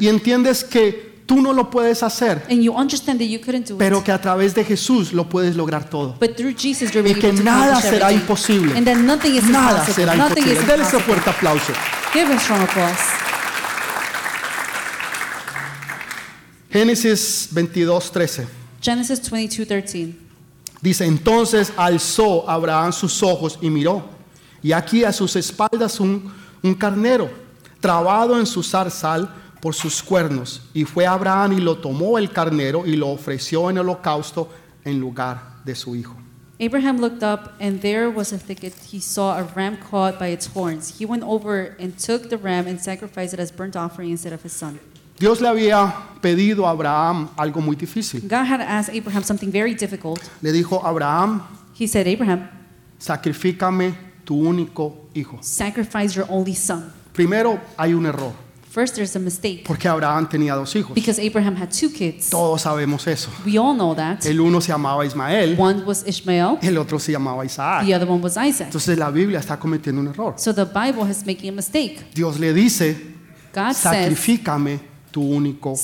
y 0.00 0.08
entiendes 0.08 0.64
que 0.64 1.11
tú 1.26 1.40
no 1.40 1.52
lo 1.52 1.70
puedes 1.70 2.02
hacer, 2.02 2.42
and 2.50 2.62
you 2.62 2.72
understand 2.76 3.18
that 3.20 3.26
you 3.28 3.38
couldn't 3.40 3.68
do 3.68 3.76
pero 3.78 3.98
it. 3.98 4.04
que 4.04 4.12
a 4.12 4.20
través 4.20 4.54
de 4.54 4.64
Jesús 4.64 5.12
lo 5.12 5.28
puedes 5.28 5.56
lograr 5.56 5.88
todo. 5.88 6.16
But 6.20 6.36
through 6.36 6.54
Jesus 6.56 6.92
you're 6.92 7.06
Y 7.08 7.12
able 7.12 7.20
que 7.20 7.32
to 7.32 7.42
nada 7.42 7.76
accomplish 7.78 7.90
será 7.90 8.06
everything. 8.10 8.20
imposible. 8.22 8.76
And 8.76 8.86
that 8.86 8.96
nothing 8.98 9.34
is 9.36 9.44
Nada 9.44 9.70
impossible. 9.80 9.94
será 9.94 10.14
nothing 10.16 10.38
imposible. 10.42 10.52
is 10.62 10.68
Denle 10.68 10.82
ese 10.84 10.96
impossible. 10.96 11.14
fuerte 11.14 11.30
aplauso. 11.30 11.72
Give 12.12 12.30
a 12.34 12.38
strong 12.38 12.60
applause. 12.62 12.98
Génesis 16.70 17.48
22, 17.52 18.10
13. 18.12 18.46
Genesis 18.80 19.20
22:13. 19.30 20.14
Dice, 20.80 21.04
entonces 21.06 21.72
alzó 21.76 22.48
Abraham 22.50 22.92
sus 22.92 23.22
ojos 23.22 23.56
y 23.62 23.70
miró, 23.70 24.04
y 24.62 24.72
aquí 24.72 25.04
a 25.04 25.12
sus 25.12 25.36
espaldas 25.36 26.00
un, 26.00 26.32
un 26.62 26.74
carnero, 26.74 27.30
trabado 27.80 28.36
en 28.40 28.46
su 28.46 28.62
zarzal 28.64 29.32
por 29.62 29.74
sus 29.76 30.02
cuernos. 30.02 30.60
Y 30.74 30.84
fue 30.84 31.06
Abraham 31.06 31.52
y 31.52 31.60
lo 31.60 31.78
tomó 31.78 32.18
el 32.18 32.30
carnero 32.32 32.84
y 32.84 32.96
lo 32.96 33.10
ofreció 33.10 33.70
en 33.70 33.78
holocausto 33.78 34.50
en 34.84 34.98
lugar 34.98 35.62
de 35.64 35.76
su 35.76 35.94
hijo. 35.94 36.16
Abraham 36.60 36.98
looked 37.00 37.22
up, 37.22 37.52
and 37.60 37.80
there 37.80 38.08
was 38.08 38.32
a 38.32 38.38
thicket. 38.38 38.74
He 38.92 39.00
saw 39.00 39.36
a 39.38 39.42
ram 39.56 39.76
caught 39.78 40.18
by 40.18 40.28
its 40.32 40.46
horns. 40.52 40.98
He 40.98 41.06
went 41.06 41.22
over 41.24 41.76
and 41.80 41.96
took 41.96 42.28
the 42.28 42.36
ram 42.36 42.66
and 42.66 42.80
sacrificed 42.80 43.34
it 43.34 43.40
as 43.40 43.50
burnt 43.52 43.74
offering 43.76 44.10
instead 44.10 44.32
of 44.32 44.42
his 44.44 44.52
son. 44.52 44.78
Dios 45.18 45.40
le 45.40 45.48
había 45.48 45.92
pedido 46.20 46.66
a 46.66 46.70
Abraham 46.72 47.28
algo 47.36 47.60
muy 47.60 47.76
difícil. 47.76 48.20
God 48.28 48.44
had 48.46 48.60
asked 48.60 48.92
Abraham 48.94 49.22
something 49.22 49.50
very 49.52 49.74
difficult. 49.74 50.20
Le 50.42 50.52
dijo, 50.52 50.80
Abraham, 50.84 51.42
He 51.78 51.86
said, 51.86 52.06
Abraham, 52.08 52.48
sacrifícame 52.98 53.94
tu 54.24 54.34
único 54.36 55.08
hijo. 55.14 55.38
sacrifice 55.42 56.14
your 56.16 56.26
only 56.28 56.54
son. 56.54 56.92
Primero 57.12 57.60
hay 57.76 57.94
un 57.94 58.06
error. 58.06 58.32
First, 58.72 58.94
there's 58.94 59.14
a 59.16 59.18
mistake 59.18 59.64
porque 59.66 59.86
Abraham 59.86 60.26
tenía 60.26 60.54
dos 60.54 60.74
hijos. 60.74 60.94
because 60.94 61.18
Abraham 61.20 61.54
had 61.56 61.70
two 61.70 61.90
kids. 61.90 62.30
Todos 62.30 62.62
sabemos 62.62 63.06
eso. 63.06 63.28
We 63.44 63.58
all 63.58 63.74
know 63.74 63.94
that. 63.94 64.24
El 64.24 64.40
uno 64.40 64.60
se 64.62 64.72
llamaba 64.72 65.04
Ismael, 65.04 65.60
One 65.60 65.84
was 65.84 66.02
Ishmael, 66.06 66.56
el 66.62 66.78
otro 66.78 66.98
se 66.98 67.12
llamaba 67.12 67.44
Isaac. 67.44 67.84
the 67.84 67.94
other 67.94 68.08
one 68.08 68.22
was 68.22 68.38
Isaac. 68.38 68.68
Entonces 68.68 68.96
la 68.96 69.10
Biblia 69.10 69.40
está 69.40 69.58
cometiendo 69.58 70.00
un 70.00 70.08
error. 70.08 70.32
So 70.38 70.54
the 70.54 70.64
Bible 70.64 71.06
is 71.10 71.26
making 71.26 71.50
a 71.50 71.52
mistake. 71.52 72.02
Dios 72.14 72.38
le 72.38 72.54
dice, 72.54 72.96
God 73.52 73.74
sacrifícame 73.74 74.80
tu 75.10 75.20
único 75.20 75.74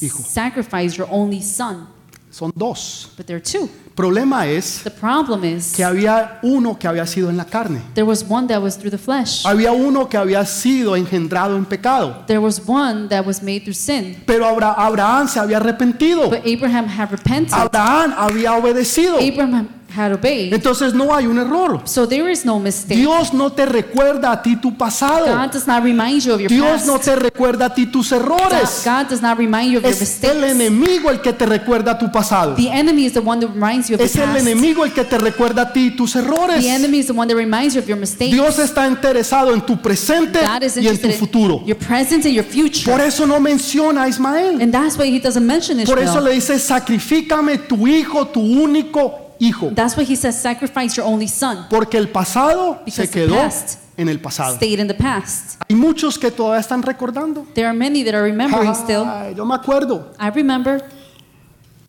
hijo. 0.00 0.22
sacrifice 0.22 0.96
your 0.96 1.06
only 1.10 1.42
son. 1.42 1.97
Son 2.38 2.52
dos. 2.54 3.10
But 3.16 3.26
there 3.26 3.36
are 3.36 3.42
two. 3.42 3.68
Problema 3.96 4.46
es 4.46 4.82
The 4.84 4.92
problem 4.92 5.44
is 5.44 5.72
que 5.74 5.82
había 5.82 6.38
uno 6.44 6.78
que 6.78 6.86
había 6.86 7.04
sido 7.04 7.30
en 7.30 7.36
la 7.36 7.44
carne. 7.44 7.80
there 7.94 8.06
was 8.06 8.24
one 8.28 8.46
that 8.46 8.62
was 8.62 8.76
through 8.78 8.92
the 8.92 8.98
flesh. 8.98 9.44
Había 9.44 9.72
uno 9.72 10.08
que 10.08 10.16
había 10.16 10.44
sido 10.46 10.94
engendrado 10.94 11.56
en 11.56 11.64
pecado. 11.64 12.22
There 12.28 12.38
was 12.38 12.62
one 12.64 13.08
that 13.08 13.26
was 13.26 13.42
made 13.42 13.62
through 13.64 13.74
sin. 13.74 14.22
Pero 14.24 14.46
Abra- 14.46 14.74
Abraham 14.78 15.26
se 15.26 15.40
había 15.40 15.56
arrepentido. 15.56 16.30
But 16.30 16.46
Abraham 16.46 16.86
had 16.86 17.10
repented. 17.10 17.52
Abraham 17.52 18.14
había 18.16 18.54
obedecido. 18.54 19.16
Abraham 19.18 19.68
had 19.96 20.12
obeyed. 20.12 20.52
Entonces 20.52 20.92
no 20.94 21.14
hay 21.14 21.26
un 21.26 21.38
error. 21.38 21.80
So 21.84 22.06
there 22.06 22.30
is 22.30 22.44
no 22.44 22.58
mistake. 22.60 22.98
Dios 22.98 23.32
no 23.32 23.50
te 23.50 23.64
recuerda 23.66 24.32
a 24.32 24.42
ti 24.42 24.56
tu 24.56 24.76
pasado. 24.76 25.26
God 25.26 25.50
does 25.52 25.66
not 25.66 25.82
remind 25.82 26.22
you 26.24 26.34
of 26.34 26.40
your 26.40 26.48
Dios 26.50 26.86
no 26.86 26.98
te 26.98 27.16
recuerda 27.16 27.66
a 27.66 27.74
ti 27.74 27.86
tus 27.86 28.12
errores. 28.12 28.82
God 28.84 29.08
does 29.08 29.22
not 29.22 29.38
remind 29.38 29.72
you 29.72 29.78
of 29.78 29.84
your 29.84 29.92
Es 29.92 30.00
el 30.22 30.36
mistakes. 30.40 30.50
enemigo 30.52 31.10
el 31.10 31.20
que 31.20 31.32
te 31.32 31.46
recuerda 31.46 31.98
tu 31.98 32.10
pasado. 32.12 32.54
The 32.54 32.68
enemy 32.70 33.06
is 33.06 33.14
the 33.14 33.20
one 33.20 33.40
that 33.40 33.52
reminds 33.52 33.88
you 33.88 33.94
of 33.96 34.00
Es 34.02 34.12
the 34.12 34.22
el 34.22 34.26
past. 34.32 34.46
enemigo 34.46 34.84
el 34.84 34.92
que 34.92 35.04
te 35.04 35.18
recuerda 35.18 35.62
a 35.62 35.72
ti 35.72 35.90
tus 35.92 36.14
errores. 36.16 36.62
The 36.62 36.70
enemy 36.70 36.98
is 36.98 37.06
the 37.06 37.12
one 37.14 37.26
that 37.26 37.36
reminds 37.36 37.74
you 37.74 37.80
of 37.80 37.88
your 37.88 37.98
mistakes. 37.98 38.32
Dios 38.34 38.58
está 38.58 38.86
interesado 38.88 39.52
en 39.54 39.62
tu 39.62 39.78
presente 39.80 40.40
God 40.40 40.62
is 40.62 40.76
y 40.76 40.86
en 40.86 40.98
tu 41.00 41.10
futuro. 41.12 41.62
your 41.64 41.78
present 41.78 42.24
and 42.26 42.34
your 42.34 42.44
future. 42.44 42.90
Por 42.90 43.00
eso 43.00 43.26
no 43.26 43.40
menciona 43.40 44.02
a 44.04 44.08
Ismael. 44.08 44.60
And 44.60 44.72
that's 44.72 44.98
why 44.98 45.06
he 45.06 45.18
doesn't 45.18 45.46
mention 45.46 45.82
Por 45.84 45.98
eso 45.98 46.20
le 46.20 46.32
dice, 46.34 46.58
sacrifícame 46.58 47.58
tu 47.58 47.86
hijo, 47.86 48.26
tu 48.28 48.40
único 48.40 49.27
hijo. 49.38 49.70
That's 49.70 49.96
why 49.96 50.04
he 50.04 50.16
says 50.16 50.40
sacrifice 50.40 50.96
your 50.96 51.06
only 51.06 51.28
son. 51.28 51.66
Porque 51.70 51.96
el 51.98 52.08
pasado 52.08 52.78
se 52.78 52.84
Because 52.84 53.08
the 53.08 53.20
quedó 53.20 53.36
past 53.36 53.78
en 53.96 54.08
el 54.08 54.20
pasado. 54.20 54.56
Stayed 54.56 54.80
in 54.80 54.88
the 54.88 54.94
past. 54.94 55.60
Hay 55.68 55.76
muchos 55.76 56.18
que 56.18 56.30
todavía 56.30 56.60
están 56.60 56.82
recordando. 56.82 57.46
There 57.54 57.66
are 57.66 57.76
many 57.76 58.04
that 58.04 58.14
are 58.14 58.22
remembering 58.22 58.74
still. 58.74 59.04
Yo 59.36 59.44
me 59.44 59.54
acuerdo. 59.54 60.12
I 60.18 60.30
remember. 60.30 60.82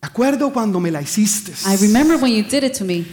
Me 0.01 0.07
acuerdo 0.07 0.51
cuando 0.51 0.79
me 0.79 0.91
la 0.91 1.01
hiciste. 1.01 1.53
I 1.65 1.75
remember 1.77 2.17
when 2.17 2.33
you 2.33 2.43
did 2.43 2.63
it 2.63 2.77
to 2.77 2.85
me. 2.85 3.05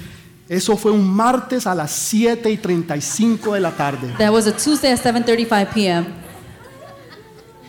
Eso 0.49 0.77
fue 0.77 0.93
un 0.93 1.05
martes 1.05 1.67
a 1.67 1.75
las 1.75 1.91
7 1.91 2.49
y 2.49 2.57
35 2.57 3.55
de 3.55 3.61
la 3.61 3.73
tarde. 3.73 4.15
That 4.19 4.33
was 4.33 4.47
a 4.47 4.53
Tuesday 4.53 4.93
at 4.93 5.01
7:35 5.01 5.73
p.m. 5.73 6.07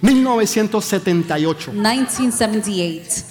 1978. 0.01 1.73
1978. 1.73 3.23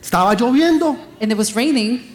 Estaba 0.00 0.34
lloviendo, 0.34 0.96
And 1.20 1.32
it 1.32 1.38
was 1.38 1.54
raining 1.56 2.13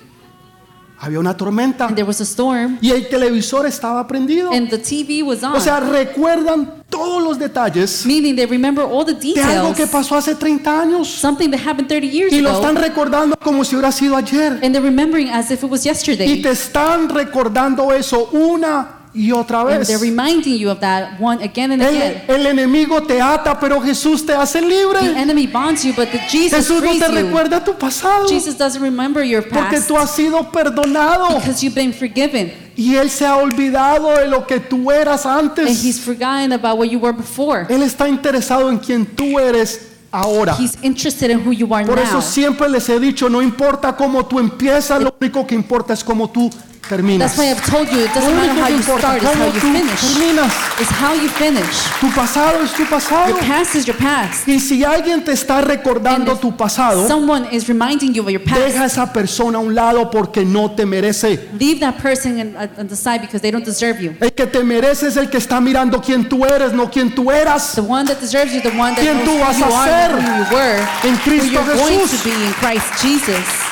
había 1.01 1.19
una 1.19 1.35
tormenta 1.35 1.85
and 1.85 1.95
there 1.95 2.05
was 2.07 2.19
a 2.19 2.25
storm 2.25 2.77
y 2.81 2.91
el 2.91 3.07
televisor 3.07 3.65
estaba 3.65 4.05
prendido. 4.07 4.51
and 4.51 4.69
the 4.69 4.77
TV 4.77 5.23
was 5.23 5.41
on. 5.43 5.55
O 5.55 5.59
sea, 5.59 5.79
recuerdan 5.79 6.73
todos 6.89 7.21
los 7.23 7.37
detalles 7.39 8.05
Meaning 8.05 8.35
they 8.35 8.45
remember 8.45 8.83
all 8.83 9.05
the 9.05 9.13
de 9.13 9.41
algo 9.41 9.69
que 9.73 9.83
details. 9.85 9.89
pasó 9.91 10.15
hace 10.17 10.35
30 10.35 10.81
años 10.81 11.07
Something 11.07 11.49
that 11.51 11.59
happened 11.65 11.87
30 11.87 12.07
years 12.07 12.33
y 12.33 12.41
lo 12.41 12.51
están 12.51 12.75
recordando 12.75 13.37
como 13.37 13.63
si 13.63 13.75
hubiera 13.75 13.91
sido 13.91 14.15
ayer. 14.17 14.53
And 14.63 14.73
they're 14.73 14.81
remembering 14.81 15.29
as 15.29 15.51
if 15.51 15.63
it 15.63 15.69
was 15.69 15.85
Y 15.85 15.89
yesterday. 15.89 16.41
te 16.41 16.49
están 16.51 17.07
recordando 17.09 17.93
eso 17.93 18.29
una 18.33 18.98
y 19.13 19.31
otra 19.31 19.61
And 19.61 19.79
vez. 19.79 19.87
they're 19.87 19.97
reminding 19.99 20.57
you 20.57 20.69
of 20.69 20.79
that 20.81 21.19
one 21.19 21.41
again 21.43 21.71
and 21.71 21.81
El, 21.81 21.95
again. 21.97 22.23
el 22.27 22.45
enemigo 22.45 23.01
te 23.01 23.19
ata, 23.19 23.59
pero 23.59 23.81
Jesús 23.81 24.25
te 24.25 24.33
hace 24.33 24.61
The 24.61 24.67
libre. 24.67 24.99
enemy 25.19 25.47
bonds 25.47 25.83
you, 25.83 25.93
but 25.95 26.09
the 26.11 26.19
Jesus 26.29 26.67
Jesús 26.67 26.83
no 26.83 26.91
te 26.91 26.97
you. 27.11 27.15
recuerda 27.27 27.63
tu 27.63 27.73
pasado 27.73 28.27
Jesus 28.27 28.55
doesn't 28.57 28.81
remember 28.83 29.23
your 29.23 29.41
porque 29.41 29.77
past 29.77 29.87
tú 29.87 29.97
has 29.97 30.11
sido 30.11 30.51
perdonado 30.51 31.27
because 31.35 31.63
you've 31.63 31.73
been 31.75 31.91
forgiven. 31.93 32.51
y 32.75 32.95
Él 32.95 33.09
se 33.09 33.25
ha 33.25 33.35
olvidado 33.35 34.15
de 34.17 34.27
lo 34.27 34.45
que 34.45 34.59
tú 34.59 34.91
eras 34.91 35.25
And 35.25 35.51
he's 35.59 35.97
antes. 35.97 35.99
forgotten 35.99 36.53
about 36.53 36.77
what 36.77 36.89
you 36.89 36.99
were 36.99 37.11
before. 37.13 37.65
Él 37.69 37.81
está 37.81 38.07
interesado 38.07 38.69
en 38.69 38.77
quien 38.77 39.05
tú 39.05 39.39
eres 39.39 39.87
ahora. 40.11 40.55
He's 40.57 40.77
interested 40.83 41.29
in 41.31 41.39
who 41.45 41.51
you 41.51 41.73
are 41.73 41.85
Por 41.85 41.99
eso 41.99 42.13
now. 42.19 42.21
siempre 42.21 42.69
les 42.69 42.87
he 42.89 42.99
dicho, 42.99 43.27
no 43.29 43.41
importa 43.41 43.95
cómo 43.95 44.25
tú 44.27 44.39
empiezas, 44.39 45.01
lo 45.01 45.13
único 45.19 45.45
que 45.47 45.55
importa 45.55 45.93
es 45.93 46.03
cómo 46.03 46.29
tú 46.29 46.49
terminas. 46.89 47.19
That's 47.19 47.37
why 47.37 47.51
I've 47.51 47.63
told 47.65 47.87
you 47.91 47.99
it 48.03 48.13
doesn't 48.13 48.35
matter 48.35 48.59
how 48.59 48.67
you 48.67 48.81
start, 48.81 49.21
it's 49.21 49.33
how 49.33 49.45
you 49.45 49.59
finish. 49.61 50.01
terminas. 50.01 50.51
It's 50.81 50.91
how 50.91 51.13
you 51.13 51.29
finish. 51.29 51.77
Tu 52.01 52.07
pasado 52.09 52.63
es 52.63 52.73
tu 52.73 52.83
pasado. 52.85 53.29
Your 53.29 53.39
past 53.39 53.75
is 53.75 53.85
your 53.85 53.95
past. 53.97 54.47
Y 54.47 54.59
si 54.59 54.83
alguien 54.83 55.23
te 55.23 55.31
está 55.31 55.61
recordando 55.61 56.31
And 56.31 56.41
tu 56.41 56.51
pasado, 56.57 57.07
Someone 57.07 57.47
is 57.51 57.67
reminding 57.69 58.13
you 58.13 58.23
of 58.23 58.29
your 58.29 58.41
deja 58.43 58.55
a 58.55 58.81
past. 58.81 58.97
esa 58.97 59.13
persona 59.13 59.59
a 59.59 59.61
un 59.61 59.73
lado 59.75 60.09
porque 60.09 60.43
no 60.43 60.71
te 60.71 60.85
merece. 60.85 61.47
Leave 61.59 61.79
that 61.81 61.97
person 62.01 62.39
in- 62.39 62.55
on 62.77 62.87
the 62.87 62.95
side 62.95 63.19
because 63.21 63.39
they 63.41 63.51
don't 63.51 63.65
deserve 63.65 64.01
you. 64.01 64.15
El 64.19 64.31
que 64.33 64.47
te 64.47 64.63
merece 64.63 65.07
es 65.07 65.17
el 65.17 65.29
que 65.29 65.37
está 65.37 65.61
mirando 65.61 66.01
quién 66.01 66.27
tú 66.27 66.43
eres, 66.45 66.73
no 66.73 66.89
quién 66.89 67.13
tú 67.13 67.29
eras. 67.31 67.75
The 67.75 67.81
one 67.81 68.05
that 68.07 68.19
deserves 68.19 68.51
you, 68.53 68.61
the 68.61 68.69
one 68.69 68.95
that 68.95 69.01
¿Quién 69.03 69.23
knows 69.23 69.25
tú 69.27 69.31
who 69.31 69.59
you 69.59 69.65
a 69.65 69.77
are, 69.77 69.89
ser 69.89 70.11
and 70.11 70.23
who 70.25 70.37
you 70.37 70.55
were, 70.55 70.87
en 71.03 71.13
who 71.15 71.21
Cristo 71.23 71.51
you're 71.51 71.75
going 71.75 71.99
Jesús? 71.99 72.23
to 72.23 72.29
be 72.29 72.33
in 72.33 72.53
Christ 72.53 72.85
Jesus. 73.01 73.68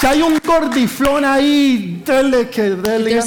Si 0.00 0.06
hay 0.06 0.22
un 0.22 0.38
gordiflón 0.44 1.24
ahí, 1.24 2.02
dele 2.06 2.48
que 2.48 2.70
dele, 2.70 3.18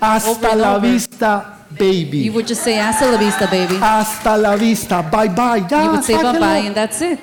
Hasta 0.00 0.54
la 0.54 0.78
vista, 0.78 1.54
You 1.70 1.76
baby. 1.78 2.30
would 2.30 2.46
just 2.48 2.62
say, 2.62 2.78
hasta 2.78 3.06
la 3.10 3.18
vista, 3.18 3.46
baby. 3.46 3.78
Hasta 3.80 4.36
la 4.36 4.56
vista, 4.56 5.02
bye 5.02 5.28
bye. 5.28 5.66
Ya, 5.68 5.84
You 5.84 5.90
would 5.90 6.04
say 6.04 6.14
sáquenlo. 6.14 6.32
bye-bye 6.40 6.66
and 6.66 6.74
that's 6.74 7.00
it. 7.02 7.20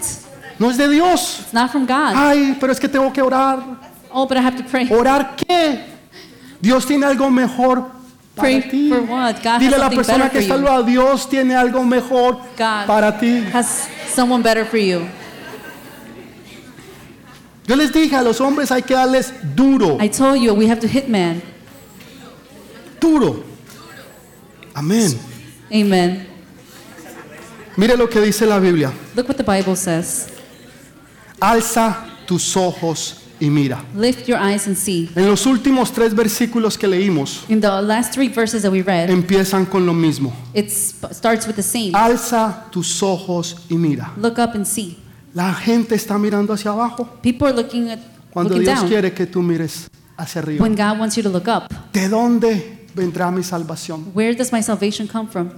No 0.59 0.69
es 0.69 0.77
de 0.77 0.87
Dios. 0.89 1.39
It's 1.41 1.53
not 1.53 1.71
from 1.71 1.85
God. 1.85 2.13
Ay, 2.15 2.57
pero 2.59 2.71
es 2.71 2.79
que 2.79 2.87
tengo 2.87 3.11
que 3.11 3.21
orar. 3.21 3.59
Oh, 4.11 4.25
but 4.27 4.37
I 4.37 4.41
have 4.41 4.55
to 4.57 4.63
pray. 4.63 4.87
¿Orar 4.91 5.35
qué? 5.35 5.79
Dios 6.61 6.85
tiene 6.85 7.05
algo 7.05 7.29
mejor 7.29 7.87
para 8.35 8.47
Pray 8.49 8.61
ti. 8.69 8.89
for 8.89 9.01
what? 9.01 9.35
God 9.43 9.59
Dile 9.59 9.75
has 9.75 9.81
a 9.81 9.83
la 9.83 9.89
persona 9.89 10.29
que 10.29 10.39
está 10.39 10.55
you. 10.57 10.83
Dios 10.85 11.29
tiene 11.29 11.55
algo 11.55 11.83
mejor 11.83 12.37
God 12.57 12.85
para 12.85 13.17
ti. 13.17 13.43
has 13.53 13.87
someone 14.13 14.41
better 14.43 14.65
for 14.65 14.77
you. 14.79 15.01
Yo 17.67 17.75
les 17.75 17.91
dije 17.91 18.15
a 18.15 18.21
los 18.21 18.39
hombres 18.41 18.71
hay 18.71 18.83
que 18.83 18.93
darles 18.93 19.33
duro, 19.55 19.97
I 20.01 20.07
told 20.09 20.39
you 20.41 20.53
we 20.53 20.67
have 20.69 20.79
to 20.81 20.87
hit 20.87 21.07
man. 21.07 21.41
duro. 22.99 23.43
Amén. 24.73 25.17
Amen. 25.71 26.27
Mire 27.77 27.97
lo 27.97 28.07
que 28.07 28.19
dice 28.21 28.45
la 28.45 28.59
Biblia. 28.59 28.91
Look 29.15 29.27
what 29.27 29.37
the 29.37 29.43
Bible 29.43 29.75
says. 29.75 30.27
Alza 31.39 32.05
tus 32.25 32.55
ojos 32.55 33.21
y 33.39 33.49
mira. 33.49 33.83
Lift 33.95 34.27
your 34.27 34.37
eyes 34.39 34.65
and 34.67 34.77
see. 34.77 35.09
En 35.15 35.25
los 35.27 35.45
últimos 35.45 35.91
tres 35.91 36.13
versículos 36.13 36.77
que 36.77 36.87
leímos 36.87 37.43
In 37.49 37.59
the 37.59 37.81
last 37.81 38.13
three 38.13 38.29
verses 38.29 38.61
that 38.63 38.71
we 38.71 38.81
read, 38.81 39.09
empiezan 39.09 39.65
con 39.65 39.85
lo 39.85 39.93
mismo. 39.93 40.33
it 40.53 40.69
starts 40.69 41.45
with 41.47 41.55
the 41.55 41.63
same. 41.63 41.91
Alza 41.93 42.65
tus 42.71 43.01
ojos 43.03 43.55
y 43.69 43.75
mira. 43.75 44.11
Look 44.17 44.39
up 44.39 44.55
and 44.55 44.65
see. 44.65 44.97
La 45.35 45.53
gente 45.53 45.95
está 45.95 46.17
mirando 46.17 46.53
hacia 46.53 46.71
abajo 46.71 47.09
People 47.21 47.49
are 47.49 47.55
looking 47.57 47.89
at 47.89 47.99
cuando 48.31 48.53
looking 48.53 48.65
Dios 48.65 48.79
down 48.79 48.87
quiere 48.89 49.13
que 49.13 49.25
tú 49.25 49.41
mires 49.41 49.89
hacia 50.15 50.41
arriba. 50.41 50.63
when 50.63 50.75
God 50.75 50.97
wants 50.97 51.17
you 51.17 51.23
to 51.23 51.29
look 51.29 51.47
up. 51.49 51.65
¿De 51.91 52.07
dónde 52.07 52.87
vendrá 52.95 53.29
mi 53.31 53.43
salvación? 53.43 54.11
Where 54.13 54.33
does 54.33 54.53
my 54.53 54.63
salvation 54.63 55.07
come 55.09 55.27
from? 55.29 55.49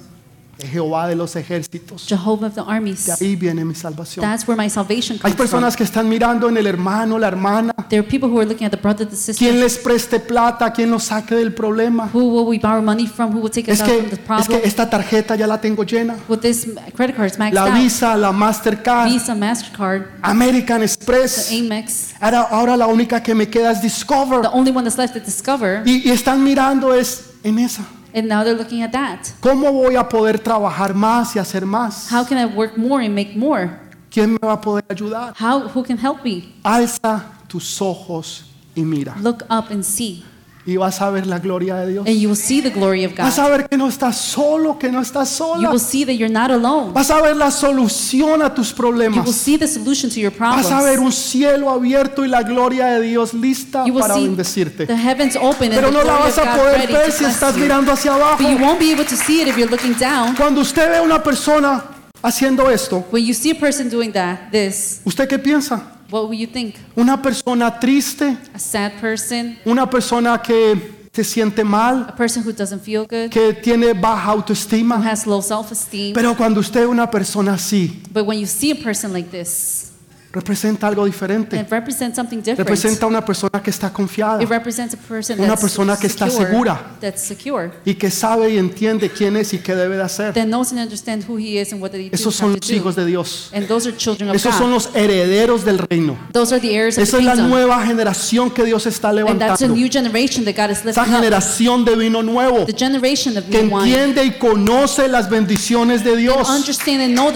De 0.58 0.68
Jehová 0.68 1.08
de 1.08 1.16
los 1.16 1.36
ejércitos. 1.36 2.06
Jehovah 2.08 2.48
of 2.48 2.56
the 2.56 2.62
De 2.62 2.68
armies. 2.68 3.08
ahí 3.22 3.36
viene 3.36 3.64
mi 3.64 3.76
salvación. 3.76 4.24
That's 4.26 4.48
where 4.48 4.60
my 4.60 4.70
salvation 4.70 5.18
Hay 5.18 5.20
comes 5.22 5.36
from. 5.36 5.46
personas 5.46 5.76
que 5.78 5.84
están 5.84 6.10
mirando 6.10 6.50
en 6.50 6.58
el 6.58 6.66
hermano, 6.66 7.20
la 7.20 7.28
hermana, 7.28 7.74
There 7.90 8.00
are 8.00 8.08
people 8.08 8.28
who 8.30 8.40
are 8.40 8.46
looking 8.48 8.66
at 8.66 8.72
the 8.72 8.78
brother, 8.78 9.06
the 9.08 9.16
quién 9.16 9.18
sister. 9.36 9.54
les 9.54 9.78
preste 9.78 10.20
plata, 10.20 10.74
quién 10.74 10.90
los 10.90 11.04
saque 11.04 11.36
del 11.36 11.54
problema. 11.54 12.10
Who 12.12 12.20
will 12.34 12.48
we 12.48 12.58
borrow 12.60 12.82
money 12.82 13.06
from? 13.08 13.32
Who 13.36 13.40
will 13.42 13.52
take 13.52 13.72
us 13.72 13.80
Es 13.80 13.82
out 13.82 13.88
que, 13.90 13.98
from 13.98 14.10
the 14.10 14.16
es 14.16 14.20
problem? 14.26 14.62
que 14.62 14.68
esta 14.68 14.90
tarjeta 14.90 15.36
ya 15.36 15.46
la 15.46 15.62
tengo 15.62 15.84
llena. 15.84 16.16
With 16.28 16.40
this 16.40 16.66
credit 16.96 17.16
card, 17.16 17.34
maxed 17.38 17.54
La 17.54 17.66
out. 17.68 17.74
Visa, 17.76 18.18
la 18.18 18.32
Mastercard, 18.32 19.10
Visa, 19.12 19.36
Mastercard, 19.36 20.08
American 20.24 20.80
the 20.80 20.86
Express. 20.86 21.52
Amex. 21.52 22.14
Ahora, 22.20 22.42
ahora 22.50 22.76
la 22.78 22.88
única 22.88 23.22
que 23.22 23.36
me 23.36 23.48
queda 23.48 23.72
es 23.74 23.82
Discover. 23.82 24.42
The 24.42 24.50
only 24.52 24.72
one 24.72 24.84
that's 24.84 24.98
left 24.98 25.14
to 25.14 25.20
discover, 25.20 25.84
Y, 25.86 26.08
y 26.08 26.12
están 26.12 26.44
mirando 26.44 26.94
es 26.96 27.26
en 27.44 27.60
esa. 27.60 27.84
And 28.14 28.28
now 28.28 28.44
they're 28.44 28.58
looking 28.58 28.82
at 28.82 28.92
that. 28.92 29.34
¿Cómo 29.42 29.72
voy 29.72 29.96
a 29.96 30.08
poder 30.08 30.40
trabajar 30.40 30.94
más 30.94 31.36
y 31.36 31.40
hacer 31.40 31.66
más? 31.66 32.12
How 32.12 32.24
can 32.26 32.38
I 32.38 32.46
work 32.46 32.78
more 32.78 33.04
and 33.04 33.14
make 33.14 33.36
more? 33.36 33.70
¿Quién 34.10 34.32
me 34.32 34.40
va 34.42 34.54
a 34.54 34.62
poder 34.62 34.86
ayudar? 34.90 35.34
How? 35.38 35.68
Who 35.68 35.84
can 35.84 35.98
help 35.98 36.24
me? 36.24 36.54
Alza 36.64 37.24
tus 37.48 37.82
ojos 37.82 38.46
y 38.76 38.82
mira. 38.82 39.16
Look 39.22 39.44
up 39.50 39.72
and 39.72 39.84
see, 39.84 40.24
Y 40.68 40.76
vas 40.76 41.00
a 41.02 41.10
ver 41.10 41.26
la 41.26 41.40
gloria 41.40 41.76
de 41.78 41.94
Dios. 41.94 42.06
and 42.06 42.18
you 42.20 42.28
will 42.28 42.36
see 42.36 42.62
the 42.62 42.70
glory 42.70 43.06
of 43.06 43.16
Vas 43.16 43.38
God. 43.38 43.46
a 43.46 43.50
ver 43.50 43.70
que 43.70 43.78
no 43.78 43.88
estás 43.88 44.18
solo, 44.18 44.78
que 44.78 44.92
no 44.92 45.00
estás 45.02 45.30
You 45.32 45.36
sola. 45.38 45.70
will 45.72 45.80
see 45.80 46.04
that 46.06 46.16
you're 46.16 46.28
not 46.30 46.52
alone. 46.52 46.92
Vas 46.94 47.10
a 47.10 47.22
ver 47.22 47.38
la 47.38 47.52
solución 47.52 48.42
a 48.42 48.54
tus 48.54 48.72
You 48.72 48.84
will 48.84 48.92
problemas. 48.92 49.32
see 49.34 49.58
the 49.58 49.66
solution 49.68 50.10
to 50.12 50.20
your 50.20 50.34
Vas 50.38 50.70
a 50.70 50.82
ver 50.82 50.96
problems. 50.98 51.00
un 51.06 51.12
cielo 51.14 51.70
abierto 51.70 52.26
y 52.26 52.28
la 52.28 52.44
gloria 52.44 52.88
de 52.88 53.02
Dios 53.08 53.34
lista 53.34 53.86
You 53.86 53.94
will 53.94 54.02
para 54.02 54.16
see 54.16 54.24
bendecirte. 54.26 54.86
the 54.88 54.96
heavens 54.98 55.38
open 55.38 55.72
and 55.72 55.76
Pero 55.76 55.88
the 55.88 55.94
no 55.94 56.04
la 56.04 56.18
glory 56.18 56.24
vas 56.24 56.38
a 56.38 56.58
poder 56.58 56.88
ver 56.92 57.12
si 57.14 57.24
estás 57.24 57.56
you. 57.56 57.62
mirando 57.62 57.94
hacia 57.94 58.14
abajo. 58.14 58.44
But 58.44 58.50
you 58.52 58.58
won't 58.58 58.80
be 58.80 58.92
able 58.92 59.06
to 59.06 59.16
see 59.16 59.42
it 59.42 59.48
if 59.48 59.58
you're 59.58 59.72
looking 59.72 59.94
down. 59.98 60.36
Cuando 60.36 60.60
usted 60.60 60.90
ve 60.90 60.98
a 60.98 61.02
una 61.02 61.24
persona 61.24 61.82
haciendo 62.22 62.70
esto, 62.70 63.06
When 63.10 63.26
you 63.26 63.34
see 63.34 63.52
a 63.52 63.56
person 63.56 63.90
doing 63.90 64.12
that, 64.12 64.52
this, 64.52 65.00
¿usted 65.06 65.30
qué 65.30 65.40
piensa? 65.40 65.94
What 66.10 66.30
will 66.30 66.38
you 66.40 66.48
think? 66.48 66.76
Una 66.96 67.22
persona 67.22 67.80
triste, 67.80 68.38
A 68.54 68.60
sad 68.60 68.94
person, 69.00 69.58
una 69.66 69.90
persona 69.90 70.42
que 70.42 71.08
se 71.14 71.24
siente 71.24 71.64
mal, 71.64 72.06
a 72.10 72.16
person 72.16 72.44
who 72.44 72.52
doesn't 72.54 72.82
feel 72.84 73.06
good, 73.08 73.30
que 73.32 73.54
tiene 73.54 73.94
baja 73.94 74.32
who 74.32 74.40
autoestima. 74.42 74.96
has 75.04 75.26
low 75.26 75.42
self-esteem. 75.42 76.14
Pero 76.14 76.36
cuando 76.36 76.60
usted 76.60 76.82
ve 76.82 76.88
una 76.88 77.10
persona 77.10 77.54
así, 77.54 78.02
But 78.14 78.26
when 78.26 78.40
you 78.40 78.46
see 78.46 78.72
a 78.72 78.76
person 78.76 79.12
like 79.14 79.30
this, 79.32 79.92
representa 80.38 80.88
algo 80.88 81.06
diferente. 81.06 81.58
it 81.60 81.70
represents 81.70 82.16
something 82.16 82.38
different. 82.38 82.60
Representa 82.60 83.06
una 83.06 83.24
persona 83.26 83.62
que 83.62 83.70
está 83.70 83.92
confiada 83.92 84.42
It 84.42 84.50
represents 84.50 84.94
a 84.94 84.98
person 84.98 85.40
Una 85.40 85.50
that's 85.50 85.62
persona 85.62 85.98
que 85.98 86.08
está 86.08 86.30
secure, 86.30 86.48
segura. 86.50 86.82
that's 87.02 87.22
secure, 87.22 87.72
y 87.86 87.96
que 87.96 88.10
sabe 88.12 88.52
y 88.52 88.58
entiende 88.58 89.10
quién 89.10 89.36
es 89.38 89.54
y 89.54 89.60
qué 89.60 89.76
debe 89.76 89.96
de 89.98 90.04
hacer. 90.04 90.34
that 90.34 90.46
knows 90.46 90.72
and 90.72 90.80
understands 90.82 91.26
who 91.28 91.38
he 91.38 91.60
is 91.60 91.72
and 91.74 91.82
what 91.82 91.92
he 91.94 92.10
Esos 92.12 92.36
son 92.36 92.54
los 92.54 92.70
hijos 92.72 92.96
de 92.96 93.06
Dios. 93.06 93.50
And 93.54 93.68
those 93.68 93.88
are 93.88 93.96
children 93.98 94.30
of 94.30 94.36
Esos 94.36 94.56
son 94.56 94.72
los 94.72 94.90
herederos 94.94 95.66
del 95.66 95.80
reino. 95.80 96.18
Those 96.34 96.54
are 96.54 96.62
the 96.62 96.76
heirs 96.76 96.98
of 96.98 97.04
Esa 97.04 97.18
the 97.18 97.24
es 97.24 97.26
la 97.26 97.36
nueva 97.36 97.86
generación 97.86 98.52
que 98.52 98.64
Dios 98.64 98.86
está 98.86 99.10
And 99.10 99.40
that's 99.40 99.62
a 99.62 99.68
levantando. 99.68 99.76
new 99.76 99.90
generation 99.90 100.46
that 100.46 100.56
God 100.56 100.72
is 100.72 100.86
Esa 100.86 101.06
generación 101.06 101.84
de 101.86 101.96
vino 101.96 102.22
nuevo 102.22 102.66
The 102.66 102.74
generation 102.74 103.38
of 103.38 103.46
que 103.46 103.64
new 103.64 103.76
wine. 103.76 103.90
entiende 103.90 104.24
y 104.26 104.32
conoce 104.38 105.08
las 105.08 105.30
bendiciones 105.30 106.04
de 106.04 106.16
Dios. 106.18 106.48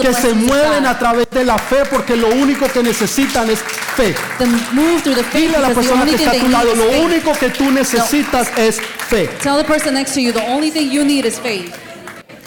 Que 0.00 0.12
se 0.14 0.34
mueven 0.34 0.86
a 0.86 0.98
través 0.98 1.28
de 1.30 1.44
la 1.44 1.58
fe 1.58 1.78
porque 1.90 2.16
lo 2.16 2.28
único 2.28 2.66
que 2.68 2.82
necesitan 2.82 2.91
es 3.00 3.62
fe. 3.96 4.14
Then 4.38 4.50
move 4.74 5.02
through 5.02 5.16
the 5.16 5.24
faith 5.24 5.48
Dile 5.48 5.56
a 5.56 5.60
la 5.60 5.74
persona 5.74 6.04
que 6.04 6.14
está 6.14 6.30
a 6.32 6.38
tu 6.38 6.48
lado, 6.48 6.74
lo 6.74 7.02
único 7.02 7.32
que 7.38 7.50
tú 7.50 7.70
necesitas 7.70 8.50
es 8.56 8.80
fe. 8.80 9.28
Tell 9.40 9.56
the 9.56 9.64
person 9.64 9.94
next 9.94 10.14
to 10.14 10.20
you, 10.20 10.32
the 10.32 10.46
only 10.48 10.70
thing 10.70 10.90
you 10.90 11.04
need 11.04 11.24
is 11.24 11.38
faith. 11.38 11.74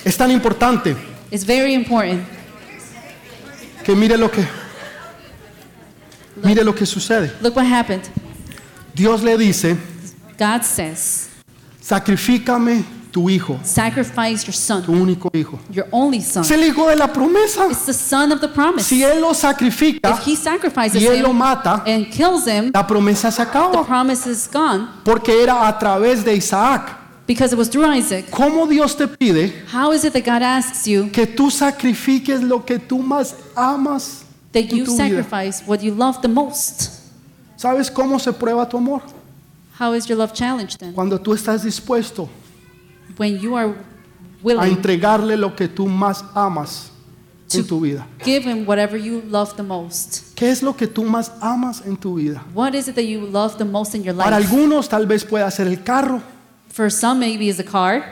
Es 0.03 0.17
tan 0.17 0.31
importante 0.31 0.95
It's 1.31 1.45
very 1.45 1.73
important. 1.73 2.23
que 3.83 3.95
mire 3.95 4.17
lo 4.17 4.29
que 4.29 4.45
mire 6.43 6.63
lo 6.63 6.73
que 6.73 6.85
sucede. 6.85 7.31
Look 7.41 7.55
what 7.55 7.65
happened. 7.65 8.03
Dios 8.93 9.21
le 9.23 9.37
dice, 9.37 9.75
God 10.37 10.63
says, 10.63 11.29
sacrifícame 11.81 12.83
tu 13.16 13.30
hijo, 13.30 13.57
sacrifice 13.63 14.43
your 14.45 14.51
tu 14.53 14.59
son, 14.59 14.84
único 14.89 15.30
hijo. 15.34 15.57
your 15.72 15.88
only 15.91 16.20
son. 16.22 16.43
Es 16.43 16.51
el 16.51 16.63
hijo 16.66 16.86
de 16.89 16.97
la 16.97 17.07
promesa. 17.07 17.66
It's 17.72 17.86
the 17.86 17.93
son 17.93 18.34
of 18.34 18.41
the 18.41 18.49
promise. 18.49 18.84
Si 18.86 19.01
él 19.03 19.22
lo 19.22 19.34
sacrifica 19.34 20.11
If 20.11 20.28
he 20.28 20.36
sacrifices 20.36 21.01
y 21.01 21.05
él 21.07 21.22
lo 21.22 21.30
him 21.30 21.38
mata, 21.38 21.82
and 21.88 22.11
kills 22.11 22.45
him, 22.45 22.72
la 22.74 22.86
promesa 22.86 23.32
se 23.32 23.41
the 23.45 23.49
acaba. 23.49 23.86
promise 23.86 24.28
is 24.30 24.49
gone 24.51 24.89
Porque 25.05 25.30
era 25.41 25.66
a 25.66 25.80
través 25.80 26.26
de 26.26 26.36
Isaac. 26.36 26.97
because 27.26 27.53
it 27.53 27.57
was 27.57 27.70
through 27.70 27.86
Isaac. 27.86 28.30
¿Cómo 28.30 28.68
Dios 28.68 28.93
te 28.97 29.07
pide 29.07 29.63
How 29.74 29.93
is 29.93 30.03
it 30.03 30.11
that 30.11 30.26
God 30.26 30.41
asks 30.43 30.86
you 30.86 31.09
que 31.09 31.26
tú 31.26 31.49
sacrifiques 31.49 32.43
lo 32.43 32.66
que 32.66 32.80
tú 32.80 32.99
más 32.99 33.34
amas 33.55 34.26
that 34.51 34.59
en 34.70 34.78
you 34.78 34.84
tu 34.86 34.91
vida? 34.91 35.24
sacrifice 35.24 35.63
what 35.66 35.80
you 35.82 35.93
love 35.95 36.20
the 36.22 36.28
most? 36.28 36.89
¿Sabes 37.55 37.89
cómo 37.89 38.20
se 38.20 38.34
prueba 38.34 38.68
tu 38.68 38.76
amor? 38.78 39.01
How 39.80 39.93
is 39.93 40.05
your 40.05 40.18
love 40.18 40.34
challenged 40.34 40.80
then? 40.80 40.91
Cuando 40.93 41.18
tú 41.18 41.34
estás 41.34 41.63
dispuesto 41.63 42.28
When 43.18 43.39
you 43.39 43.55
are 43.55 43.70
a 43.70 43.76
willing 44.43 44.72
entregarle 44.76 45.38
lo 45.38 45.55
que 45.55 45.68
tú 45.68 45.88
más 45.88 46.24
amas 46.34 46.91
en 47.53 47.61
To- 47.61 47.68
tu 47.68 47.80
vida. 47.82 48.05
give 48.24 48.43
him 48.49 48.66
whatever 48.68 48.97
you 48.99 49.22
love 49.30 49.55
the 49.55 49.63
most. 49.63 50.34
¿Qué 50.36 50.49
es 50.51 50.61
lo 50.61 50.74
que 50.76 50.88
tú 50.88 51.03
más 51.03 51.32
amas 51.41 51.82
en 51.86 51.95
tu 51.95 52.16
vida? 52.16 52.43
What 52.53 52.74
is 52.74 52.88
it 52.88 52.95
that 52.95 53.03
you 53.05 53.22
love 53.28 53.57
the 53.57 53.66
most 53.66 53.95
in 53.95 54.03
your 54.03 54.16
Para 54.16 54.38
life? 54.39 54.49
algunos 54.51 54.89
tal 54.89 55.05
vez 55.07 55.24
pueda 55.24 55.49
ser 55.51 55.68
el 55.68 55.84
carro, 55.84 56.22
For 56.72 56.91
some, 56.91 57.20
maybe 57.20 57.47
it's 57.49 57.59
a 57.59 57.63
car, 57.63 58.03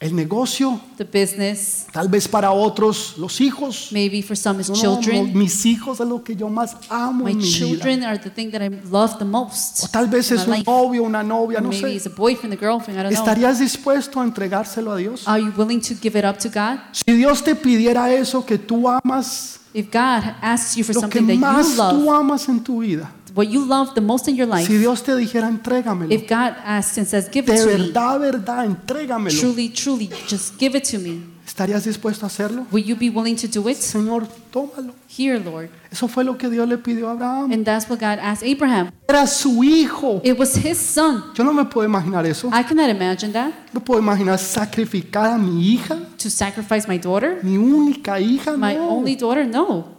el 0.00 0.14
negocio, 0.14 0.80
the 0.96 1.04
business. 1.04 1.86
tal 1.92 2.08
vez 2.08 2.28
para 2.28 2.52
otros 2.52 3.14
los 3.18 3.40
hijos. 3.40 3.88
Maybe 3.90 4.22
for 4.22 4.36
some, 4.36 4.62
No, 4.68 4.74
children. 4.74 5.36
mis 5.36 5.66
hijos 5.66 5.98
es 6.00 6.06
lo 6.06 6.22
que 6.22 6.36
yo 6.36 6.48
más 6.48 6.76
amo 6.88 7.24
My 7.24 7.32
en 7.32 7.38
mi 7.38 7.44
vida. 7.44 7.56
children 7.56 8.04
are 8.04 8.18
the 8.18 8.30
thing 8.30 8.50
that 8.52 8.62
I 8.62 8.68
love 8.90 9.18
the 9.18 9.24
most. 9.24 9.82
O 9.84 9.88
tal 9.88 10.06
vez 10.06 10.30
es 10.30 10.46
un 10.46 10.52
life. 10.54 10.64
novio, 10.70 11.02
una 11.02 11.22
novia, 11.24 11.60
no 11.60 11.70
maybe 11.70 11.98
sé. 11.98 12.08
a 12.08 12.12
boyfriend, 12.14 12.54
a 12.54 12.56
girlfriend, 12.56 13.00
I 13.00 13.02
don't 13.02 13.12
know. 13.14 13.24
¿Estarías 13.24 13.58
dispuesto 13.58 14.20
a 14.20 14.24
entregárselo 14.24 14.92
a 14.92 14.96
Dios? 14.96 15.26
Are 15.26 15.42
you 15.42 15.52
willing 15.56 15.80
to 15.80 15.94
give 16.00 16.16
it 16.16 16.24
up 16.24 16.38
to 16.38 16.48
God? 16.48 16.78
Si 16.92 17.12
Dios 17.12 17.42
te 17.42 17.56
pidiera 17.56 18.12
eso 18.12 18.44
que 18.46 18.56
tú 18.58 18.88
amas, 18.88 19.56
If 19.74 19.92
God 19.92 20.34
asks 20.40 20.76
you 20.76 20.84
for 20.84 20.94
lo 20.94 21.02
que 21.10 21.18
something 21.18 21.38
that 21.40 21.52
más 21.54 21.76
you 21.76 21.82
tú 21.82 22.04
love, 22.04 22.08
amas 22.20 22.48
en 22.48 22.64
tu 22.64 22.78
vida, 22.80 23.12
what 23.38 23.48
you 23.48 23.64
love 23.64 23.94
the 23.94 24.00
most 24.00 24.26
in 24.26 24.34
your 24.34 24.48
life, 24.48 24.66
si 24.66 24.78
Dios 24.78 25.00
te 25.04 25.14
dijera 25.14 25.48
entrégamelo, 25.48 26.12
if 26.12 26.28
God 26.28 26.56
asks 26.64 26.98
and 26.98 27.06
says, 27.06 27.28
give 27.30 27.48
it 27.48 27.56
de 27.56 27.64
to 27.64 27.66
me, 27.78 27.84
verdad, 27.84 28.18
verdad, 28.18 28.64
entrégamelo, 28.64 29.38
truly, 29.38 29.68
truly, 29.68 30.10
just 30.26 30.58
give 30.58 30.76
it 30.76 30.82
to 30.82 30.98
me, 30.98 31.22
¿estarías 31.46 31.84
dispuesto 31.84 32.26
a 32.26 32.28
hacerlo? 32.28 32.66
will 32.72 32.84
you 32.84 32.96
be 32.96 33.08
willing 33.08 33.36
to 33.36 33.46
do 33.46 33.68
it? 33.68 33.76
Señor, 33.76 34.26
tómalo. 34.50 34.92
Here, 35.08 35.38
Lord. 35.38 35.70
Eso 35.90 36.06
fue 36.06 36.22
lo 36.22 36.36
que 36.36 36.48
Dios 36.50 36.68
le 36.68 36.76
pidió 36.78 37.08
a 37.08 37.12
Abraham. 37.12 37.50
And 37.52 37.64
that's 37.64 37.88
what 37.88 37.98
God 37.98 38.18
asked 38.20 38.46
Abraham. 38.46 38.90
Era 39.08 39.26
su 39.26 39.62
hijo. 39.64 40.20
It 40.22 40.38
was 40.38 40.54
his 40.54 40.76
son. 40.76 41.24
Yo 41.34 41.44
no 41.44 41.52
me 41.52 41.64
puedo 41.64 41.88
imaginar 41.88 42.26
eso. 42.26 42.48
I 42.48 42.62
cannot 42.62 42.90
imagine 42.90 43.32
that. 43.32 43.52
No 43.72 43.80
puedo 43.80 44.00
imaginar 44.00 44.38
sacrificar 44.38 45.32
a 45.32 45.38
mi 45.38 45.72
hija, 45.72 45.98
To 46.18 46.28
sacrifice 46.28 46.86
my 46.86 46.98
daughter, 46.98 47.38
mi 47.42 47.56
única 47.56 48.20
hija. 48.20 48.56
my 48.56 48.74
No, 48.74 48.90
only 48.90 49.16
daughter, 49.16 49.46
no. 49.46 49.97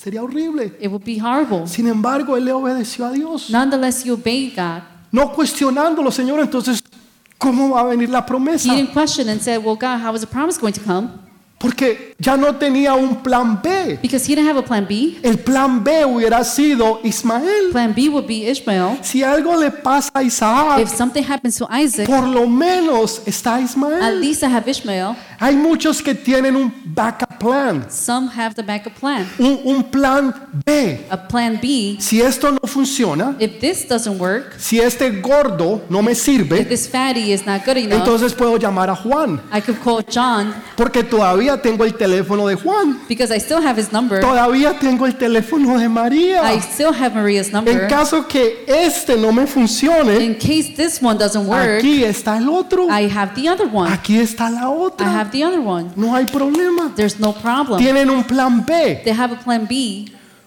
Sería 0.00 0.22
horrible. 0.22 0.72
It 0.80 0.88
would 0.88 1.04
be 1.04 1.18
horrible. 1.20 1.66
Sin 1.66 1.86
embargo, 1.86 2.36
él 2.36 2.44
le 2.44 2.52
obedeció 2.52 3.04
a 3.06 3.12
Dios. 3.12 3.50
Nonetheless, 3.50 4.04
you 4.04 4.14
obeyed 4.14 4.54
God. 4.56 4.82
No 5.12 5.32
cuestionándolo, 5.32 6.10
Señor. 6.10 6.40
Entonces, 6.40 6.82
¿cómo 7.38 7.70
va 7.70 7.80
a 7.80 7.84
venir 7.84 8.08
la 8.08 8.24
promesa? 8.24 8.72
He 8.72 8.76
didn't 8.76 8.92
question 8.92 9.28
and 9.28 9.40
said, 9.40 9.58
Well, 9.64 9.76
God, 9.76 10.00
how 10.02 10.14
is 10.14 10.20
the 10.20 10.26
promise 10.26 10.58
going 10.58 10.72
to 10.72 10.80
come? 10.80 11.08
Porque 11.58 12.14
ya 12.18 12.38
no 12.38 12.54
tenía 12.54 12.94
un 12.94 13.16
plan 13.16 13.60
B. 13.62 13.98
Because 14.00 14.24
he 14.26 14.34
didn't 14.34 14.48
have 14.48 14.56
a 14.58 14.62
plan 14.64 14.86
B. 14.88 15.18
El 15.22 15.36
plan 15.40 15.84
B 15.84 16.06
hubiera 16.06 16.42
sido 16.42 17.00
Ismael. 17.04 17.70
Plan 17.70 17.92
B 17.94 18.08
would 18.08 18.26
be 18.26 18.48
Ishmael. 18.50 18.98
Si 19.02 19.22
algo 19.22 19.54
le 19.60 19.70
pasa 19.70 20.10
a 20.14 20.22
Isaac, 20.22 20.80
If 20.80 20.88
something 20.88 21.22
happens 21.22 21.58
to 21.58 21.68
Isaac, 21.70 22.06
por 22.06 22.26
lo 22.26 22.46
menos 22.46 23.20
está 23.26 23.56
at 23.56 23.64
Ismael. 23.64 24.18
least 24.18 24.42
I 24.42 24.46
have 24.46 24.66
Ishmael. 24.70 25.14
Hay 25.42 25.56
muchos 25.56 26.02
que 26.02 26.14
tienen 26.14 26.54
un 26.54 26.70
backup 26.84 27.38
plan, 27.38 27.86
Some 27.90 28.28
have 28.36 28.54
the 28.54 28.62
backup 28.62 28.92
plan. 29.00 29.26
un, 29.38 29.58
un 29.64 29.82
plan 29.84 30.34
B. 30.66 31.06
A 31.08 31.16
plan 31.16 31.58
B, 31.62 31.96
Si 31.98 32.20
esto 32.20 32.50
no 32.52 32.58
funciona, 32.68 33.34
if 33.38 33.58
this 33.58 33.88
doesn't 33.88 34.18
work, 34.20 34.52
si 34.58 34.78
este 34.80 35.10
gordo 35.22 35.80
no 35.88 36.02
me 36.02 36.12
if 36.12 36.18
sirve, 36.18 36.62
this 36.68 36.86
fatty 36.86 37.32
is 37.32 37.46
not 37.46 37.64
good 37.64 37.78
enough, 37.78 37.98
entonces 38.00 38.34
puedo 38.34 38.58
llamar 38.58 38.90
a 38.90 38.94
Juan, 38.94 39.40
I 39.50 39.62
could 39.62 39.78
call 39.82 40.04
John 40.06 40.52
porque 40.76 41.02
todavía 41.02 41.56
tengo 41.62 41.84
el 41.86 41.94
teléfono 41.94 42.46
de 42.46 42.56
Juan, 42.56 43.00
because 43.08 43.34
I 43.34 43.38
still 43.40 43.66
have 43.66 43.80
his 43.80 43.90
number. 43.92 44.20
todavía 44.20 44.78
tengo 44.78 45.06
el 45.06 45.16
teléfono 45.16 45.78
de 45.78 45.88
María. 45.88 46.52
I 46.52 46.58
still 46.60 46.92
have 46.92 47.14
Maria's 47.14 47.46
En 47.46 47.52
number. 47.54 47.88
caso 47.88 48.28
que 48.28 48.64
este 48.66 49.16
no 49.16 49.32
me 49.32 49.46
funcione, 49.46 50.22
In 50.22 50.34
case 50.34 50.74
this 50.76 51.00
one 51.02 51.18
doesn't 51.18 51.46
work, 51.46 51.78
aquí 51.78 52.04
está 52.04 52.36
el 52.36 52.50
otro, 52.50 52.88
I 52.90 53.08
have 53.10 53.32
the 53.34 53.48
other 53.48 53.66
one. 53.72 53.90
aquí 53.90 54.18
está 54.18 54.50
la 54.50 54.62
I 54.62 54.64
otra. 54.66 55.29
Have 55.30 55.38
the 55.38 55.44
other 55.44 55.60
one. 55.60 55.92
No 55.96 56.14
hay 56.14 56.26
problema. 56.26 56.94
There's 56.94 57.18
no 57.18 57.32
problem. 57.32 57.78
Tienen 57.80 58.10
un 58.10 58.24
plan 58.24 58.64
B. 58.66 59.00
They 59.04 59.12
have 59.12 59.32
a 59.32 59.38
plan 59.38 59.66
B. 59.66 60.06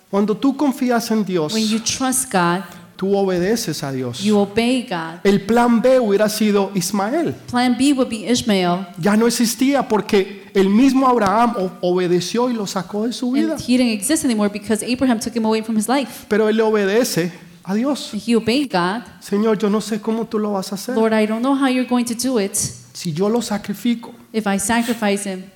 Cuando 0.10 0.36
tú 0.36 0.56
confías 0.56 1.10
en 1.12 1.24
Dios, 1.26 1.54
When 1.54 1.68
you 1.68 1.80
trust 1.80 2.32
God, 2.32 2.64
tú 2.96 3.16
obedeces 3.18 3.84
a 3.84 3.92
Dios. 3.92 4.20
you 4.22 4.38
obey 4.38 4.84
God. 4.84 5.20
El 5.24 5.42
plan 5.42 5.82
B 5.82 6.00
hubiera 6.00 6.30
sido 6.30 6.72
Ismael. 6.76 7.34
Plan 7.50 7.76
B 7.78 7.94
would 7.94 8.10
be 8.10 8.30
Ishmael, 8.32 8.86
Ya 9.00 9.18
no 9.18 9.26
existía 9.26 9.88
porque 9.88 10.50
el 10.54 10.70
mismo 10.70 11.08
Abraham 11.08 11.56
obedeció 11.82 12.50
y 12.50 12.54
lo 12.54 12.68
sacó 12.68 13.08
de 13.08 13.14
su 13.14 13.32
vida. 13.32 13.54
and 13.54 13.62
he 13.62 13.76
didn't 13.78 13.92
exist 13.94 14.24
anymore 14.24 14.50
because 14.50 14.86
Abraham 14.86 15.20
took 15.20 15.36
him 15.36 15.46
away 15.46 15.64
from 15.64 15.76
his 15.76 15.88
life. 15.90 16.26
Pero 16.28 16.48
él 16.48 16.58
le 16.58 16.64
obedece 16.64 17.32
a 17.64 17.74
Dios. 17.74 18.12
He 18.14 18.36
obeyed 18.36 18.70
God. 18.72 19.04
Señor, 19.20 19.58
yo 19.58 19.70
no 19.70 19.82
sé 19.82 20.00
cómo 20.00 20.28
tú 20.28 20.38
lo 20.38 20.52
vas 20.52 20.72
a 20.72 20.76
hacer. 20.76 20.96
Lord, 20.96 21.14
I 21.14 21.26
don't 21.26 21.42
know 21.42 21.56
how 21.56 21.68
you're 21.70 21.90
going 21.90 22.06
to 22.06 22.14
do 22.14 22.40
it. 22.40 22.54
Si 22.54 23.12
yo 23.14 23.30
lo 23.30 23.42
sacrifico, 23.42 24.14
If 24.34 24.48
I 24.48 24.58
sacrifice 24.58 25.24
him, 25.24 25.52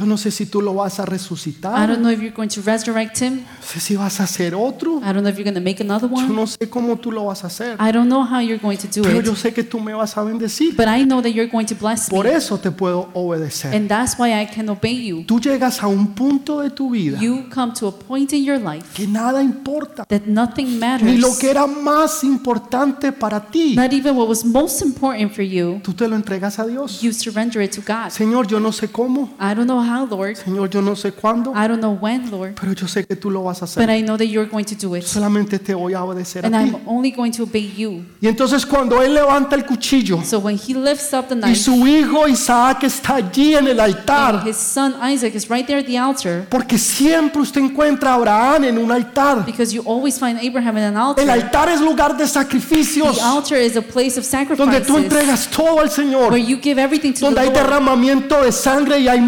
yo 0.00 0.06
no 0.06 0.16
sé 0.16 0.30
si 0.30 0.46
tú 0.46 0.62
lo 0.62 0.72
vas 0.74 0.98
a 0.98 1.02
I 1.02 1.06
resucitar. 1.06 1.86
don't 1.88 2.00
know 2.00 2.10
if 2.10 2.20
you're 2.20 2.34
going 2.34 2.48
to 2.48 2.62
resurrect 2.62 3.20
him. 3.20 3.36
No 3.40 3.62
sé 3.66 3.80
si 3.80 3.96
vas 3.96 4.18
a 4.20 4.24
hacer 4.24 4.54
otro. 4.54 4.98
I 5.00 5.12
don't 5.12 5.16
know 5.22 5.28
if 5.28 5.36
you're 5.36 5.44
going 5.44 5.54
to 5.54 5.60
make 5.60 5.82
another 5.82 6.08
Yo 6.08 6.16
one. 6.16 6.34
no 6.34 6.46
sé 6.46 6.68
cómo 6.70 6.96
tú 6.96 7.12
lo 7.12 7.26
vas 7.26 7.44
a 7.44 7.48
hacer. 7.48 7.76
I 7.78 7.92
don't 7.92 8.08
know 8.08 8.24
how 8.24 8.40
you're 8.40 8.58
going 8.60 8.78
to 8.78 8.88
do 8.88 9.02
Pero 9.02 9.20
yo 9.20 9.32
it. 9.32 9.38
sé 9.38 9.52
que 9.52 9.62
tú 9.62 9.78
me 9.78 9.92
vas 9.92 10.16
a 10.16 10.22
bendecir. 10.24 10.74
But 10.76 10.86
I 10.88 11.04
know 11.04 11.20
that 11.20 11.30
you're 11.32 11.50
going 11.50 11.66
to 11.66 11.74
bless 11.74 12.08
Por 12.08 12.24
me. 12.24 12.32
eso 12.34 12.58
te 12.58 12.70
puedo 12.70 13.10
obedecer. 13.14 13.74
And 13.74 13.88
that's 13.88 14.18
why 14.18 14.32
I 14.40 14.46
can 14.46 14.68
obey 14.70 15.06
you. 15.06 15.24
Tú 15.26 15.38
llegas 15.40 15.82
a 15.82 15.86
un 15.86 16.14
punto 16.14 16.60
de 16.60 16.70
tu 16.70 16.90
vida 16.90 17.18
You 17.20 17.44
come 17.54 17.72
to 17.74 17.88
a 17.88 17.92
point 17.92 18.32
in 18.32 18.44
your 18.44 18.58
life 18.58 18.86
que 18.94 19.06
nada 19.06 19.42
importa. 19.42 20.04
that 20.08 20.22
nothing 20.26 20.66
Ni 20.80 21.18
lo 21.18 21.28
matters. 21.28 21.38
que 21.38 21.50
era 21.50 21.66
más 21.66 22.24
importante 22.24 23.12
para 23.12 23.40
ti. 23.40 23.74
Not 23.76 23.92
even 23.92 24.16
what 24.16 24.28
was 24.28 24.44
most 24.44 24.82
important 24.82 25.32
for 25.34 25.42
you, 25.44 25.80
Tú 25.82 25.92
te 25.92 26.08
lo 26.08 26.16
entregas 26.16 26.58
a 26.58 26.66
Dios. 26.66 27.00
you 27.02 27.12
surrender 27.12 27.60
it 27.62 27.72
to 27.72 27.80
God. 27.82 28.10
Señor, 28.10 28.46
yo 28.46 28.58
no 28.60 28.72
sé 28.72 28.88
cómo, 28.88 29.30
I 29.40 29.54
don't 29.54 29.66
know 29.66 29.80
how, 29.80 29.89
Lord. 30.08 30.36
Señor, 30.36 30.70
yo 30.70 30.80
no 30.82 30.94
sé 30.96 31.12
cuándo, 31.12 31.52
I 31.52 31.66
don't 31.68 31.80
know 31.80 31.96
when, 32.00 32.30
Lord. 32.30 32.54
pero 32.60 32.72
yo 32.72 32.86
sé 32.88 33.04
que 33.04 33.16
tú 33.16 33.30
lo 33.30 33.42
vas 33.44 33.58
a 33.62 33.66
But 33.66 33.70
hacer. 33.84 33.90
I 33.90 34.02
know 34.02 34.16
that 34.16 34.26
you're 34.26 34.48
going 34.48 34.64
to 34.64 34.74
do 34.74 34.96
it. 34.96 35.04
Solamente 35.04 35.58
te 35.58 35.74
voy 35.74 35.94
a 35.94 36.02
obedecer 36.04 36.44
And 36.46 36.54
a 36.54 36.62
ti. 36.64 36.70
I'm 36.70 36.80
only 36.86 37.10
going 37.10 37.32
to 37.32 37.42
obey 37.44 37.72
you. 37.76 38.04
Y 38.20 38.28
entonces 38.28 38.64
cuando 38.64 39.02
él 39.02 39.14
levanta 39.14 39.56
el 39.56 39.64
cuchillo 39.64 40.22
So 40.24 40.38
when 40.38 40.56
he 40.56 40.74
lifts 40.74 41.12
up 41.12 41.28
the 41.28 41.34
y 41.34 41.38
knife, 41.40 41.56
su 41.56 41.86
hijo 41.86 42.26
Isaac 42.28 42.84
está 42.84 43.16
allí 43.16 43.54
en 43.54 43.66
el 43.68 43.80
and 43.80 43.96
altar, 43.96 44.42
his 44.46 44.56
son 44.56 44.94
Isaac 45.02 45.34
is 45.34 45.48
right 45.48 45.66
there 45.66 45.78
at 45.80 45.86
the 45.86 45.98
altar, 45.98 46.46
porque 46.48 46.78
siempre 46.78 47.42
usted 47.42 47.60
encuentra 47.60 48.12
a 48.12 48.14
Abraham 48.14 48.64
en 48.64 48.78
un 48.78 48.90
altar. 48.92 49.44
because 49.44 49.72
you 49.74 49.82
always 49.86 50.18
find 50.18 50.38
Abraham 50.38 50.76
in 50.78 50.84
an 50.84 50.94
El 50.94 51.00
altar. 51.00 51.30
altar 51.30 51.68
es 51.70 51.80
lugar 51.80 52.16
de 52.16 52.26
sacrificios, 52.26 53.16
The 53.16 53.22
altar 53.22 53.58
is 53.58 53.76
a 53.76 53.82
place 53.82 54.18
of 54.18 54.26
donde 54.56 54.80
tú 54.80 54.94
sacrifices 54.94 55.04
entregas 55.04 55.48
todo 55.50 55.80
al 55.80 55.90
Señor, 55.90 56.30
where 56.32 56.38
you 56.44 56.58
give 56.60 56.78
everything 56.80 57.12
to 57.14 57.20
donde 57.26 57.40
the 57.40 57.40
hay 57.48 57.52
Lord. 57.54 57.62
derramamiento 57.62 58.42
de 58.42 58.52
sangre 58.52 58.98
y 59.00 59.08
hay 59.08 59.20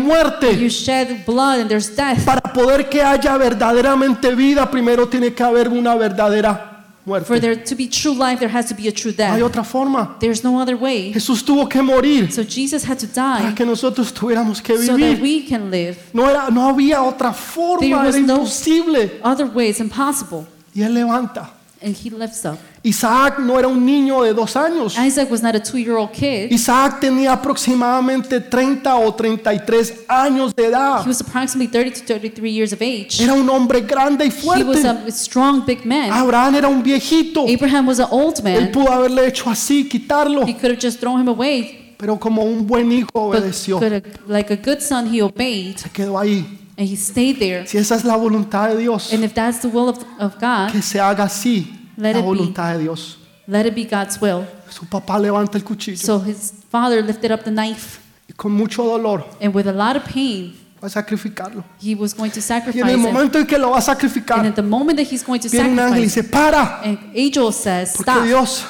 muerte. 0.42 0.62
You 0.62 0.70
shed 0.70 1.24
blood 1.26 1.60
and 1.60 1.68
there's 1.68 1.94
death. 1.94 2.24
Para 2.24 2.40
poder 2.52 2.88
que 2.88 3.02
haya 3.02 3.36
verdaderamente 3.36 4.34
vida, 4.34 4.70
primero 4.70 5.08
tiene 5.08 5.32
que 5.34 5.42
haber 5.42 5.68
una 5.68 5.94
verdadera 5.94 6.68
Muerte. 7.04 7.26
For 7.26 7.40
there 7.40 7.56
to 7.56 7.74
be 7.74 7.88
true 7.88 8.14
life, 8.14 8.38
there 8.38 8.48
has 8.48 8.66
to 8.68 8.76
be 8.76 8.86
a 8.86 8.92
true 8.92 9.12
No 9.18 9.24
hay 9.34 9.42
otra 9.42 9.64
forma. 9.64 10.16
There's 10.20 10.44
no 10.44 10.60
other 10.60 10.76
way. 10.76 11.12
Jesús 11.12 11.44
tuvo 11.44 11.68
que 11.68 11.82
morir 11.82 12.30
So 12.30 12.44
Jesus 12.44 12.84
had 12.88 12.98
to 13.00 13.06
die. 13.06 13.42
para 13.42 13.54
que 13.56 13.64
nosotros 13.66 14.12
tuviéramos 14.14 14.62
que 14.62 14.74
vivir. 14.74 14.86
so 14.86 14.96
that 14.96 15.20
we 15.20 15.44
can 15.44 15.68
live. 15.68 15.96
No, 16.12 16.28
era, 16.30 16.48
no 16.50 16.68
había 16.68 17.02
otra 17.02 17.32
forma. 17.32 17.80
There 17.80 17.96
was 17.96 18.14
era 18.14 18.24
no- 18.24 18.34
imposible. 18.42 19.20
Other 19.24 19.46
way 19.46 19.70
is 19.70 19.80
impossible. 19.80 20.46
Y 20.74 20.82
él 20.82 20.94
levanta. 20.94 21.50
And 21.82 21.96
he 21.96 22.08
lifts 22.10 22.44
up. 22.44 22.58
Isaac 22.84 23.38
no 23.38 23.58
era 23.58 23.68
un 23.68 23.84
niño 23.86 24.22
de 24.22 24.32
dos 24.34 24.56
años. 24.56 24.96
Isaac 24.98 25.30
was 25.30 25.40
not 25.42 25.54
a 25.54 25.60
two-year-old 25.60 26.10
kid. 26.10 26.50
Isaac 26.52 26.98
tenía 27.00 27.32
aproximadamente 27.32 28.40
30 28.40 28.96
o 28.96 29.14
33 29.14 30.04
años 30.08 30.52
de 30.54 30.66
edad. 30.66 31.02
He 31.04 31.08
was 31.08 31.20
approximately 31.20 31.68
30 31.68 32.00
to 32.00 32.06
33 32.06 32.50
years 32.50 32.72
of 32.72 32.82
age. 32.82 33.20
Era 33.22 33.34
un 33.34 33.48
hombre 33.48 33.82
grande 33.82 34.24
y 34.26 34.30
He 34.30 34.64
was 34.64 34.80
fuerte. 34.80 34.88
a 35.08 35.10
strong, 35.12 35.64
big 35.64 35.84
man. 35.84 36.10
Abraham 36.12 36.56
era 36.56 36.68
un 36.68 36.82
viejito. 36.82 37.46
Abraham 37.48 37.86
was 37.86 38.00
an 38.00 38.08
old 38.10 38.38
Él 38.38 38.44
man. 38.44 38.72
pudo 38.72 38.90
haberle 38.90 39.28
hecho 39.28 39.48
así, 39.48 39.88
quitarlo. 39.88 40.42
He 40.46 40.54
could 40.54 40.72
have 40.72 40.80
just 40.80 40.98
thrown 40.98 41.20
him 41.20 41.28
away. 41.28 41.94
Pero 41.98 42.18
como 42.18 42.42
un 42.42 42.66
buen 42.66 42.90
hijo 42.90 43.08
But 43.12 43.36
obedeció. 43.38 43.78
have, 43.80 44.02
like 44.26 44.52
a 44.52 44.56
good 44.56 44.80
son, 44.80 45.06
he 45.06 45.22
obeyed. 45.22 45.76
Se 45.78 45.88
quedó 45.88 46.18
ahí. 46.18 46.44
And 46.76 46.88
he 46.88 46.96
stayed 46.96 47.38
there. 47.38 47.64
Si 47.66 47.78
esa 47.78 47.94
es 47.94 48.04
la 48.04 48.16
voluntad 48.16 48.70
de 48.70 48.78
Dios, 48.78 49.12
And 49.12 49.22
if 49.22 49.34
that's 49.34 49.60
the 49.60 49.68
will 49.68 49.88
of, 49.88 49.98
of 50.18 50.34
God, 50.40 50.72
que 50.72 50.82
se 50.82 50.98
haga 50.98 51.24
así 51.24 51.78
Let 52.02 52.14
la 52.14 52.18
it 52.20 52.22
be. 52.22 52.26
voluntad 52.28 52.72
de 52.74 52.78
Dios. 52.80 53.18
let 53.46 53.66
it 53.66 53.74
be 53.74 53.84
God's 53.84 54.20
will. 54.20 54.44
Su 54.68 54.86
papá 54.86 55.18
levanta 55.18 55.56
el 55.58 55.64
cuchillo 55.64 55.96
So 55.98 56.18
his 56.20 56.52
father 56.70 57.02
lifted 57.04 57.30
up 57.32 57.42
the 57.44 57.50
knife. 57.50 58.00
y 58.28 58.32
con 58.34 58.52
mucho 58.52 58.82
dolor 58.84 59.24
And 59.40 59.54
with 59.54 59.66
a 59.68 59.72
lot 59.72 59.96
of 59.96 60.04
pain, 60.04 60.54
va 60.82 60.86
a 60.86 60.90
sacrificarlo. 60.90 61.62
he 61.80 61.94
was 61.94 62.14
going 62.14 62.30
to 62.30 62.36
Y 62.36 62.42
en 62.42 62.42
sacrifice 62.42 62.90
el 62.90 62.98
momento 62.98 63.38
en 63.38 63.46
que 63.46 63.58
lo 63.58 63.70
va 63.70 63.76
a 63.76 63.78
And 63.78 63.84
sacrificar, 63.86 64.44
at 64.46 64.54
the 64.54 64.62
moment 64.62 64.98
that 64.98 65.06
he's 65.12 65.24
going 65.24 65.40
to 65.40 65.48
viene 65.48 65.70
un 65.72 65.78
ángel 65.78 66.04
y 66.04 66.08
sacrifice, 66.08 66.22
dice, 66.22 66.24
para, 66.30 66.80
an 66.82 67.12
angel 67.14 67.52
says, 67.52 67.92
porque 67.96 68.10
Stop. 68.10 68.24
Dios 68.24 68.64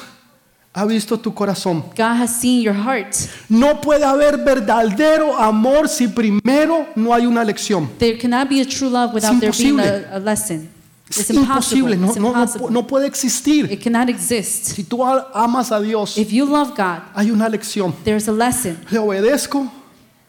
ha 0.75 0.85
visto 0.85 1.19
tu 1.19 1.31
corazón. 1.33 1.83
God 1.95 2.19
has 2.19 2.35
seen 2.35 2.61
your 2.63 2.73
heart. 2.75 3.15
No 3.47 3.79
puede 3.79 4.03
haber 4.03 4.37
verdadero 4.43 5.37
amor 5.39 5.87
si 5.87 6.07
primero 6.07 6.87
no 6.95 7.13
hay 7.13 7.25
una 7.27 7.43
lección. 7.43 7.87
There 7.99 8.17
cannot 8.17 8.49
be 8.49 8.59
a 8.61 8.65
true 8.65 8.89
love 8.89 9.13
without 9.13 9.39
there 9.39 9.51
being 9.51 9.79
a, 9.79 10.15
a 10.15 10.19
lesson. 10.19 10.69
Es 11.17 11.29
It's 11.29 11.37
imposible, 11.37 11.95
no, 11.97 12.13
no, 12.15 12.69
no, 12.69 12.87
puede 12.87 13.07
existir. 13.07 13.71
It 13.71 13.83
cannot 13.83 14.09
exist. 14.09 14.65
Si 14.75 14.83
tú 14.83 15.03
amas 15.05 15.71
a 15.71 15.79
Dios, 15.79 16.17
If 16.17 16.31
you 16.31 16.45
love 16.45 16.69
God, 16.75 17.03
hay 17.13 17.31
una 17.31 17.47
lección. 17.49 17.93
there's 18.03 18.27
a 18.27 18.31
lesson. 18.31 18.77
¿Le 18.89 18.99
obedezco 18.99 19.71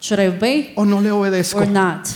Should 0.00 0.20
I 0.20 0.26
obey 0.28 0.72
o 0.76 0.84
no 0.84 1.00
le 1.00 1.10
obedezco? 1.10 1.60
or 1.60 1.66
not? 1.68 2.06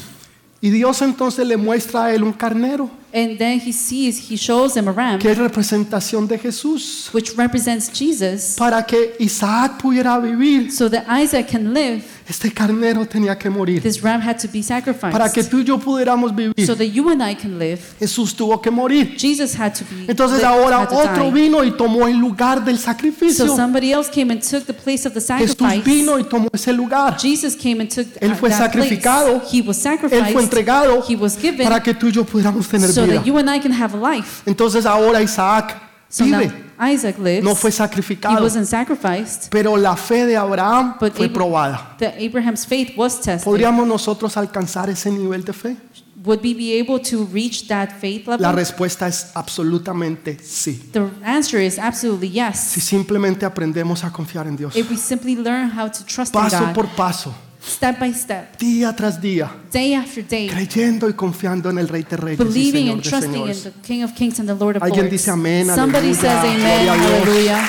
Y 0.61 0.71
Dios 0.71 1.01
entonces 1.03 1.47
le 1.47 1.57
muestra 1.57 2.07
a 2.07 2.15
él 2.15 2.23
un 2.25 2.33
carnero, 2.33 2.91
And 3.13 3.39
then 3.39 3.59
he 3.59 3.73
sees, 3.73 4.19
he 4.31 4.37
shows 4.37 4.77
him 4.77 4.87
a 4.89 4.93
ram, 4.93 5.19
que 5.19 5.31
es 5.31 5.39
representación 5.39 6.29
de 6.29 6.39
Jesús, 6.39 7.09
which 7.15 7.35
represents 7.37 7.91
Jesus, 7.93 8.55
para 8.59 8.83
que 8.85 9.15
Isaac 9.19 9.79
pudiera 9.81 10.19
vivir. 10.19 10.71
so 10.71 10.91
that 10.91 11.05
Isaac 11.09 11.49
can 11.51 11.73
live. 11.73 12.03
Este 12.29 12.53
carnero 12.53 13.07
tenía 13.07 13.39
que 13.39 13.49
morir. 13.49 13.81
This 13.81 14.03
ram 14.03 14.21
had 14.21 14.37
to 14.39 14.49
be 14.53 14.61
Para 14.63 15.33
que 15.33 15.43
sacrificed, 15.43 15.49
tú 15.51 15.61
y 15.61 15.65
yo 15.65 15.79
pudiéramos 15.79 16.29
so 16.33 16.37
vivir, 16.37 16.67
that 16.77 16.85
you 16.93 17.09
and 17.09 17.23
I 17.23 17.35
can 17.35 17.59
live. 17.59 17.81
Jesús 17.99 18.35
tuvo 18.37 18.61
que 18.61 18.71
morir. 18.71 19.17
Jesus 19.17 19.59
had 19.59 19.73
to 19.73 19.85
be. 19.91 20.05
Entonces 20.07 20.43
lived, 20.43 20.45
ahora 20.45 20.83
had 20.83 20.89
to 20.91 20.95
otro 20.97 21.31
die. 21.31 21.33
vino 21.33 21.65
y 21.65 21.71
tomó 21.71 22.07
el 22.07 22.19
lugar 22.19 22.63
del 22.63 22.77
So 22.77 22.85
sacrificio. 22.85 23.57
somebody 23.57 23.93
else 23.93 24.11
came 24.11 24.31
and 24.31 24.43
took 24.43 24.67
the 24.67 24.75
place 24.75 25.07
of 25.09 25.15
the 25.15 25.21
Jesús 25.21 25.57
sacrifice. 25.57 25.83
vino 25.83 26.19
y 26.19 26.25
tomó 26.25 26.49
ese 26.53 26.71
lugar. 26.75 27.17
Jesus 27.19 27.57
came 27.57 27.81
and 27.81 27.89
took 27.91 28.07
Él 28.21 28.35
fue 28.37 28.51
that 28.51 28.59
sacrificado. 28.59 29.39
place. 29.41 29.57
He 29.57 29.63
was 29.63 29.79
Él 29.87 29.97
fue 29.99 30.11
sacrificed. 30.11 30.39
entregado 30.43 31.03
He 31.09 31.17
was 31.17 31.35
given 31.41 31.67
para 31.67 31.83
que 31.83 31.95
tú 31.95 32.09
y 32.09 32.13
yo 32.13 32.25
pudiéramos 32.27 32.69
tener 32.69 32.91
so 32.99 33.07
vida. 33.07 33.19
that 33.21 33.27
you 33.27 33.39
and 33.39 33.49
I 33.51 33.59
can 33.61 33.73
have 33.73 33.95
a 33.97 33.99
life. 34.17 34.43
Entonces 34.47 34.85
ahora 34.87 35.21
Isaac 35.23 35.75
So 36.11 36.25
vive. 36.25 36.53
Isaac 36.81 37.19
lives. 37.19 37.45
No 37.45 37.55
fue 37.55 37.71
He 37.71 37.73
sacrificado. 37.77 38.41
wasn't 38.43 38.67
sacrificed, 38.67 39.49
Pero 39.51 39.77
la 39.77 39.97
fe 39.97 40.25
de 40.27 40.37
Abraham 40.37 40.95
but 41.01 41.13
fue 41.15 41.27
Abra- 41.27 41.35
probada. 41.35 41.97
that 41.99 42.15
Abraham's 42.19 42.65
faith 42.67 42.97
was 42.97 43.21
tested. 43.21 43.45
¿Podríamos 43.45 43.87
nosotros 43.87 44.37
alcanzar 44.37 44.89
ese 44.89 45.11
nivel 45.11 45.45
de 45.45 45.53
fe? 45.53 45.77
Would 46.25 46.41
we 46.43 46.53
be 46.55 46.79
able 46.81 46.99
to 47.11 47.27
reach 47.33 47.69
that 47.69 47.91
faith 48.01 48.27
La 48.27 48.37
level? 48.37 48.57
respuesta 48.57 49.07
es 49.07 49.31
absolutamente 49.35 50.39
sí. 50.43 50.91
The 50.93 51.09
answer 51.25 51.61
is 51.61 51.79
absolutely 51.79 52.29
Si 52.29 52.35
yes. 52.35 52.59
simplemente 52.85 53.45
aprendemos 53.47 54.03
a 54.05 54.11
confiar 54.11 54.47
en 54.47 54.57
Dios. 54.57 54.75
If 54.77 54.91
we 54.91 54.97
simply 54.97 55.37
learn 55.37 55.71
how 55.71 55.89
to 55.89 56.05
trust 56.05 56.35
in 56.35 56.41
Paso 56.41 56.59
God, 56.67 56.75
por 56.75 56.87
paso, 56.89 57.35
step 57.69 57.99
by 57.99 58.13
step, 58.13 58.57
día 58.59 58.95
tras 58.97 59.21
día, 59.21 59.51
day 59.73 59.95
after 59.95 60.27
day, 60.27 60.49
creyendo 60.49 61.09
y 61.09 61.13
confiando 61.15 61.71
en 61.71 61.79
el 61.79 61.89
Rey 61.89 62.03
de 62.09 62.17
Reyes 62.17 62.41
y 62.41 62.45
believing 62.45 62.73
Señor 62.87 62.95
and 62.95 63.03
de 63.05 63.09
trusting 63.11 63.35
in 63.35 63.55
Señores. 63.55 63.63
the 63.65 63.73
King 63.87 64.03
of 64.05 64.13
Kings 64.15 64.39
and 64.41 64.49
the 64.49 64.55
Lord 64.55 64.77
of 64.77 64.83
Alguien 64.83 65.03
Lords. 65.07 65.11
dice 65.13 65.31
amén, 65.31 65.67
Somebody 65.75 66.09
aleluya, 66.09 66.21
says 66.21 66.45
amen, 66.45 66.85
gloria 66.87 66.93
a 66.93 66.97
Dios. 66.97 67.07
hallelujah. 67.23 67.69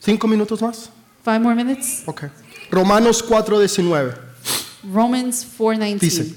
¿Cinco 0.00 0.26
minutos 0.28 0.60
más? 0.60 0.90
Five 1.24 1.40
more 1.40 1.54
minutes. 1.54 2.02
Ok. 2.06 2.24
Romanos 2.70 3.24
4:19 3.26 4.14
Romans 4.92 5.46
4:19. 5.58 5.98
dice, 5.98 6.34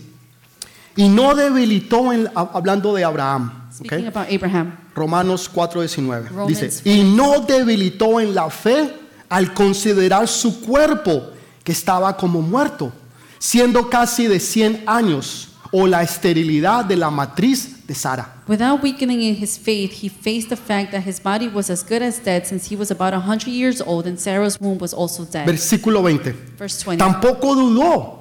y 0.96 1.10
no 1.10 1.36
debilitó, 1.36 2.14
en, 2.14 2.30
hablando 2.36 2.94
de 2.94 3.04
Abraham, 3.04 3.52
ok. 3.80 3.86
Speaking 3.86 4.08
about 4.08 4.32
Abraham. 4.32 4.78
Romanos 4.98 5.48
4:19 5.54 6.30
Romans 6.30 6.48
dice, 6.48 6.82
y 6.84 7.04
no 7.04 7.42
debilitó 7.42 8.20
en 8.20 8.34
la 8.34 8.50
fe 8.50 8.92
al 9.30 9.54
considerar 9.54 10.28
su 10.28 10.60
cuerpo 10.62 11.30
que 11.64 11.72
estaba 11.72 12.18
como 12.18 12.42
muerto, 12.42 12.92
siendo 13.38 13.90
casi 13.90 14.26
de 14.26 14.40
100 14.40 14.84
años, 14.88 15.50
o 15.72 15.86
la 15.86 16.02
esterilidad 16.02 16.86
de 16.86 16.96
la 16.96 17.12
matriz 17.12 17.86
de 17.86 17.94
Sara. 17.94 18.42
Without 18.48 18.82
weakening 18.82 19.22
in 19.22 19.36
his 19.36 19.58
faith, 19.58 19.92
he 20.02 20.10
faced 20.10 20.50
the 20.50 20.56
fact 20.56 20.92
that 20.92 21.06
his 21.06 21.22
body 21.22 21.48
was 21.48 21.70
as 21.70 21.84
good 21.84 22.02
as 22.02 22.24
dead 22.24 22.46
since 22.46 22.68
he 22.70 22.78
was 22.78 22.90
about 22.90 23.14
a 23.14 23.18
100 23.18 23.48
years 23.48 23.82
old 23.82 24.08
and 24.08 24.18
Sarah's 24.18 24.58
womb 24.60 24.78
was 24.80 24.94
also 24.94 25.26
dead. 25.26 25.46
Versículo 25.46 26.02
20. 26.02 26.34
Verse 26.58 26.80
20. 26.84 26.98
Tampoco 26.98 27.54
dudó 27.54 28.17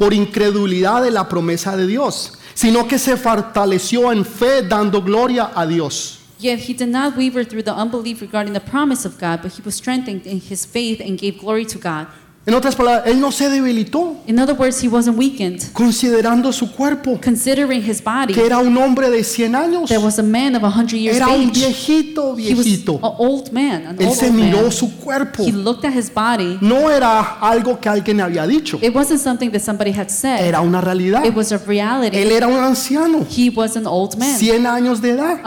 por 0.00 0.14
incredulidad 0.14 1.02
de 1.02 1.10
la 1.10 1.28
promesa 1.28 1.76
de 1.76 1.86
Dios, 1.86 2.32
sino 2.54 2.88
que 2.88 2.98
se 2.98 3.18
fortaleció 3.18 4.10
en 4.10 4.24
fe 4.24 4.62
dando 4.62 5.02
gloria 5.02 5.50
a 5.54 5.66
Dios. 5.66 6.20
Yet 6.40 6.60
he 6.60 6.72
did 6.72 6.88
not 6.88 7.18
waver 7.18 7.44
through 7.44 7.64
the 7.64 7.70
unbelief 7.70 8.22
regarding 8.22 8.54
the 8.54 8.60
promise 8.60 9.06
of 9.06 9.20
God, 9.20 9.42
but 9.42 9.52
he 9.52 9.60
was 9.62 9.74
strengthened 9.74 10.26
in 10.26 10.40
his 10.40 10.64
faith 10.64 11.02
and 11.02 11.18
gave 11.20 11.38
glory 11.38 11.66
to 11.66 11.78
God. 11.78 12.06
En 12.46 12.54
otras 12.54 12.74
palabras, 12.74 13.02
él 13.06 13.20
no 13.20 13.30
se 13.32 13.50
debilitó 13.50 14.16
In 14.26 14.38
other 14.40 14.56
words, 14.58 14.82
he 14.82 14.88
wasn't 14.88 15.18
weakened, 15.18 15.60
considerando 15.74 16.52
su 16.54 16.72
cuerpo, 16.72 17.20
considering 17.22 17.82
his 17.86 18.02
body. 18.02 18.32
que 18.32 18.46
era 18.46 18.58
un 18.58 18.74
hombre 18.78 19.10
de 19.10 19.22
100 19.22 19.54
años, 19.54 19.88
There 19.90 20.02
was 20.02 20.18
a 20.18 20.22
man 20.22 20.56
of 20.56 20.64
a 20.64 20.68
100 20.70 20.98
years 20.98 21.16
era 21.18 21.28
un 21.28 21.50
age. 21.50 21.52
viejito, 21.60 22.34
He 22.38 22.54
was 22.54 22.64
viejito. 22.64 22.94
an 23.02 23.12
old 23.18 23.52
man, 23.52 23.86
an 23.88 23.96
Él 24.00 24.08
old, 24.08 24.16
se 24.18 24.26
old 24.28 24.34
miró 24.36 24.62
man. 24.62 24.72
su 24.72 24.90
cuerpo. 24.96 25.44
He 25.44 25.52
looked 25.52 25.84
at 25.84 25.92
his 25.94 26.10
body. 26.12 26.56
No 26.62 26.90
era 26.90 27.20
algo 27.42 27.78
que 27.78 27.90
alguien 27.90 28.22
había 28.22 28.46
dicho, 28.46 28.78
It 28.82 28.94
wasn't 28.96 29.20
something 29.20 29.50
that 29.50 29.60
somebody 29.60 29.90
had 29.92 30.08
said. 30.08 30.40
era 30.40 30.62
una 30.62 30.80
realidad. 30.80 31.22
It 31.26 31.36
was 31.36 31.52
a 31.52 31.58
reality. 31.58 32.16
Él 32.16 32.32
era 32.32 32.46
un 32.48 32.56
anciano, 32.64 33.26
He 33.36 33.50
was 33.54 33.76
an 33.76 33.86
old 33.86 34.16
man, 34.16 34.34
100 34.38 34.66
años 34.66 35.02
de 35.02 35.10
edad, 35.10 35.40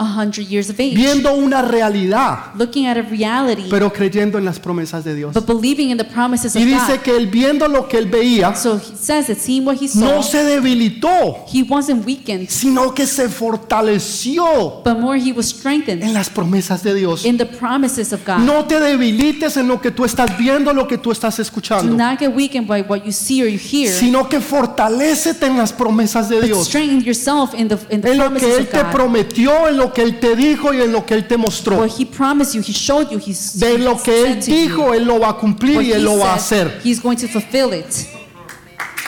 years 0.48 0.70
of 0.70 0.78
age, 0.78 0.94
viendo 0.94 1.34
una 1.34 1.60
realidad, 1.62 2.54
looking 2.56 2.86
at 2.86 2.96
a 2.96 3.02
reality, 3.02 3.64
pero 3.68 3.92
creyendo 3.92 4.38
en 4.38 4.44
las 4.44 4.60
promesas 4.60 5.02
de 5.02 5.16
Dios. 5.16 5.34
but 5.34 5.44
believing 5.44 5.90
in 5.90 5.98
the 5.98 6.04
promises 6.04 6.54
of 6.54 6.62
Y 6.62 6.64
dice 6.66 6.83
Dice 6.86 7.00
que 7.00 7.16
él 7.16 7.26
viendo 7.28 7.68
lo 7.68 7.88
que 7.88 7.98
él 7.98 8.06
veía, 8.06 8.54
So 8.54 8.76
he 8.76 8.96
says 8.96 9.26
that 9.26 9.36
seeing 9.38 9.64
what 9.66 9.76
he 9.80 9.88
saw, 9.88 10.00
no 10.00 10.22
se 10.22 10.42
debilitó, 10.44 11.44
he 11.52 11.62
wasn't 11.62 12.06
weakened, 12.06 12.48
sino 12.48 12.94
que 12.94 13.06
se 13.06 13.28
fortaleció 13.28 14.82
but 14.84 14.98
more 14.98 15.18
he 15.18 15.32
was 15.32 15.46
strengthened 15.46 16.02
en 16.02 16.12
las 16.14 16.28
promesas 16.30 16.82
de 16.82 16.94
Dios. 16.94 17.24
in 17.24 17.36
the 17.36 17.46
promises 17.46 18.12
of 18.12 18.20
God. 18.26 18.38
No 18.38 18.64
te 18.66 18.80
debilites 18.80 19.56
en 19.56 19.68
lo 19.68 19.80
que 19.80 19.90
tú 19.90 20.04
estás 20.04 20.36
viendo, 20.38 20.72
lo 20.72 20.86
que 20.86 20.98
tú 20.98 21.10
estás 21.12 21.36
Do 21.36 21.42
escuchando, 21.42 21.96
not 21.96 22.18
get 22.18 22.34
weakened 22.34 22.66
by 22.66 22.82
what 22.82 23.04
you 23.04 23.12
see 23.12 23.42
or 23.42 23.48
you 23.48 23.58
hear, 23.58 23.90
sino 23.92 24.28
que 24.28 24.40
fortalecete 24.40 25.46
en 25.46 25.56
las 25.56 25.72
promesas 25.72 26.28
de 26.28 26.36
but 26.36 26.44
Dios. 26.46 26.66
strengthen 26.66 27.02
yourself 27.02 27.54
in 27.54 27.68
the, 27.68 27.78
in 27.90 28.00
the 28.00 28.12
En 28.12 28.18
lo 28.18 28.32
que 28.34 28.56
Él 28.56 28.68
te 28.68 28.84
prometió, 28.86 29.68
en 29.68 29.76
lo 29.76 29.92
que 29.92 30.02
Él 30.02 30.18
te 30.20 30.36
dijo 30.36 30.72
y 30.72 30.80
en 30.80 30.92
lo 30.92 31.04
que 31.04 31.14
Él 31.14 31.26
te 31.26 31.36
mostró. 31.36 31.78
What 31.78 31.90
he 31.98 32.06
promised 32.06 32.54
you, 32.54 32.60
he 32.60 32.72
showed 32.72 33.10
you, 33.10 33.18
he's 33.18 33.58
De 33.58 33.78
lo 33.78 34.00
que 34.00 34.26
Él 34.26 34.40
dijo, 34.44 34.92
Él 34.94 35.04
lo 35.04 35.18
va 35.20 35.30
a 35.30 35.36
cumplir 35.36 35.82
y 35.82 35.92
Él 35.92 36.00
he 36.00 36.04
lo 36.04 36.18
va 36.18 36.32
a 36.32 36.34
hacer. 36.36 36.73
He's 36.82 37.00
going 37.00 37.16
to 37.18 37.28
fulfill 37.28 37.72
it. 37.72 38.06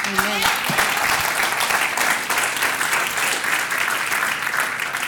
Amen. 0.07 0.43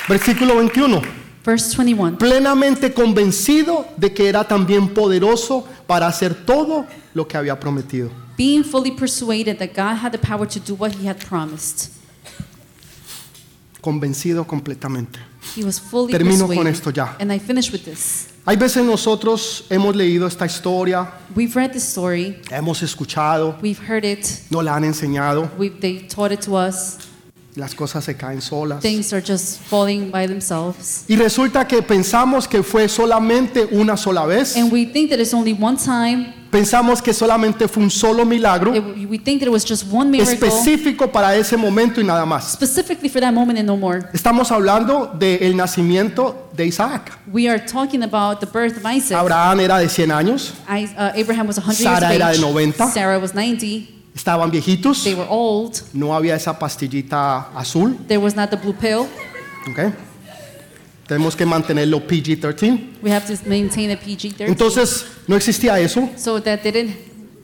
Versículo 0.09 0.56
21. 0.56 1.02
Verse 1.44 1.74
21. 1.76 2.18
Plenamente 2.18 2.92
convencido 2.92 3.86
de 3.96 4.12
que 4.12 4.28
era 4.28 4.44
también 4.44 4.88
poderoso 4.94 5.66
para 5.86 6.06
hacer 6.06 6.34
todo 6.46 6.86
lo 7.14 7.26
que 7.28 7.36
había 7.36 7.59
prometido. 7.59 8.11
Being 8.36 8.62
fully 8.64 8.90
persuaded 8.92 9.59
that 9.59 9.74
God 9.74 9.96
had 10.02 10.12
the 10.12 10.18
power 10.18 10.46
to 10.46 10.61
do 10.61 10.74
what 10.74 10.92
he 10.92 11.09
had 11.09 11.16
promised. 11.26 11.90
Convencido 13.80 14.46
completamente. 14.46 15.18
He 15.56 15.64
was 15.64 15.80
fully 15.80 16.12
Termino 16.12 16.46
persuaded. 16.46 16.56
con 16.56 16.66
esto 16.66 16.90
ya. 16.90 17.16
And 17.20 17.32
I 17.32 17.38
finish 17.38 17.72
with 17.72 17.84
this. 17.84 18.28
Hay 18.49 18.57
veces 18.57 18.82
nosotros 18.82 19.66
hemos 19.68 19.94
leído 19.94 20.26
esta 20.26 20.46
historia, 20.46 21.07
We've 21.36 21.55
read 21.55 21.72
this 21.72 21.82
story. 21.86 22.40
hemos 22.51 22.82
escuchado, 22.82 23.59
We've 23.62 23.78
heard 23.78 24.07
it. 24.07 24.26
nos 24.49 24.64
la 24.64 24.74
han 24.74 24.84
enseñado, 24.84 25.51
We've, 25.59 25.78
they 25.80 25.99
taught 26.09 26.32
it 26.32 26.40
to 26.46 26.55
us. 26.57 26.96
Las 27.59 27.74
cosas 27.74 28.04
se 28.04 28.16
caen 28.16 28.40
solas. 28.40 28.80
Things 28.80 29.12
are 29.12 29.20
just 29.24 29.61
falling 29.68 30.11
by 30.11 30.26
themselves. 30.26 31.04
Y 31.09 31.16
resulta 31.16 31.66
que 31.66 31.82
pensamos 31.82 32.46
que 32.48 32.62
fue 32.62 32.88
solamente 32.88 33.66
una 33.72 33.96
sola 33.96 34.24
vez, 34.26 34.56
And 34.56 34.72
we 34.72 34.86
think 34.86 35.11
that 35.11 35.18
it's 35.18 35.34
only 35.34 35.52
one 35.52 35.76
time. 35.76 36.34
pensamos 36.50 37.02
que 37.02 37.12
solamente 37.12 37.68
fue 37.68 37.82
un 37.82 37.90
solo 37.90 38.24
milagro 38.24 38.74
It- 38.74 39.06
we 39.11 39.18
think 39.18 39.40
that 39.40 39.48
it 39.48 39.52
was 39.52 39.64
just 39.66 39.84
one 39.92 40.11
miracle 40.11 40.32
específico 40.32 41.11
para 41.12 41.36
ese 41.36 41.56
momento 41.56 42.00
y 42.00 42.04
nada 42.04 42.24
más. 42.24 42.52
specifically 42.52 43.09
for 43.11 43.20
that 43.20 43.32
moment 43.34 43.59
and 43.59 43.66
no 43.66 43.76
more. 43.76 44.02
Estamos 44.14 44.50
hablando 44.50 45.12
del 45.18 45.56
nacimiento 45.56 46.48
de 46.56 46.66
Isaac. 46.66 47.12
We 47.30 47.48
are 47.50 47.59
talking 47.61 48.02
about 48.02 48.40
the 48.40 48.46
birth 48.46 48.76
of 48.78 48.86
Isaac. 48.86 49.18
Abraham 49.18 49.61
era 49.61 49.78
de 49.78 49.88
100 49.88 50.11
años, 50.12 50.54
I, 50.68 50.84
uh, 50.96 51.11
Abraham 51.16 51.48
was 51.48 51.59
100 51.59 51.82
Sara 51.82 52.09
years 52.09 52.14
era 52.14 52.26
of 52.26 52.32
de 52.32 52.38
age. 52.38 52.40
90. 52.54 52.86
Sarah 52.92 53.18
was 53.18 53.34
90. 53.34 53.96
Estaban 54.18 54.50
viejitos, 54.50 55.02
They 55.04 55.14
were 55.14 55.26
old. 55.30 55.74
no 55.94 56.14
había 56.14 56.34
esa 56.36 56.58
pastillita 56.58 57.48
azul, 57.56 57.96
There 58.06 58.18
was 58.18 58.34
not 58.36 58.50
the 58.50 58.56
blue 58.56 58.74
pill. 58.74 59.06
¿ok? 59.70 59.94
Tenemos 61.06 61.34
que 61.34 61.46
mantenerlo 61.46 62.06
PG-13. 62.06 62.98
We 63.02 63.10
have 63.10 63.26
to 63.34 63.48
maintain 63.48 63.90
a 63.90 63.96
PG-13. 63.96 64.46
Entonces, 64.48 65.06
no 65.26 65.36
existía 65.36 65.78
eso. 65.80 66.10
so 66.16 66.40
that 66.42 66.60
didn't 66.62 66.94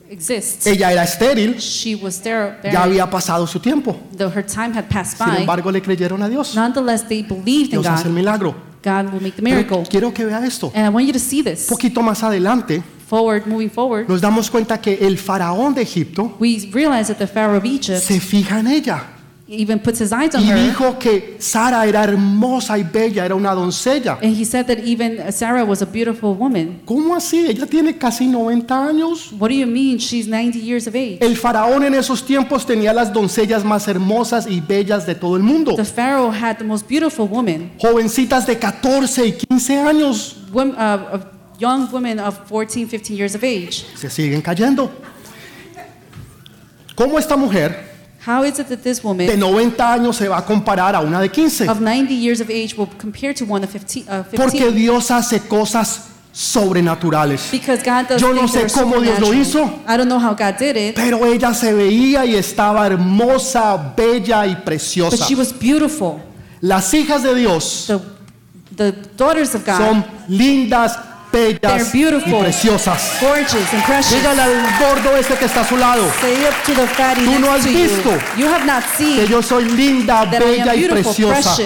exist. 0.09 0.67
Ella 0.67 0.91
era 0.91 1.03
estéril, 1.03 1.57
She 1.59 1.95
was 1.95 2.21
there. 2.21 2.57
ya 2.71 2.83
había 2.83 3.09
pasado 3.09 3.47
su 3.47 3.59
tiempo. 3.59 3.97
Though 4.15 4.29
her 4.31 4.45
time 4.45 4.71
had 4.77 4.85
passed 4.87 5.17
Sin 5.17 5.25
by, 5.27 5.37
embargo, 5.41 5.71
le 5.71 5.81
creyeron 5.81 6.21
a 6.21 6.29
Dios. 6.29 6.53
nonetheless 6.53 7.07
they 7.07 7.23
believed 7.23 7.73
in 7.73 7.81
Dios 7.81 7.87
hace 7.87 8.03
el 8.07 8.09
God. 8.13 8.15
milagro. 8.19 8.55
God 8.83 9.11
will 9.11 9.19
make 9.21 9.35
the 9.35 9.41
Pero 9.41 9.55
miracle. 9.55 9.83
quiero 9.89 10.13
que 10.13 10.25
vea 10.25 10.45
esto. 10.45 10.71
And 10.75 10.85
I 10.85 10.89
want 10.89 11.07
you 11.07 11.13
to 11.13 11.17
see 11.19 11.39
Un 11.39 11.45
this. 11.45 11.65
poquito 11.67 12.03
más 12.03 12.21
adelante, 12.21 12.83
Forward, 13.15 13.45
moving 13.47 13.69
forward, 13.69 14.07
nos 14.09 14.19
damos 14.21 14.49
cuenta 14.49 14.79
que 14.81 14.93
el 15.01 15.17
faraón 15.17 15.73
de 15.73 15.81
Egipto 15.83 16.35
we 16.39 16.69
realize 16.73 17.07
that 17.07 17.17
the 17.17 17.27
Pharaoh 17.27 17.57
of 17.57 17.65
Egypt 17.65 17.99
se 18.01 18.19
fija 18.19 18.59
en 18.59 18.67
ella 18.67 19.03
even 19.47 19.77
puts 19.77 20.01
his 20.01 20.11
eyes 20.11 20.33
on 20.33 20.41
y 20.43 20.49
her. 20.49 20.57
dijo 20.57 20.97
que 20.97 21.35
Sara 21.37 21.85
era 21.85 22.03
hermosa 22.03 22.79
y 22.79 22.83
bella, 22.83 23.23
era 23.25 23.35
una 23.35 23.53
doncella. 23.53 24.17
And 24.23 24.35
he 24.35 24.43
said 24.43 24.65
that 24.65 24.79
even 24.79 25.31
Sarah 25.31 25.63
was 25.63 25.83
a 25.83 25.85
beautiful 25.85 26.33
woman. 26.35 26.81
¿Cómo 26.83 27.15
así? 27.15 27.45
Ella 27.47 27.67
tiene 27.67 27.95
casi 27.95 28.25
90 28.25 28.87
años. 28.87 29.31
What 29.33 29.49
do 29.49 29.53
you 29.55 29.67
mean? 29.67 29.99
She's 29.99 30.27
90 30.27 30.57
years 30.57 30.87
of 30.87 30.95
age. 30.95 31.19
El 31.21 31.37
faraón 31.37 31.83
en 31.83 31.93
esos 31.93 32.25
tiempos 32.25 32.65
tenía 32.65 32.91
las 32.91 33.13
doncellas 33.13 33.63
más 33.63 33.87
hermosas 33.87 34.47
y 34.49 34.61
bellas 34.61 35.05
de 35.05 35.13
todo 35.13 35.37
el 35.37 35.43
mundo. 35.43 35.75
The 35.75 35.85
Pharaoh 35.85 36.31
had 36.31 36.57
the 36.57 36.63
most 36.63 36.87
beautiful 36.89 37.27
woman, 37.27 37.69
Jovencitas 37.79 38.47
de 38.47 38.57
14 38.57 39.27
y 39.27 39.31
15 39.33 39.77
años 39.77 40.37
wom- 40.51 40.73
uh, 40.73 41.34
young 41.59 41.89
women 41.91 42.19
of 42.19 42.37
14, 42.47 42.87
15 42.87 43.15
years 43.17 43.35
of 43.35 43.43
age. 43.43 43.85
se 43.95 44.09
siguen 44.09 44.41
cayendo. 44.41 44.91
¿Cómo 46.95 47.19
esta 47.19 47.35
mujer 47.35 47.93
How 48.25 48.43
is 48.43 48.57
it 48.57 48.67
that 48.69 48.81
this 48.81 49.01
de 49.01 49.07
woman 49.07 49.39
90 49.39 49.93
años 49.93 50.15
se 50.15 50.27
va 50.27 50.37
a 50.39 50.45
comparar 50.45 50.95
a 50.95 51.01
una 51.01 51.19
de 51.21 51.29
15? 51.29 51.69
of 51.69 51.79
90 51.79 52.13
years 52.15 52.41
of 52.41 52.49
age 52.49 52.75
will 52.75 52.87
compare 52.97 53.33
to 53.33 53.45
one 53.45 53.63
of 53.63 53.69
15? 53.69 54.03
Uh, 54.07 54.23
15? 54.23 54.37
Porque 54.37 54.71
Dios 54.71 55.11
hace 55.11 55.39
cosas 55.41 56.09
sobrenaturales. 56.33 57.49
Because 57.51 57.83
God 57.83 58.07
does 58.09 58.21
Yo 58.21 58.33
no 58.33 58.47
sé 58.47 58.67
cómo 58.73 58.99
Dios 58.99 59.19
lo 59.19 59.27
supernatural. 59.27 59.41
hizo. 59.41 59.83
I 59.87 59.95
don't 59.97 60.07
know 60.09 60.19
how 60.19 60.33
God 60.33 60.57
did 60.57 60.75
it, 60.75 60.95
Pero 60.95 61.25
ella 61.25 61.53
se 61.53 61.71
veía 61.73 62.25
y 62.25 62.35
estaba 62.35 62.87
hermosa, 62.87 63.93
bella 63.95 64.45
y 64.47 64.55
but 64.55 64.65
preciosa. 64.65 65.25
she 65.27 65.35
was 65.35 65.53
beautiful. 65.53 66.19
Las 66.61 66.93
hijas 66.93 67.21
de 67.23 67.35
Dios 67.35 67.85
The, 67.87 67.99
the 68.75 68.91
daughters 69.15 69.53
of 69.53 69.63
God, 69.65 69.77
son 69.77 70.05
lindas, 70.27 70.97
bellas 71.35 71.93
y 71.93 71.97
beautiful, 72.01 72.39
preciosas. 72.39 73.17
gorgeous, 73.21 73.73
and 73.73 73.83
precious. 73.85 74.13
Dígale 74.13 74.41
al 74.41 74.79
gordo 74.79 75.17
este 75.17 75.35
que 75.35 75.45
está 75.45 75.61
a 75.61 75.67
su 75.67 75.77
lado 75.77 76.03
Say 76.21 76.45
up 76.45 76.55
to 76.65 76.73
the 76.73 76.87
fatty 76.87 77.25
Tú 77.25 77.39
no 77.39 77.51
has 77.51 77.63
to 77.63 77.69
visto 77.69 78.11
you. 78.37 78.43
You 78.43 78.47
have 78.47 78.65
not 78.65 78.83
que 78.97 79.05
seen 79.05 79.27
yo 79.27 79.41
soy 79.41 79.65
linda, 79.65 80.25
bella 80.25 80.75
y 80.75 80.87
preciosa. 80.87 81.57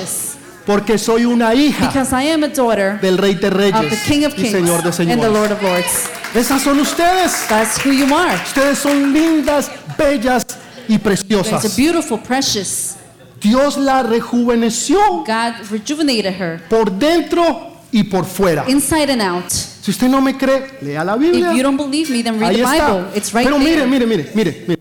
Porque 0.66 0.98
soy 0.98 1.26
una 1.26 1.54
hija 1.54 1.88
because 1.88 2.14
I 2.14 2.30
am 2.32 2.44
a 2.44 2.48
daughter 2.48 3.00
del 3.02 3.18
Rey 3.18 3.36
de 3.36 3.48
of 3.48 3.54
the 3.54 3.72
Reyes 3.72 4.04
King 4.08 4.26
of 4.26 4.34
y 4.34 4.44
Kings 4.44 4.52
Señor 4.52 4.84
de 4.84 4.90
and 4.90 4.98
the 4.98 5.04
Señores. 5.04 5.32
Lord 5.32 5.52
of 5.52 5.62
Lords. 5.64 6.10
Esas 6.34 6.62
son 6.62 6.80
ustedes. 6.80 7.48
That's 7.48 7.84
who 7.84 7.92
you 7.92 8.14
are. 8.14 8.36
Ustedes 8.46 8.78
son 8.78 9.12
lindas, 9.12 9.72
bellas 9.98 10.46
y 10.88 10.98
preciosas. 11.00 11.76
beautiful, 11.76 12.20
precious. 12.20 12.98
Dios 13.42 13.78
la 13.78 14.04
rejuveneció 14.04 15.00
God 15.26 15.54
rejuvenated 15.72 16.34
her 16.34 16.62
por 16.70 16.92
dentro 16.92 17.69
y 17.92 18.04
por 18.04 18.26
fuera. 18.26 18.66
inside 18.68 19.10
and 19.12 19.22
out. 19.22 19.50
Si 19.50 19.92
usted 19.92 20.08
no 20.10 20.22
me 20.22 20.38
cree, 20.38 20.78
lea 20.82 21.04
la 21.04 21.16
If 21.16 21.20
Biblia. 21.22 21.54
you 21.54 21.64
don't 21.64 21.78
believe 21.78 22.10
me, 22.12 22.22
then 22.22 22.40
read 22.40 22.52
Ahí 22.52 22.58
the 22.58 22.64
Bible. 22.64 23.08
está. 23.08 23.18
It's 23.18 23.34
right 23.34 23.46
Pero 23.46 23.58
mire, 23.58 23.78
there. 23.78 23.88
mire, 23.88 24.06
mire, 24.06 24.32
mire, 24.36 24.64
mire. 24.68 24.80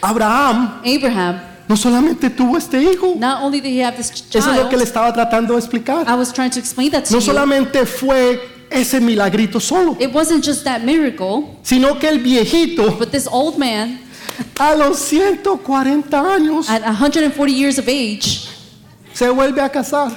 Abraham 0.00 0.80
Abraham, 0.84 1.40
no 1.68 1.76
solamente 1.76 2.28
tuvo 2.30 2.56
este 2.58 2.82
hijo. 2.82 3.14
not 3.18 3.42
only 3.42 3.60
did 3.60 3.70
he 3.72 3.80
have 3.84 3.96
this 3.96 4.10
Eso 4.10 4.38
es 4.50 4.56
lo 4.56 4.68
que 4.68 4.76
le 4.76 4.82
child, 4.84 4.88
estaba 4.88 5.12
tratando 5.12 5.52
de 5.54 5.58
explicar. 5.60 6.06
I 6.08 6.14
was 6.14 6.32
trying 6.32 6.50
to 6.50 6.58
explain 6.58 6.90
that 6.90 7.04
to 7.04 7.12
No 7.12 7.20
you. 7.20 7.24
solamente 7.26 7.86
fue 7.86 8.40
ese 8.70 9.00
milagrito 9.00 9.60
solo, 9.60 9.96
It 10.00 10.12
wasn't 10.12 10.44
just 10.44 10.64
that 10.64 10.80
miracle, 10.82 11.56
sino 11.62 11.98
que 11.98 12.08
el 12.08 12.18
viejito 12.18 12.96
but 12.98 13.10
this 13.12 13.28
old 13.30 13.58
man 13.58 14.00
a 14.58 14.74
los 14.74 14.98
140 14.98 16.18
años 16.34 16.68
at 16.68 16.82
140 16.82 17.52
years 17.52 17.78
of 17.78 17.86
age, 17.86 18.48
se 19.12 19.28
vuelve 19.28 19.60
a 19.60 19.68
casar. 19.70 20.10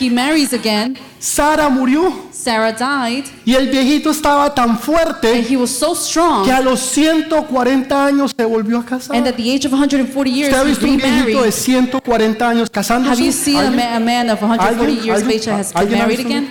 He 0.00 0.10
marries 0.10 0.52
again. 0.52 0.96
Sara 1.18 1.68
murió 1.68 2.12
Sarah 2.30 2.72
died, 2.72 3.24
y 3.44 3.54
el 3.54 3.68
viejito 3.68 4.10
estaba 4.10 4.54
tan 4.54 4.70
and 4.70 4.78
fuerte 4.78 5.44
he 5.48 5.56
was 5.56 5.70
so 5.70 5.94
strong, 5.94 6.44
que 6.44 6.52
a 6.52 6.60
los 6.60 6.78
140 6.80 8.06
años 8.06 8.32
se 8.36 8.44
volvió 8.44 8.78
a 8.78 8.84
casar. 8.84 9.16
and 9.16 9.26
at 9.26 9.34
the 9.36 9.50
age 9.50 9.66
of 9.66 9.72
140 9.72 10.30
years, 10.30 10.52
¿Usted 10.52 10.60
ha 10.60 10.64
he 10.64 10.68
visto 10.68 10.86
un 10.86 10.96
viejito 10.98 11.26
de 11.26 11.50
remarried. 11.50 11.52
140 11.52 12.48
años 12.48 12.70
casándose? 12.70 13.10
Have 13.14 13.24
you 13.24 13.32
seen 13.32 13.58
a 13.58 13.70
man, 13.70 13.94
a 13.96 14.00
man 14.00 14.30
of 14.30 14.40
140 14.40 14.92
¿Alguien? 14.92 15.04
years 15.04 15.22
of 15.22 15.28
age 15.28 15.48
has 15.50 15.72
¿Alguien 15.74 16.00
ha 16.00 16.04
married 16.06 16.20
again? 16.20 16.48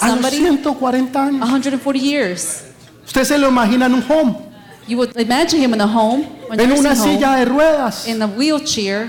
A 0.00 0.08
los 0.08 0.14
Somebody? 0.16 0.36
140 0.38 1.24
años. 1.26 1.40
140 1.40 1.98
years. 1.98 2.64
Usted 3.06 3.24
se 3.24 3.38
lo 3.38 3.48
imagina 3.48 3.86
en 3.86 3.94
un 3.94 4.02
home, 4.08 4.36
You 4.86 4.98
would 4.98 5.18
imagine 5.18 5.62
him 5.62 5.72
in 5.72 5.80
a 5.80 5.86
home, 5.86 6.26
en 6.50 6.72
una 6.72 6.94
silla 6.94 7.28
home, 7.30 7.38
de 7.38 7.44
ruedas. 7.46 8.06
in 8.06 8.20
a 8.20 8.26
wheelchair, 8.26 9.08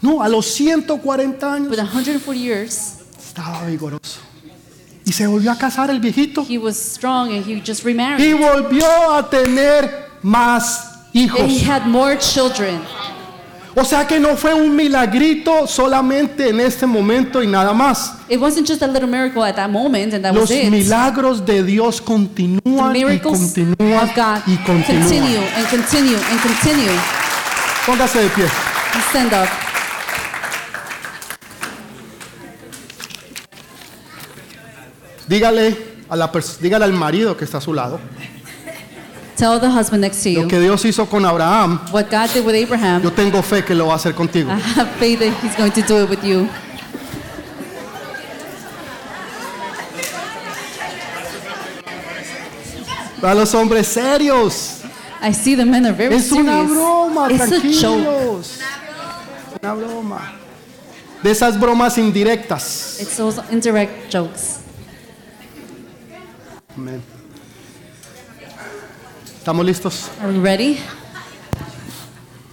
No, 0.00 0.22
a 0.22 0.28
los 0.28 0.46
140 0.46 1.52
años 1.52 1.68
with 1.70 1.78
140 1.78 2.34
years. 2.40 2.94
estaba 3.18 3.66
vigoroso. 3.66 4.20
Y 5.04 5.12
se 5.12 5.26
volvió 5.26 5.50
a 5.50 5.56
casar 5.58 5.90
el 5.90 6.00
viejito. 6.00 6.44
He 6.48 6.58
was 6.58 6.76
strong 6.76 7.30
and 7.32 7.44
he 7.44 7.60
just 7.64 7.82
Y 7.82 7.86
remarried. 7.88 8.36
volvió 8.36 8.86
a 9.14 9.28
tener 9.28 10.08
más 10.22 11.06
hijos. 11.14 11.40
And 11.40 11.50
he 11.50 11.58
had 11.64 11.86
more 11.86 12.16
children. 12.18 12.80
O 13.74 13.84
sea 13.84 14.06
que 14.06 14.18
no 14.18 14.36
fue 14.36 14.52
un 14.54 14.74
milagrito 14.74 15.66
solamente 15.68 16.48
en 16.48 16.58
este 16.60 16.84
momento 16.84 17.42
y 17.42 17.46
nada 17.46 17.72
más. 17.72 18.12
It 18.28 18.40
wasn't 18.40 18.66
just 18.68 18.82
a 18.82 18.86
little 18.88 19.08
miracle 19.08 19.42
at 19.44 19.54
that 19.54 19.70
moment 19.70 20.14
and 20.14 20.22
that 20.24 20.34
Los 20.34 20.42
was 20.42 20.50
it. 20.50 20.68
milagros 20.70 21.44
de 21.46 21.62
Dios 21.62 21.98
The 21.98 22.04
continúan 22.04 22.94
y 22.96 23.04
miracles 23.04 23.38
continúan 23.38 24.02
of 24.02 24.14
God 24.16 24.42
y 24.46 24.56
continue 24.64 25.00
continúan. 25.04 25.48
and 25.56 25.68
continue 25.70 26.16
and 26.16 26.40
continue. 26.40 26.90
Póngase 27.86 28.20
de 28.20 28.28
pie. 28.30 28.44
You 28.44 29.00
stand 29.10 29.32
up. 29.32 29.48
Dígale, 35.28 35.76
a 36.08 36.16
la 36.16 36.30
dígale 36.60 36.84
al 36.84 36.92
marido 36.92 37.36
que 37.36 37.44
está 37.44 37.58
a 37.58 37.60
su 37.60 37.72
lado. 37.74 38.00
Tell 39.36 39.60
the 39.60 39.68
husband 39.68 40.00
next 40.00 40.22
to 40.24 40.30
Lo 40.30 40.42
you 40.42 40.48
que 40.48 40.58
Dios 40.58 40.84
hizo 40.84 41.06
con 41.08 41.24
Abraham, 41.24 41.78
what 41.92 42.06
God 42.10 42.28
did 42.34 42.44
with 42.44 42.56
Abraham. 42.56 43.02
yo 43.02 43.12
tengo 43.12 43.40
fe 43.42 43.62
que 43.64 43.72
lo 43.74 43.86
va 43.86 43.92
a 43.92 43.96
hacer 43.96 44.14
contigo. 44.14 44.50
I 44.50 44.58
have 44.58 44.88
faith 44.98 45.20
that 45.20 45.32
He's 45.42 45.54
going 45.56 45.70
to 45.72 45.82
do 45.82 46.02
it 46.02 46.10
with 46.10 46.24
you. 46.24 46.48
A 53.22 53.34
los 53.34 53.52
hombres 53.54 53.86
serios. 53.88 54.80
I 55.20 55.32
see 55.32 55.56
the 55.56 55.64
men 55.64 55.86
are 55.86 55.92
very 55.92 56.14
Es 56.14 56.30
una 56.30 56.52
serious. 56.58 56.70
broma, 56.70 57.28
It's 57.30 57.48
tranquilos. 57.48 58.58
Una 59.62 59.74
broma. 59.74 60.32
De 61.22 61.30
esas 61.32 61.58
bromas 61.58 61.98
indirectas. 61.98 62.98
It's 63.00 63.16
those 63.16 63.40
indirect 63.50 64.08
jokes. 64.12 64.60
Amén. 66.78 67.02
¿Estamos 69.36 69.66
listos? 69.66 70.08
Are 70.22 70.32
we 70.32 70.38
ready? 70.40 70.78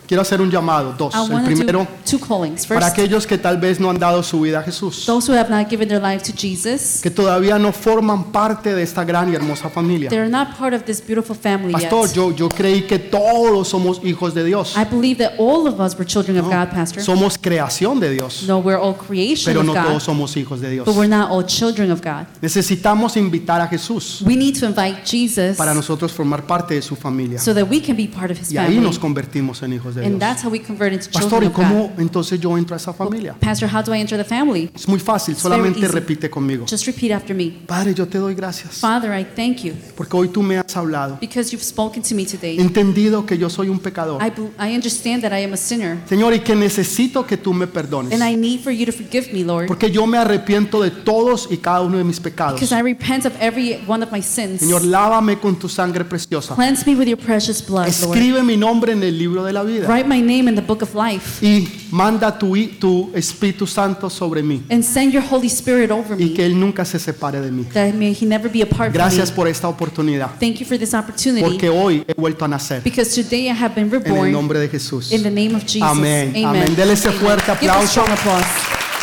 Quiero 0.07 0.21
hacer 0.21 0.41
un 0.41 0.49
llamado. 0.49 0.93
Dos. 0.93 1.13
I 1.13 1.32
El 1.32 1.43
primero, 1.43 1.88
two 2.05 2.19
callings. 2.19 2.65
para 2.65 2.81
First, 2.81 2.93
aquellos 2.97 3.27
que 3.27 3.37
tal 3.37 3.57
vez 3.57 3.79
no 3.79 3.89
han 3.89 3.99
dado 3.99 4.21
su 4.23 4.39
vida 4.41 4.59
a 4.59 4.63
Jesús. 4.63 5.05
those 5.05 5.27
who 5.31 5.35
have 5.37 5.49
not 5.49 5.69
given 5.69 5.87
their 5.87 6.01
life 6.01 6.23
to 6.23 6.31
Jesus, 6.37 7.01
Que 7.01 7.09
todavía 7.11 7.57
no 7.59 7.71
forman 7.73 8.31
parte 8.31 8.73
de 8.73 8.83
esta 8.83 9.03
gran 9.03 9.29
y 9.31 9.35
hermosa 9.35 9.69
familia. 9.69 10.09
they're 10.09 10.29
not 10.29 10.55
part 10.57 10.73
of 10.73 10.83
this 10.85 11.01
beautiful 11.05 11.35
family 11.35 11.71
Pastor, 11.73 12.05
yet. 12.07 12.15
yo, 12.15 12.31
yo 12.31 12.49
creí 12.49 12.85
que 12.87 12.99
todos 12.99 13.67
somos 13.67 13.99
hijos 14.03 14.33
de 14.33 14.43
Dios. 14.43 14.75
I 14.77 14.83
believe 14.85 15.17
that 15.17 15.33
all 15.39 15.67
of 15.67 15.79
us 15.79 15.95
were 15.97 16.05
children 16.05 16.37
of 16.37 16.45
God, 16.45 16.69
Pastor. 16.71 17.01
Somos 17.03 17.37
creación 17.37 17.99
de 17.99 18.11
Dios. 18.11 18.43
No, 18.47 18.59
we're 18.59 18.79
all 18.79 18.93
creation 18.95 19.45
Pero 19.53 19.61
of 19.61 19.65
no 19.67 19.73
todos 19.73 19.91
God, 19.93 19.99
somos 20.01 20.37
hijos 20.37 20.61
de 20.61 20.69
Dios. 20.69 20.85
but 20.85 20.95
we're 20.95 21.09
not 21.09 21.31
all 21.31 21.43
children 21.45 21.91
of 21.91 22.01
God. 22.01 22.27
Necesitamos 22.41 23.17
invitar 23.17 23.61
a 23.61 23.67
Jesús 23.67 24.21
We 24.25 24.35
need 24.35 24.57
to 24.59 24.65
invite 24.65 24.99
Jesus 25.05 25.57
para 25.57 25.73
nosotros 25.73 26.11
formar 26.13 26.45
parte 26.45 26.75
de 26.75 26.81
su 26.81 26.95
familia. 26.95 27.39
so 27.39 27.53
that 27.53 27.65
we 27.69 27.81
can 27.81 27.95
be 27.95 28.07
part 28.07 28.31
of 28.31 28.37
His 28.39 28.51
Y 28.51 28.57
ahí 28.57 28.75
nos 28.75 28.95
family. 28.95 28.99
convertimos 28.99 29.61
en 29.63 29.73
hijos 29.73 29.95
de 29.95 30.01
And 30.05 30.11
Dios. 30.15 30.19
that's 30.19 30.43
how 30.43 30.49
we 30.51 30.59
convert 30.59 30.93
into 30.93 31.05
Pastor, 31.09 31.21
children 31.29 31.43
¿y 31.43 31.47
of 31.47 31.53
God. 31.53 31.63
cómo 31.63 31.91
entonces 31.97 32.39
yo 32.39 32.57
entro 32.57 32.75
a 32.75 32.77
esa 32.77 32.93
familia? 32.93 33.33
Pastor, 33.39 33.69
how 33.73 33.81
do 33.83 33.93
I 33.93 33.99
enter 34.01 34.17
the 34.17 34.23
family? 34.23 34.69
Es 34.73 34.87
muy 34.87 34.99
fácil, 34.99 35.33
It's 35.33 35.43
very 35.43 35.55
solamente 35.55 35.79
easy. 35.79 35.91
repite 35.93 36.29
conmigo. 36.29 36.65
Just 36.69 36.85
repeat 36.87 37.11
after 37.11 37.35
me. 37.35 37.51
Padre, 37.65 37.93
yo 37.93 38.07
te 38.07 38.17
doy 38.17 38.35
gracias 38.35 38.79
Father, 38.79 39.11
I 39.17 39.23
thank 39.23 39.63
you 39.63 39.73
porque 39.95 40.15
hoy 40.15 40.29
tú 40.29 40.41
me 40.43 40.57
has 40.57 40.75
hablado. 40.75 41.17
because 41.19 41.51
you've 41.51 41.63
spoken 41.63 42.01
to 42.03 42.15
me 42.15 42.23
He 42.23 42.25
today. 42.25 42.59
entendido 42.59 43.25
que 43.25 43.37
yo 43.37 43.49
soy 43.49 43.69
un 43.69 43.79
pecador. 43.79 44.21
I, 44.21 44.29
bel- 44.29 44.51
I 44.59 44.75
understand 44.75 45.21
that 45.23 45.31
I 45.31 45.43
am 45.43 45.53
a 45.53 45.57
sinner 45.57 45.97
Señor, 46.07 46.33
y 46.33 46.39
que 46.39 46.55
necesito 46.55 47.25
que 47.25 47.37
tú 47.37 47.53
me 47.53 47.67
perdones. 47.67 48.13
and 48.13 48.23
I 48.23 48.35
need 48.35 48.61
for 48.61 48.71
you 48.71 48.85
to 48.85 48.91
forgive 48.91 49.31
me, 49.33 49.43
Lord, 49.43 49.67
Porque 49.67 49.91
yo 49.91 50.05
me 50.07 50.17
arrepiento 50.17 50.81
de 50.81 50.91
todos 50.91 51.47
y 51.51 51.57
cada 51.57 51.81
uno 51.81 51.97
de 51.97 52.03
mis 52.03 52.19
pecados. 52.19 52.59
because 52.59 52.73
I 52.75 52.81
repent 52.81 53.25
of 53.25 53.33
every 53.39 53.79
one 53.87 54.03
of 54.03 54.11
my 54.11 54.21
sins. 54.21 54.61
Señor, 54.61 54.83
lávame 54.85 55.37
con 55.39 55.57
tu 55.57 55.67
sangre 55.69 56.03
preciosa. 56.05 56.55
Cleanse 56.55 56.85
me 56.85 56.95
with 56.95 57.07
your 57.07 57.17
precious 57.17 57.61
blood, 57.65 57.87
Lord. 58.01 58.17
Escribe 58.17 58.43
mi 58.43 58.57
nombre 58.57 58.93
en 58.93 59.03
el 59.03 59.17
libro 59.17 59.43
de 59.43 59.53
la 59.53 59.63
vida. 59.63 59.87
Write 59.87 60.07
my 60.07 60.21
name 60.21 60.49
in 60.49 60.55
the 60.55 60.61
book 60.61 60.81
of 60.81 60.93
life 60.95 61.45
Y 61.45 61.67
manda 61.91 62.38
tu, 62.38 62.55
tu 62.79 63.11
Espíritu 63.13 63.65
Santo 63.67 64.09
sobre 64.09 64.41
mí. 64.43 64.63
and 64.69 64.83
send 64.83 65.13
your 65.13 65.23
Holy 65.29 65.47
Spirit 65.47 65.91
over 65.91 66.19
Y 66.19 66.25
me 66.29 66.33
que 66.33 66.45
Él 66.45 66.59
nunca 66.59 66.83
se 66.86 66.99
separe 66.99 67.39
de 67.41 67.51
mí. 67.51 67.63
that 67.73 67.93
may 67.93 68.13
He 68.19 68.25
never 68.25 68.51
be 68.51 68.61
apart 68.61 68.93
Gracias 68.93 69.29
from 69.29 69.33
me. 69.33 69.36
por 69.36 69.47
esta 69.47 69.67
oportunidad. 69.67 70.31
Thank 70.39 70.55
you 70.59 70.65
for 70.65 70.77
this 70.77 70.93
opportunity 70.93 71.41
Porque 71.43 71.69
hoy 71.69 72.03
he 72.07 72.13
vuelto 72.13 72.45
a 72.45 72.47
nacer. 72.47 72.81
because 72.83 73.13
today 73.13 73.47
I 73.47 73.53
have 73.53 73.75
been 73.75 73.88
En 73.88 73.93
el 73.95 74.01
reborn 74.03 74.31
nombre 74.31 74.59
de 74.59 74.67
Jesús. 74.69 75.11
in 75.11 75.23
the 75.23 75.29
name 75.31 75.55
of 75.55 75.63
Jesus. 75.63 75.81
Amén. 75.83 76.29
Amen. 76.36 76.45
Amén. 76.45 76.75
Dele 76.75 76.93
ese 76.93 77.11
fuerte 77.11 77.51
aplauso. 77.51 78.03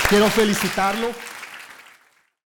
Quiero 0.08 0.28
felicitarlo. 0.28 1.08